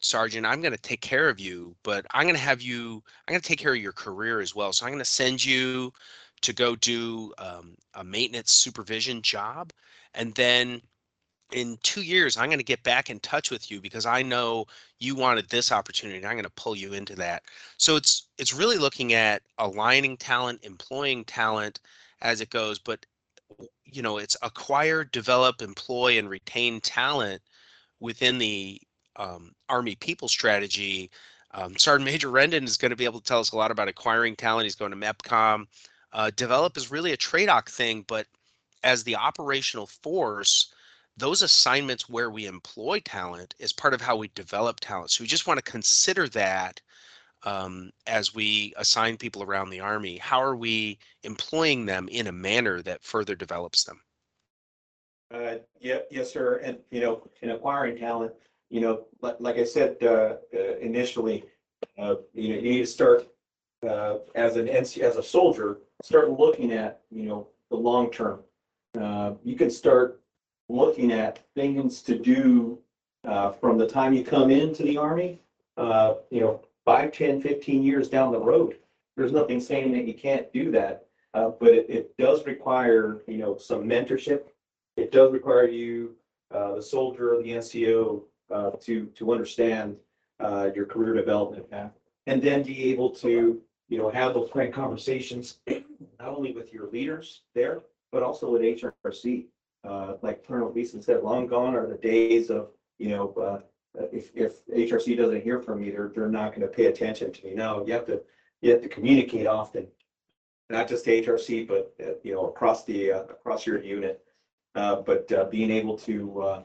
Sergeant, 0.00 0.44
I'm 0.44 0.60
going 0.60 0.74
to 0.74 0.80
take 0.80 1.00
care 1.00 1.28
of 1.28 1.40
you, 1.40 1.74
but 1.82 2.04
I'm 2.12 2.24
going 2.24 2.34
to 2.34 2.40
have 2.40 2.60
you, 2.60 3.02
I'm 3.26 3.32
going 3.32 3.40
to 3.40 3.48
take 3.48 3.58
care 3.58 3.72
of 3.74 3.80
your 3.80 3.92
career 3.92 4.40
as 4.40 4.54
well. 4.54 4.72
So 4.72 4.84
I'm 4.84 4.92
going 4.92 4.98
to 4.98 5.04
send 5.04 5.44
you 5.44 5.92
to 6.44 6.52
go 6.52 6.76
do 6.76 7.32
um, 7.38 7.74
a 7.94 8.04
maintenance 8.04 8.52
supervision 8.52 9.22
job, 9.22 9.72
and 10.14 10.34
then 10.34 10.80
in 11.52 11.78
two 11.82 12.00
years 12.00 12.38
i'm 12.38 12.46
going 12.46 12.58
to 12.58 12.64
get 12.64 12.82
back 12.82 13.10
in 13.10 13.20
touch 13.20 13.50
with 13.50 13.70
you 13.70 13.78
because 13.78 14.06
i 14.06 14.22
know 14.22 14.64
you 14.98 15.14
wanted 15.14 15.46
this 15.50 15.70
opportunity 15.70 16.16
and 16.16 16.26
i'm 16.26 16.32
going 16.32 16.42
to 16.42 16.50
pull 16.50 16.74
you 16.74 16.94
into 16.94 17.14
that. 17.14 17.42
So 17.76 17.96
it's 17.96 18.28
it's 18.38 18.54
really 18.54 18.78
looking 18.78 19.12
at 19.12 19.42
aligning 19.58 20.16
talent 20.16 20.60
employing 20.64 21.24
talent 21.24 21.80
as 22.22 22.40
it 22.40 22.48
goes 22.48 22.78
but 22.78 23.04
you 23.84 24.00
know 24.00 24.16
it's 24.16 24.36
acquire 24.42 25.04
develop 25.04 25.60
employ 25.60 26.18
and 26.18 26.30
retain 26.30 26.80
talent 26.80 27.42
within 28.00 28.38
the 28.38 28.80
um, 29.16 29.52
army 29.68 29.94
people 29.94 30.28
strategy. 30.28 31.10
Um, 31.52 31.76
sergeant 31.78 32.04
major 32.04 32.28
rendon 32.28 32.64
is 32.64 32.76
going 32.76 32.90
to 32.90 32.96
be 32.96 33.04
able 33.04 33.20
to 33.20 33.24
tell 33.24 33.38
us 33.38 33.52
a 33.52 33.56
lot 33.56 33.70
about 33.70 33.88
acquiring 33.88 34.34
talent. 34.34 34.64
He's 34.64 34.74
going 34.74 34.90
to 34.90 34.96
mepcom 34.96 35.66
uh, 36.14 36.30
develop 36.36 36.76
is 36.76 36.90
really 36.90 37.12
a 37.12 37.16
trade-off 37.16 37.68
thing 37.68 38.04
but 38.08 38.26
as 38.82 39.04
the 39.04 39.16
operational 39.16 39.86
force 39.86 40.72
those 41.16 41.42
assignments 41.42 42.08
where 42.08 42.30
we 42.30 42.46
employ 42.46 43.00
talent 43.00 43.54
is 43.58 43.72
part 43.72 43.94
of 43.94 44.00
how 44.00 44.16
we 44.16 44.28
develop 44.34 44.80
talent. 44.80 45.10
So 45.10 45.22
we 45.22 45.28
just 45.28 45.46
want 45.46 45.64
to 45.64 45.70
consider 45.70 46.28
that 46.30 46.80
um, 47.44 47.92
as 48.06 48.34
we 48.34 48.72
assign 48.76 49.16
people 49.16 49.42
around 49.42 49.70
the 49.70 49.80
Army. 49.80 50.16
How 50.16 50.42
are 50.42 50.56
we 50.56 50.98
employing 51.22 51.86
them 51.86 52.08
in 52.08 52.26
a 52.26 52.32
manner 52.32 52.82
that 52.82 53.04
further 53.04 53.34
develops 53.34 53.84
them? 53.84 54.00
Uh, 55.32 55.56
yeah, 55.80 55.98
yes, 56.10 56.32
sir. 56.32 56.60
And, 56.64 56.78
you 56.90 57.00
know, 57.00 57.28
in 57.42 57.50
acquiring 57.50 57.98
talent, 57.98 58.32
you 58.70 58.80
know, 58.80 59.04
like, 59.20 59.36
like 59.40 59.56
I 59.56 59.64
said, 59.64 59.96
uh, 60.02 60.36
uh, 60.54 60.76
initially, 60.80 61.44
uh, 61.98 62.16
you 62.32 62.48
know, 62.48 62.54
you 62.56 62.62
need 62.62 62.78
to 62.78 62.86
start, 62.86 63.28
uh, 63.84 64.18
as 64.34 64.56
an 64.56 64.66
NC, 64.66 65.02
as 65.02 65.16
a 65.16 65.22
soldier, 65.22 65.78
start 66.02 66.30
looking 66.30 66.72
at, 66.72 67.00
you 67.10 67.24
know, 67.24 67.48
the 67.70 67.76
long 67.76 68.10
term. 68.10 68.40
Uh, 69.00 69.34
you 69.42 69.56
can 69.56 69.70
start 69.70 70.20
looking 70.68 71.12
at 71.12 71.40
things 71.54 72.02
to 72.02 72.18
do 72.18 72.78
uh, 73.24 73.52
from 73.52 73.78
the 73.78 73.86
time 73.86 74.12
you 74.12 74.24
come 74.24 74.50
into 74.50 74.82
the 74.82 74.96
Army, 74.96 75.40
uh, 75.76 76.14
you 76.30 76.40
know, 76.40 76.62
five, 76.84 77.12
10, 77.12 77.40
15 77.40 77.82
years 77.82 78.08
down 78.08 78.32
the 78.32 78.38
road. 78.38 78.76
There's 79.16 79.32
nothing 79.32 79.60
saying 79.60 79.92
that 79.92 80.06
you 80.06 80.14
can't 80.14 80.52
do 80.52 80.70
that, 80.72 81.06
uh, 81.34 81.50
but 81.60 81.70
it, 81.70 81.86
it 81.88 82.16
does 82.16 82.44
require, 82.46 83.22
you 83.26 83.38
know, 83.38 83.56
some 83.56 83.84
mentorship. 83.84 84.44
It 84.96 85.10
does 85.10 85.32
require 85.32 85.68
you, 85.68 86.14
uh, 86.52 86.76
the 86.76 86.82
soldier, 86.82 87.36
the 87.42 87.50
NCO, 87.50 88.22
uh, 88.50 88.70
to, 88.82 89.06
to 89.06 89.32
understand 89.32 89.96
uh, 90.40 90.70
your 90.74 90.86
career 90.86 91.14
development 91.14 91.70
path. 91.70 91.92
And 92.26 92.42
then 92.42 92.62
be 92.62 92.90
able 92.92 93.10
to, 93.10 93.60
you 93.88 93.98
know, 93.98 94.10
have 94.10 94.34
those 94.34 94.50
frank 94.50 94.74
conversations, 94.74 95.58
not 95.66 96.28
only 96.28 96.52
with 96.52 96.72
your 96.72 96.90
leaders 96.90 97.42
there, 97.54 97.82
but 98.12 98.22
also 98.22 98.50
with 98.50 98.62
HRC 98.62 99.46
uh, 99.84 100.14
like 100.22 100.46
Colonel 100.46 100.70
Gleason 100.70 101.02
said, 101.02 101.22
long 101.22 101.46
gone 101.46 101.74
are 101.74 101.86
the 101.86 101.96
days 101.96 102.50
of, 102.50 102.68
you 102.98 103.10
know, 103.10 103.34
uh, 103.34 103.58
if, 104.12 104.30
if 104.34 104.66
HRC 104.66 105.16
doesn't 105.16 105.42
hear 105.42 105.60
from 105.60 105.80
me, 105.80 105.90
they're, 105.90 106.10
they're 106.14 106.28
not 106.28 106.54
gonna 106.54 106.66
pay 106.66 106.86
attention 106.86 107.32
to 107.32 107.44
me. 107.44 107.54
No, 107.54 107.84
you 107.86 107.92
have 107.92 108.06
to, 108.06 108.22
you 108.62 108.70
have 108.72 108.82
to 108.82 108.88
communicate 108.88 109.46
often. 109.46 109.86
Not 110.70 110.88
just 110.88 111.04
to 111.04 111.22
HRC, 111.22 111.68
but, 111.68 111.94
uh, 112.02 112.14
you 112.22 112.32
know, 112.32 112.46
across 112.46 112.84
the, 112.84 113.12
uh, 113.12 113.22
across 113.24 113.66
your 113.66 113.82
unit. 113.82 114.22
Uh, 114.74 114.96
but, 114.96 115.30
uh, 115.30 115.44
being 115.44 115.70
able 115.70 115.96
to, 115.98 116.42
uh, 116.42 116.62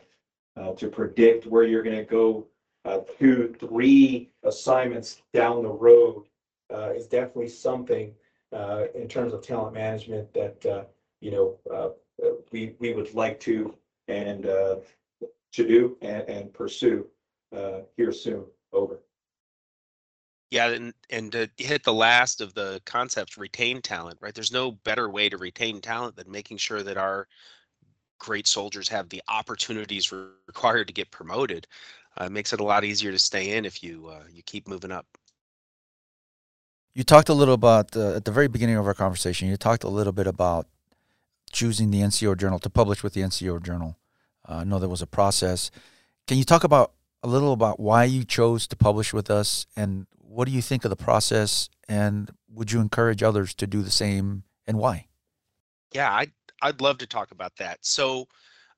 uh, 0.55 0.73
to 0.73 0.87
predict 0.87 1.45
where 1.45 1.63
you're 1.63 1.83
gonna 1.83 2.03
go, 2.03 2.47
uh, 2.85 2.99
two, 3.19 3.53
three 3.59 4.31
assignments 4.43 5.21
down 5.33 5.61
the 5.61 5.69
road, 5.69 6.23
uh, 6.73 6.91
is 6.91 7.07
definitely 7.07 7.49
something, 7.49 8.13
uh, 8.53 8.85
in 8.95 9.07
terms 9.07 9.33
of 9.33 9.41
talent 9.41 9.73
management 9.73 10.33
that, 10.33 10.65
uh, 10.65 10.83
you 11.21 11.31
know, 11.31 11.57
uh, 11.73 11.89
we, 12.51 12.75
we 12.79 12.93
would 12.93 13.13
like 13.13 13.39
to 13.41 13.75
and, 14.07 14.45
uh, 14.45 14.77
to 15.51 15.67
do 15.67 15.97
and, 16.01 16.27
and 16.29 16.53
pursue, 16.53 17.05
uh, 17.55 17.79
here 17.95 18.11
soon. 18.11 18.45
Over. 18.71 18.99
Yeah, 20.51 20.69
and 20.69 20.93
and 21.09 21.31
to 21.31 21.49
hit 21.57 21.83
the 21.83 21.93
last 21.93 22.39
of 22.39 22.53
the 22.53 22.81
concepts, 22.85 23.37
retain 23.37 23.81
talent, 23.81 24.17
right? 24.21 24.33
There's 24.33 24.51
no 24.51 24.71
better 24.71 25.09
way 25.09 25.29
to 25.29 25.37
retain 25.37 25.81
talent 25.81 26.15
than 26.15 26.31
making 26.31 26.57
sure 26.57 26.83
that 26.83 26.97
our 26.97 27.27
great 28.19 28.47
soldiers 28.47 28.89
have 28.89 29.09
the 29.09 29.21
opportunities 29.27 30.11
required 30.11 30.87
to 30.87 30.93
get 30.93 31.11
promoted. 31.11 31.67
Uh, 32.19 32.25
it 32.25 32.31
makes 32.31 32.53
it 32.53 32.59
a 32.59 32.63
lot 32.63 32.83
easier 32.83 33.11
to 33.11 33.19
stay 33.19 33.55
in 33.57 33.65
if 33.65 33.81
you 33.83 34.07
uh, 34.07 34.23
you 34.31 34.43
keep 34.43 34.67
moving 34.67 34.91
up. 34.91 35.05
You 36.99 37.05
talked 37.05 37.29
a 37.29 37.33
little 37.33 37.53
about 37.53 37.95
uh, 37.95 38.17
at 38.17 38.25
the 38.25 38.31
very 38.31 38.49
beginning 38.49 38.75
of 38.75 38.85
our 38.85 38.93
conversation. 38.93 39.47
You 39.47 39.55
talked 39.55 39.85
a 39.85 39.87
little 39.87 40.11
bit 40.11 40.27
about 40.27 40.67
choosing 41.49 41.91
the 41.91 42.01
NCO 42.01 42.37
Journal 42.37 42.59
to 42.59 42.69
publish 42.69 43.03
with 43.03 43.13
the 43.13 43.21
NCO 43.21 43.63
Journal. 43.63 43.95
Uh, 44.45 44.55
I 44.55 44.63
know 44.65 44.79
there 44.79 44.89
was 44.89 45.01
a 45.01 45.07
process. 45.07 45.71
Can 46.27 46.37
you 46.37 46.43
talk 46.43 46.65
about 46.65 46.91
a 47.23 47.29
little 47.29 47.53
about 47.53 47.79
why 47.79 48.03
you 48.03 48.25
chose 48.25 48.67
to 48.67 48.75
publish 48.75 49.13
with 49.13 49.31
us, 49.31 49.65
and 49.77 50.07
what 50.17 50.43
do 50.43 50.51
you 50.51 50.61
think 50.61 50.83
of 50.83 50.89
the 50.89 50.97
process? 50.97 51.69
And 51.87 52.31
would 52.49 52.73
you 52.73 52.81
encourage 52.81 53.23
others 53.23 53.53
to 53.53 53.65
do 53.65 53.81
the 53.81 53.91
same, 53.91 54.43
and 54.67 54.77
why? 54.77 55.05
Yeah, 55.93 56.13
I'd 56.13 56.33
I'd 56.61 56.81
love 56.81 56.97
to 56.97 57.07
talk 57.07 57.31
about 57.31 57.55
that. 57.59 57.77
So, 57.79 58.27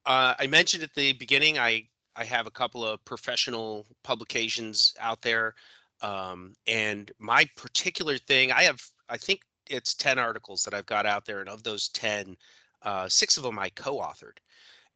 uh, 0.05 0.35
I 0.37 0.45
mentioned 0.45 0.83
at 0.83 0.93
the 0.93 1.13
beginning, 1.13 1.57
I 1.57 1.87
I 2.15 2.25
have 2.25 2.45
a 2.45 2.51
couple 2.51 2.85
of 2.85 3.03
professional 3.03 3.87
publications 4.03 4.93
out 4.99 5.23
there, 5.23 5.55
um, 6.01 6.53
and 6.67 7.11
my 7.19 7.47
particular 7.55 8.17
thing, 8.17 8.51
I 8.51 8.63
have 8.63 8.81
I 9.09 9.17
think 9.17 9.41
it's 9.69 9.93
ten 9.93 10.19
articles 10.19 10.63
that 10.63 10.73
I've 10.73 10.85
got 10.85 11.05
out 11.05 11.25
there, 11.25 11.39
and 11.41 11.49
of 11.49 11.63
those 11.63 11.89
ten, 11.89 12.35
uh, 12.81 13.07
six 13.09 13.37
of 13.37 13.43
them 13.43 13.59
I 13.59 13.69
co-authored, 13.69 14.37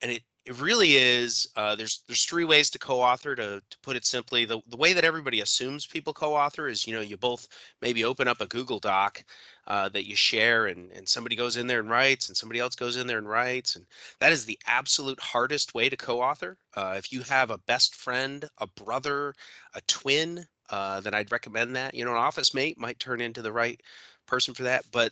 and 0.01 0.11
it 0.11 0.23
it 0.45 0.59
really 0.59 0.95
is. 0.97 1.47
Uh, 1.55 1.75
there's 1.75 2.03
there's 2.07 2.25
three 2.25 2.45
ways 2.45 2.69
to 2.71 2.79
co-author. 2.79 3.35
To 3.35 3.61
to 3.69 3.77
put 3.81 3.95
it 3.95 4.05
simply, 4.05 4.45
the 4.45 4.61
the 4.67 4.77
way 4.77 4.93
that 4.93 5.05
everybody 5.05 5.41
assumes 5.41 5.87
people 5.87 6.13
co-author 6.13 6.67
is, 6.67 6.85
you 6.87 6.93
know, 6.93 7.01
you 7.01 7.17
both 7.17 7.47
maybe 7.81 8.03
open 8.03 8.27
up 8.27 8.41
a 8.41 8.47
Google 8.47 8.79
Doc 8.79 9.23
uh, 9.67 9.89
that 9.89 10.07
you 10.07 10.15
share, 10.15 10.67
and 10.67 10.91
and 10.91 11.07
somebody 11.07 11.35
goes 11.35 11.57
in 11.57 11.67
there 11.67 11.79
and 11.79 11.89
writes, 11.89 12.27
and 12.27 12.37
somebody 12.37 12.59
else 12.59 12.75
goes 12.75 12.97
in 12.97 13.07
there 13.07 13.17
and 13.17 13.29
writes, 13.29 13.75
and 13.75 13.85
that 14.19 14.31
is 14.31 14.45
the 14.45 14.59
absolute 14.67 15.19
hardest 15.19 15.73
way 15.73 15.89
to 15.89 15.97
co-author. 15.97 16.57
Uh, 16.75 16.95
if 16.97 17.11
you 17.11 17.21
have 17.21 17.51
a 17.51 17.57
best 17.59 17.95
friend, 17.95 18.47
a 18.59 18.67
brother, 18.67 19.33
a 19.73 19.81
twin, 19.87 20.45
uh, 20.69 20.99
then 21.01 21.13
I'd 21.13 21.31
recommend 21.31 21.75
that. 21.75 21.93
You 21.93 22.05
know, 22.05 22.11
an 22.11 22.17
office 22.17 22.53
mate 22.53 22.77
might 22.77 22.99
turn 22.99 23.21
into 23.21 23.41
the 23.41 23.51
right 23.51 23.79
person 24.25 24.53
for 24.53 24.63
that, 24.63 24.85
but 24.91 25.11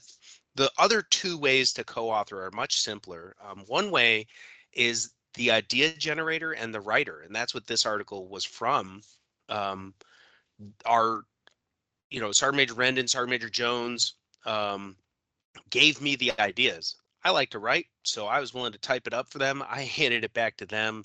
the 0.56 0.72
other 0.78 1.02
two 1.02 1.38
ways 1.38 1.74
to 1.74 1.84
co-author 1.84 2.46
are 2.46 2.52
much 2.52 2.80
simpler. 2.80 3.36
Um, 3.44 3.64
one 3.68 3.92
way 3.92 4.28
is 4.74 5.12
the 5.36 5.52
idea 5.52 5.94
generator 5.94 6.54
and 6.54 6.74
the 6.74 6.82
writer, 6.82 7.22
and 7.22 7.36
that's 7.36 7.54
what 7.54 7.68
this 7.68 7.86
article 7.86 8.28
was 8.28 8.46
from. 8.46 9.02
Um, 9.50 9.94
our, 10.86 11.24
you 12.10 12.20
know, 12.20 12.32
Sergeant 12.32 12.58
Major 12.58 12.76
Rendon, 12.76 13.10
Sergeant 13.10 13.32
Major 13.32 13.50
Jones 13.50 14.16
um, 14.46 14.96
gave 15.70 16.02
me 16.02 16.16
the 16.16 16.32
ideas. 16.40 16.96
I 17.24 17.32
like 17.32 17.50
to 17.52 17.60
write, 17.60 17.88
so 18.04 18.28
I 18.28 18.40
was 18.40 18.54
willing 18.54 18.74
to 18.74 18.80
type 18.80 19.08
it 19.08 19.14
up 19.14 19.30
for 19.30 19.40
them. 19.40 19.64
I 19.68 19.82
handed 19.98 20.24
it 20.24 20.34
back 20.34 20.58
to 20.58 20.66
them. 20.66 21.04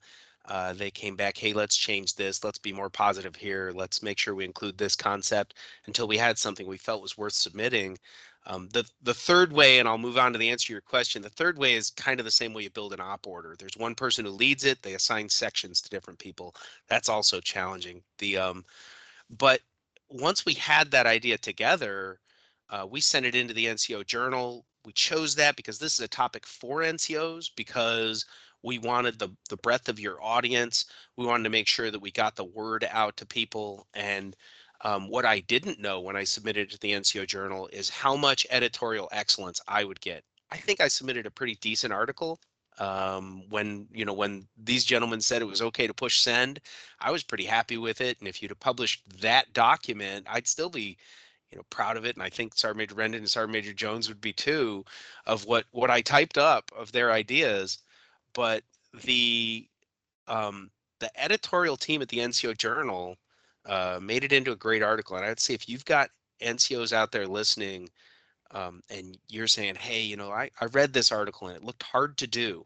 Uh, 0.49 0.73
they 0.73 0.91
came 0.91 1.15
back, 1.15 1.37
hey, 1.37 1.53
let's 1.53 1.77
change 1.77 2.15
this. 2.15 2.43
Let's 2.43 2.59
be 2.59 2.73
more 2.73 2.89
positive 2.89 3.37
here. 3.37 3.71
Let's 3.75 4.03
make 4.03 4.19
sure 4.19 4.35
we 4.35 4.47
include 4.47 4.79
this 4.79 4.97
concept 4.97 5.55
until 5.87 6.09
we 6.09 6.17
had 6.17 6.39
something 6.39 6.67
we 6.67 6.79
felt 6.79 7.03
was 7.03 7.19
worth 7.19 7.35
submitting. 7.35 7.99
Um, 8.47 8.69
the 8.73 8.89
the 9.03 9.13
third 9.13 9.53
way, 9.53 9.79
and 9.79 9.87
I'll 9.87 9.99
move 9.99 10.17
on 10.17 10.33
to 10.33 10.39
the 10.39 10.49
answer 10.49 10.69
to 10.69 10.73
your 10.73 10.81
question. 10.81 11.21
The 11.21 11.29
third 11.29 11.59
way 11.59 11.75
is 11.75 11.91
kind 11.91 12.19
of 12.19 12.25
the 12.25 12.31
same 12.31 12.55
way 12.55 12.63
you 12.63 12.71
build 12.71 12.95
an 12.95 13.01
op 13.01 13.27
order. 13.27 13.57
There's 13.59 13.77
one 13.77 13.95
person 13.95 14.25
who 14.25 14.31
leads 14.31 14.65
it. 14.65 14.81
They 14.83 14.95
assign 14.95 15.29
sections 15.29 15.83
to 15.83 15.91
different 15.91 16.19
people. 16.19 16.55
That's 16.89 17.11
also 17.11 17.41
challenging. 17.41 18.03
The 18.17 18.39
um, 18.39 18.65
but 19.29 19.61
once 20.09 20.47
we 20.47 20.55
had 20.55 20.91
that 20.91 21.07
idea 21.07 21.37
together, 21.37 22.21
uh, 22.71 22.87
we 22.89 23.03
sent 23.03 23.27
it 23.27 23.35
into 23.35 23.53
the 23.53 23.67
NCO 23.67 24.07
journal. 24.07 24.65
We 24.87 24.93
chose 24.93 25.35
that 25.35 25.57
because 25.57 25.79
this 25.79 25.95
is 25.95 26.01
a 26.01 26.09
topic 26.09 26.47
for 26.47 26.81
NCOs 26.81 27.51
because 27.55 28.25
we 28.63 28.79
wanted 28.79 29.19
the 29.19 29.31
the 29.49 29.57
breadth 29.59 29.89
of 29.89 30.01
your 30.01 30.23
audience. 30.23 30.85
We 31.17 31.27
wanted 31.27 31.45
to 31.45 31.51
make 31.51 31.69
sure 31.69 31.91
that 31.91 32.01
we 32.01 32.11
got 32.11 32.37
the 32.37 32.45
word 32.45 32.87
out 32.91 33.17
to 33.19 33.27
people 33.27 33.87
and 33.95 34.37
um, 34.83 35.09
what 35.09 35.25
I 35.25 35.41
didn't 35.41 35.81
know 35.81 36.01
when 36.01 36.17
I 36.17 36.25
submitted 36.25 36.71
to 36.71 36.79
the 36.79 36.93
NCO 36.93 37.27
Journal 37.27 37.69
is 37.73 37.91
how 37.91 38.17
much 38.17 38.47
editorial 38.51 39.09
excellence 39.11 39.61
I 39.67 39.83
would 39.85 40.01
get. 40.01 40.23
I 40.51 40.57
think 40.57 40.81
I 40.81 40.89
submitted 40.89 41.27
a 41.27 41.31
pretty 41.31 41.57
decent 41.57 41.93
article. 41.93 42.39
Um, 42.79 43.43
when 43.49 43.89
you 43.91 44.05
know 44.05 44.13
when 44.13 44.47
these 44.57 44.85
gentlemen 44.85 45.21
said 45.21 45.43
it 45.43 45.47
was 45.47 45.63
okay 45.63 45.89
to 45.89 45.95
push 45.95 46.21
send, 46.21 46.61
I 47.01 47.11
was 47.11 47.25
pretty 47.25 47.45
happy 47.45 47.77
with 47.77 48.01
it. 48.01 48.19
And 48.21 48.29
if 48.29 48.41
you'd 48.41 48.53
have 48.53 48.61
published 48.61 49.03
that 49.21 49.53
document, 49.53 50.27
I'd 50.31 50.47
still 50.47 50.71
be 50.71 50.97
you 51.51 51.57
know 51.57 51.65
proud 51.71 51.97
of 51.97 52.05
it 52.05 52.15
and 52.15 52.23
i 52.23 52.29
think 52.29 52.55
sergeant 52.55 52.77
major 52.79 52.95
rendon 52.95 53.17
and 53.17 53.29
sergeant 53.31 53.53
major 53.53 53.73
jones 53.73 54.07
would 54.09 54.21
be 54.21 54.35
too 54.35 54.85
of 55.27 55.47
what 55.47 55.65
what 55.71 55.91
i 55.91 56.01
typed 56.03 56.37
up 56.37 56.71
of 56.77 56.93
their 56.93 57.11
ideas 57.11 57.79
but 58.35 58.63
the 59.05 59.67
um 60.27 60.71
the 61.01 61.11
editorial 61.21 61.77
team 61.77 62.03
at 62.03 62.09
the 62.09 62.19
nco 62.19 62.57
journal 62.57 63.17
uh, 63.69 63.99
made 64.03 64.25
it 64.25 64.33
into 64.33 64.53
a 64.53 64.57
great 64.57 64.83
article. 64.83 65.17
And 65.17 65.25
I'd 65.25 65.41
say 65.41 65.55
if 65.55 65.69
you've 65.69 65.85
got 65.85 66.11
NCOs 66.41 66.93
out 66.93 67.13
there 67.13 67.27
listening, 67.27 67.89
um, 68.53 68.83
and 68.89 69.19
you're 69.29 69.47
saying, 69.47 69.75
hey, 69.75 70.01
you 70.01 70.17
know, 70.17 70.31
I, 70.31 70.51
I 70.61 70.67
read 70.67 70.93
this 70.93 71.13
article 71.13 71.49
and 71.49 71.57
it 71.57 71.65
looked 71.65 71.83
hard 71.83 72.17
to 72.19 72.27
do. 72.27 72.65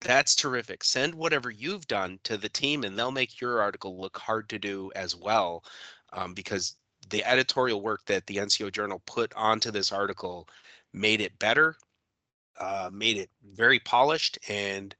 That's 0.00 0.36
terrific. 0.36 0.84
Send 0.84 1.14
whatever 1.14 1.50
you've 1.50 1.88
done 1.88 2.20
to 2.24 2.36
the 2.36 2.48
team 2.48 2.84
and 2.84 2.96
they'll 2.96 3.10
make 3.10 3.40
your 3.40 3.60
article 3.60 3.98
look 4.00 4.16
hard 4.18 4.48
to 4.50 4.58
do 4.58 4.92
as 4.94 5.16
well. 5.16 5.64
Um, 6.12 6.32
because 6.32 6.76
the 7.10 7.24
editorial 7.24 7.80
work 7.80 8.04
that 8.06 8.26
the 8.26 8.36
NCO 8.36 8.70
Journal 8.70 9.02
put 9.06 9.32
onto 9.34 9.70
this 9.72 9.90
article 9.90 10.48
made 10.92 11.20
it 11.20 11.38
better, 11.40 11.76
uh, 12.60 12.90
made 12.92 13.16
it 13.16 13.30
very 13.54 13.78
polished, 13.80 14.38
and 14.48 14.94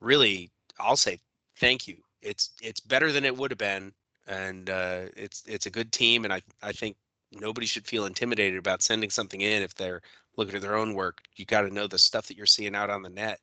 really, 0.00 0.50
I'll 0.78 0.96
say 0.96 1.18
thank 1.58 1.86
you. 1.88 1.96
It's 2.22 2.52
it's 2.62 2.80
better 2.80 3.12
than 3.12 3.24
it 3.24 3.36
would 3.36 3.50
have 3.50 3.58
been, 3.58 3.92
and 4.26 4.70
uh, 4.70 5.02
it's 5.16 5.42
it's 5.46 5.66
a 5.66 5.70
good 5.70 5.92
team, 5.92 6.24
and 6.24 6.32
I 6.32 6.42
I 6.62 6.72
think 6.72 6.96
nobody 7.32 7.66
should 7.66 7.86
feel 7.86 8.06
intimidated 8.06 8.58
about 8.58 8.82
sending 8.82 9.10
something 9.10 9.40
in 9.40 9.62
if 9.62 9.74
they're 9.74 10.02
looking 10.36 10.54
at 10.54 10.62
their 10.62 10.76
own 10.76 10.94
work. 10.94 11.18
You 11.36 11.44
got 11.44 11.62
to 11.62 11.74
know 11.74 11.86
the 11.86 11.98
stuff 11.98 12.26
that 12.26 12.36
you're 12.36 12.46
seeing 12.46 12.74
out 12.74 12.90
on 12.90 13.02
the 13.02 13.10
net 13.10 13.40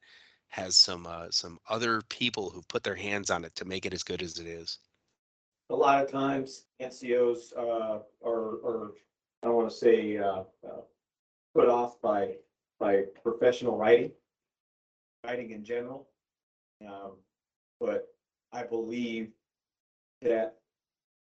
has 0.49 0.78
some 0.78 1.05
uh, 1.08 1.28
some 1.32 1.60
other 1.70 2.01
people 2.10 2.49
who've 2.49 2.68
put 2.68 2.84
their 2.84 2.95
hands 2.95 3.30
on 3.30 3.45
it 3.45 3.55
to 3.55 3.66
make 3.66 3.86
it 3.86 3.93
as 3.93 4.03
good 4.03 4.22
as 4.22 4.39
it 4.39 4.47
is. 4.47 4.80
A 5.70 5.76
lot 5.76 6.01
of 6.03 6.10
times 6.10 6.64
NCOs 6.82 7.58
uh, 7.58 7.99
are, 8.26 8.66
are, 8.66 8.91
I 9.43 9.47
don't 9.47 9.55
want 9.55 9.70
to 9.70 9.76
say, 9.76 10.18
uh, 10.18 10.43
uh, 10.66 10.82
put 11.53 11.68
off 11.68 11.99
by, 12.01 12.36
by 12.80 13.03
professional 13.23 13.78
writing, 13.78 14.11
writing 15.25 15.51
in 15.51 15.63
general. 15.63 16.07
Um, 16.86 17.13
But 17.80 18.07
I 18.51 18.63
believe 18.63 19.32
that 20.21 20.57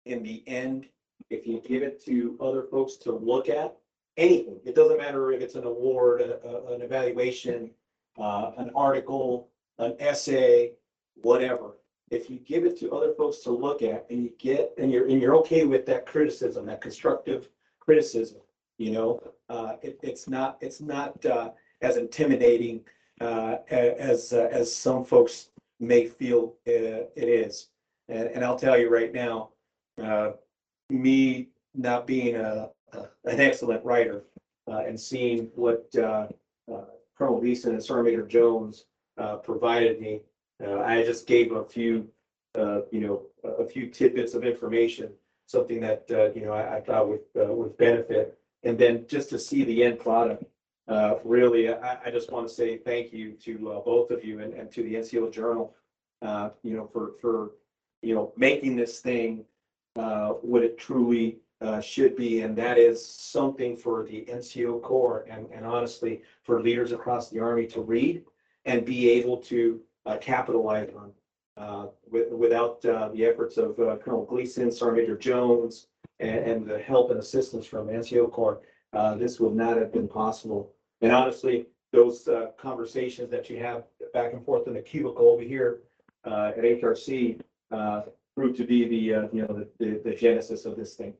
in 0.04 0.22
the 0.22 0.46
end, 0.46 0.88
if 1.30 1.46
you 1.46 1.60
give 1.60 1.82
it 1.82 2.00
to 2.04 2.36
other 2.40 2.62
folks 2.62 2.96
to 2.98 3.12
look 3.12 3.48
at, 3.48 3.76
anything, 4.16 4.60
it 4.64 4.74
doesn't 4.76 4.98
matter 4.98 5.32
if 5.32 5.40
it's 5.42 5.56
an 5.56 5.64
award, 5.64 6.20
a- 6.20 6.40
a- 6.46 6.74
an 6.74 6.82
evaluation, 6.82 7.74
uh, 8.18 8.52
an 8.56 8.70
article, 8.74 9.50
an 9.78 9.96
essay, 9.98 10.74
whatever. 11.22 11.76
If 12.10 12.30
you 12.30 12.38
give 12.38 12.64
it 12.64 12.78
to 12.78 12.92
other 12.92 13.12
folks 13.14 13.38
to 13.40 13.50
look 13.50 13.82
at 13.82 14.08
and 14.10 14.22
you 14.22 14.30
get, 14.38 14.74
and 14.78 14.90
you're, 14.92 15.06
and 15.08 15.20
you're 15.20 15.36
okay 15.38 15.66
with 15.66 15.86
that 15.86 16.06
criticism, 16.06 16.66
that 16.66 16.80
constructive 16.80 17.50
criticism, 17.80 18.40
you 18.78 18.90
know, 18.92 19.20
uh, 19.48 19.74
it, 19.82 19.98
it's 20.02 20.28
not, 20.28 20.58
it's 20.60 20.80
not, 20.80 21.24
uh, 21.26 21.50
as 21.82 21.96
intimidating, 21.96 22.80
uh, 23.20 23.56
as, 23.70 24.32
uh, 24.32 24.48
as 24.52 24.74
some 24.74 25.04
folks 25.04 25.50
may 25.80 26.06
feel, 26.06 26.54
uh, 26.66 27.06
it 27.16 27.28
is. 27.28 27.68
And, 28.08 28.28
and 28.28 28.44
I'll 28.44 28.58
tell 28.58 28.78
you 28.78 28.88
right 28.88 29.12
now, 29.12 29.50
uh, 30.02 30.32
me 30.90 31.48
not 31.74 32.06
being 32.06 32.36
a, 32.36 32.70
a- 32.92 33.08
an 33.24 33.40
excellent 33.40 33.84
writer, 33.84 34.24
uh, 34.70 34.78
and 34.86 34.98
seeing 34.98 35.50
what, 35.54 35.88
uh, 35.96 36.26
uh, 36.72 36.84
Colonel 37.16 37.40
Gleason 37.40 37.72
and 37.72 37.82
Sergeant 37.84 38.06
Major 38.16 38.26
Jones, 38.26 38.84
uh, 39.18 39.36
provided 39.36 40.00
me, 40.00 40.20
uh, 40.64 40.80
I 40.80 41.02
just 41.04 41.26
gave 41.26 41.52
a 41.52 41.64
few, 41.64 42.08
uh, 42.56 42.80
you 42.92 43.00
know, 43.00 43.22
a 43.44 43.62
a 43.62 43.66
few 43.66 43.88
tidbits 43.88 44.34
of 44.34 44.44
information, 44.44 45.10
something 45.46 45.80
that, 45.80 46.04
uh, 46.10 46.30
you 46.34 46.44
know, 46.46 46.52
I, 46.52 46.76
I 46.76 46.80
thought 46.80 47.08
would, 47.08 47.20
uh, 47.40 47.52
would 47.52 47.76
benefit. 47.76 48.37
And 48.64 48.76
then 48.76 49.06
just 49.08 49.30
to 49.30 49.38
see 49.38 49.64
the 49.64 49.84
end 49.84 49.98
product, 49.98 50.44
uh, 50.88 51.16
really, 51.22 51.72
I, 51.72 51.98
I 52.06 52.10
just 52.10 52.32
want 52.32 52.48
to 52.48 52.54
say 52.54 52.78
thank 52.78 53.12
you 53.12 53.32
to, 53.32 53.72
uh, 53.72 53.80
both 53.80 54.10
of 54.10 54.24
you 54.24 54.40
and, 54.40 54.54
and 54.54 54.72
to 54.72 54.82
the 54.82 54.94
NCO 54.94 55.32
Journal, 55.32 55.74
uh, 56.22 56.50
you 56.62 56.76
know, 56.76 56.86
for, 56.86 57.12
for, 57.20 57.52
you 58.02 58.14
know, 58.14 58.32
making 58.36 58.76
this 58.76 59.00
thing, 59.00 59.44
uh, 59.96 60.30
what 60.30 60.62
it 60.62 60.78
truly, 60.78 61.38
uh, 61.60 61.80
should 61.80 62.16
be. 62.16 62.40
And 62.40 62.56
that 62.56 62.78
is 62.78 63.04
something 63.06 63.76
for 63.76 64.04
the 64.04 64.24
NCO 64.30 64.80
Corps 64.80 65.26
and, 65.28 65.46
and 65.52 65.66
honestly, 65.66 66.22
for 66.42 66.62
leaders 66.62 66.92
across 66.92 67.28
the 67.28 67.40
Army 67.40 67.66
to 67.66 67.80
read 67.80 68.22
and 68.64 68.84
be 68.84 69.10
able 69.10 69.36
to, 69.38 69.80
uh, 70.06 70.16
capitalize 70.18 70.88
on. 70.96 71.12
Uh, 71.56 71.88
with, 72.08 72.30
without, 72.30 72.84
uh, 72.86 73.08
the 73.08 73.26
efforts 73.26 73.56
of 73.58 73.78
uh, 73.80 73.96
Colonel 73.96 74.24
Gleason, 74.24 74.70
Sergeant 74.70 75.08
Major 75.08 75.18
Jones, 75.18 75.88
and, 76.20 76.38
and 76.38 76.66
the 76.66 76.78
help 76.78 77.10
and 77.10 77.18
assistance 77.18 77.66
from 77.66 77.88
NCO 77.88 78.30
Corps, 78.30 78.60
uh, 78.92 79.14
this 79.14 79.38
would 79.40 79.54
not 79.54 79.76
have 79.76 79.92
been 79.92 80.08
possible. 80.08 80.72
And 81.00 81.12
honestly, 81.12 81.66
those, 81.92 82.28
uh, 82.28 82.48
conversations 82.56 83.30
that 83.30 83.48
you 83.48 83.58
have 83.58 83.84
back 84.12 84.32
and 84.32 84.44
forth 84.44 84.66
in 84.66 84.74
the 84.74 84.82
cubicle 84.82 85.28
over 85.28 85.42
here, 85.42 85.80
uh, 86.24 86.52
at 86.56 86.64
HRC, 86.64 87.40
uh, 87.70 88.02
proved 88.34 88.56
to 88.56 88.64
be 88.64 88.88
the, 88.88 89.14
uh, 89.14 89.28
you 89.32 89.42
know, 89.42 89.48
the, 89.48 89.68
the, 89.78 90.00
the 90.04 90.14
genesis 90.16 90.64
of 90.64 90.76
this 90.76 90.94
thing. 90.94 91.14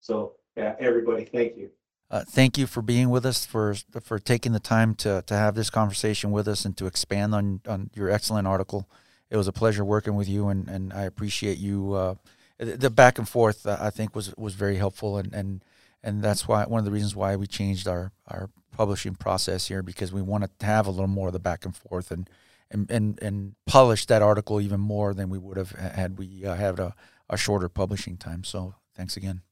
So, 0.00 0.34
yeah, 0.56 0.76
everybody, 0.78 1.24
thank 1.24 1.56
you. 1.56 1.70
Uh, 2.10 2.22
thank 2.28 2.58
you 2.58 2.66
for 2.66 2.82
being 2.82 3.10
with 3.10 3.24
us, 3.26 3.44
for 3.44 3.74
for 4.02 4.18
taking 4.18 4.52
the 4.52 4.60
time 4.60 4.94
to 4.94 5.24
to 5.26 5.34
have 5.34 5.54
this 5.54 5.70
conversation 5.70 6.30
with 6.30 6.46
us 6.46 6.64
and 6.64 6.76
to 6.76 6.86
expand 6.86 7.34
on 7.34 7.60
on 7.66 7.90
your 7.94 8.10
excellent 8.10 8.46
article. 8.46 8.88
It 9.30 9.36
was 9.36 9.48
a 9.48 9.52
pleasure 9.52 9.84
working 9.84 10.14
with 10.14 10.28
you, 10.28 10.48
and, 10.48 10.68
and 10.68 10.92
I 10.92 11.02
appreciate 11.02 11.58
you. 11.58 11.94
Uh, 11.94 12.14
the 12.58 12.90
back 12.90 13.18
and 13.18 13.28
forth, 13.28 13.66
uh, 13.66 13.76
I 13.80 13.90
think, 13.90 14.14
was 14.14 14.34
was 14.36 14.54
very 14.54 14.76
helpful, 14.76 15.18
and, 15.18 15.32
and 15.34 15.64
and 16.02 16.22
that's 16.22 16.46
why 16.46 16.64
one 16.64 16.78
of 16.78 16.84
the 16.84 16.90
reasons 16.90 17.16
why 17.16 17.36
we 17.36 17.46
changed 17.46 17.88
our 17.88 18.12
our 18.28 18.50
publishing 18.70 19.14
process 19.14 19.68
here 19.68 19.82
because 19.82 20.12
we 20.12 20.22
wanted 20.22 20.58
to 20.58 20.66
have 20.66 20.86
a 20.86 20.90
little 20.90 21.06
more 21.06 21.28
of 21.28 21.32
the 21.32 21.38
back 21.38 21.64
and 21.64 21.76
forth 21.76 22.10
and 22.10 22.28
and 22.70 22.90
and, 22.90 23.20
and 23.22 23.54
polish 23.66 24.06
that 24.06 24.22
article 24.22 24.60
even 24.60 24.80
more 24.80 25.14
than 25.14 25.30
we 25.30 25.38
would 25.38 25.56
have 25.56 25.70
had 25.70 26.18
we 26.18 26.44
uh, 26.44 26.54
had 26.54 26.78
a, 26.78 26.94
a 27.28 27.36
shorter 27.36 27.68
publishing 27.68 28.16
time. 28.16 28.44
So 28.44 28.74
thanks 28.94 29.16
again. 29.16 29.42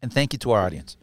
And 0.00 0.12
thank 0.12 0.32
you 0.32 0.38
to 0.40 0.50
our 0.52 0.60
audience. 0.60 0.96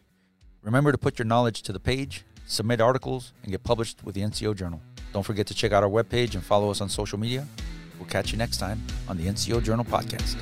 Remember 0.62 0.92
to 0.92 0.98
put 0.98 1.18
your 1.18 1.26
knowledge 1.26 1.62
to 1.62 1.72
the 1.72 1.80
page, 1.80 2.22
submit 2.46 2.80
articles, 2.80 3.32
and 3.42 3.50
get 3.50 3.64
published 3.64 4.04
with 4.04 4.14
the 4.14 4.20
NCO 4.20 4.54
Journal. 4.54 4.82
Don't 5.12 5.22
forget 5.22 5.46
to 5.46 5.54
check 5.54 5.72
out 5.72 5.82
our 5.82 5.88
webpage 5.88 6.34
and 6.34 6.44
follow 6.44 6.70
us 6.70 6.82
on 6.82 6.90
social 6.90 7.18
media. 7.18 7.46
We'll 8.00 8.08
catch 8.08 8.32
you 8.32 8.38
next 8.38 8.56
time 8.56 8.82
on 9.08 9.18
the 9.18 9.26
NCO 9.26 9.62
Journal 9.62 9.84
Podcast. 9.84 10.36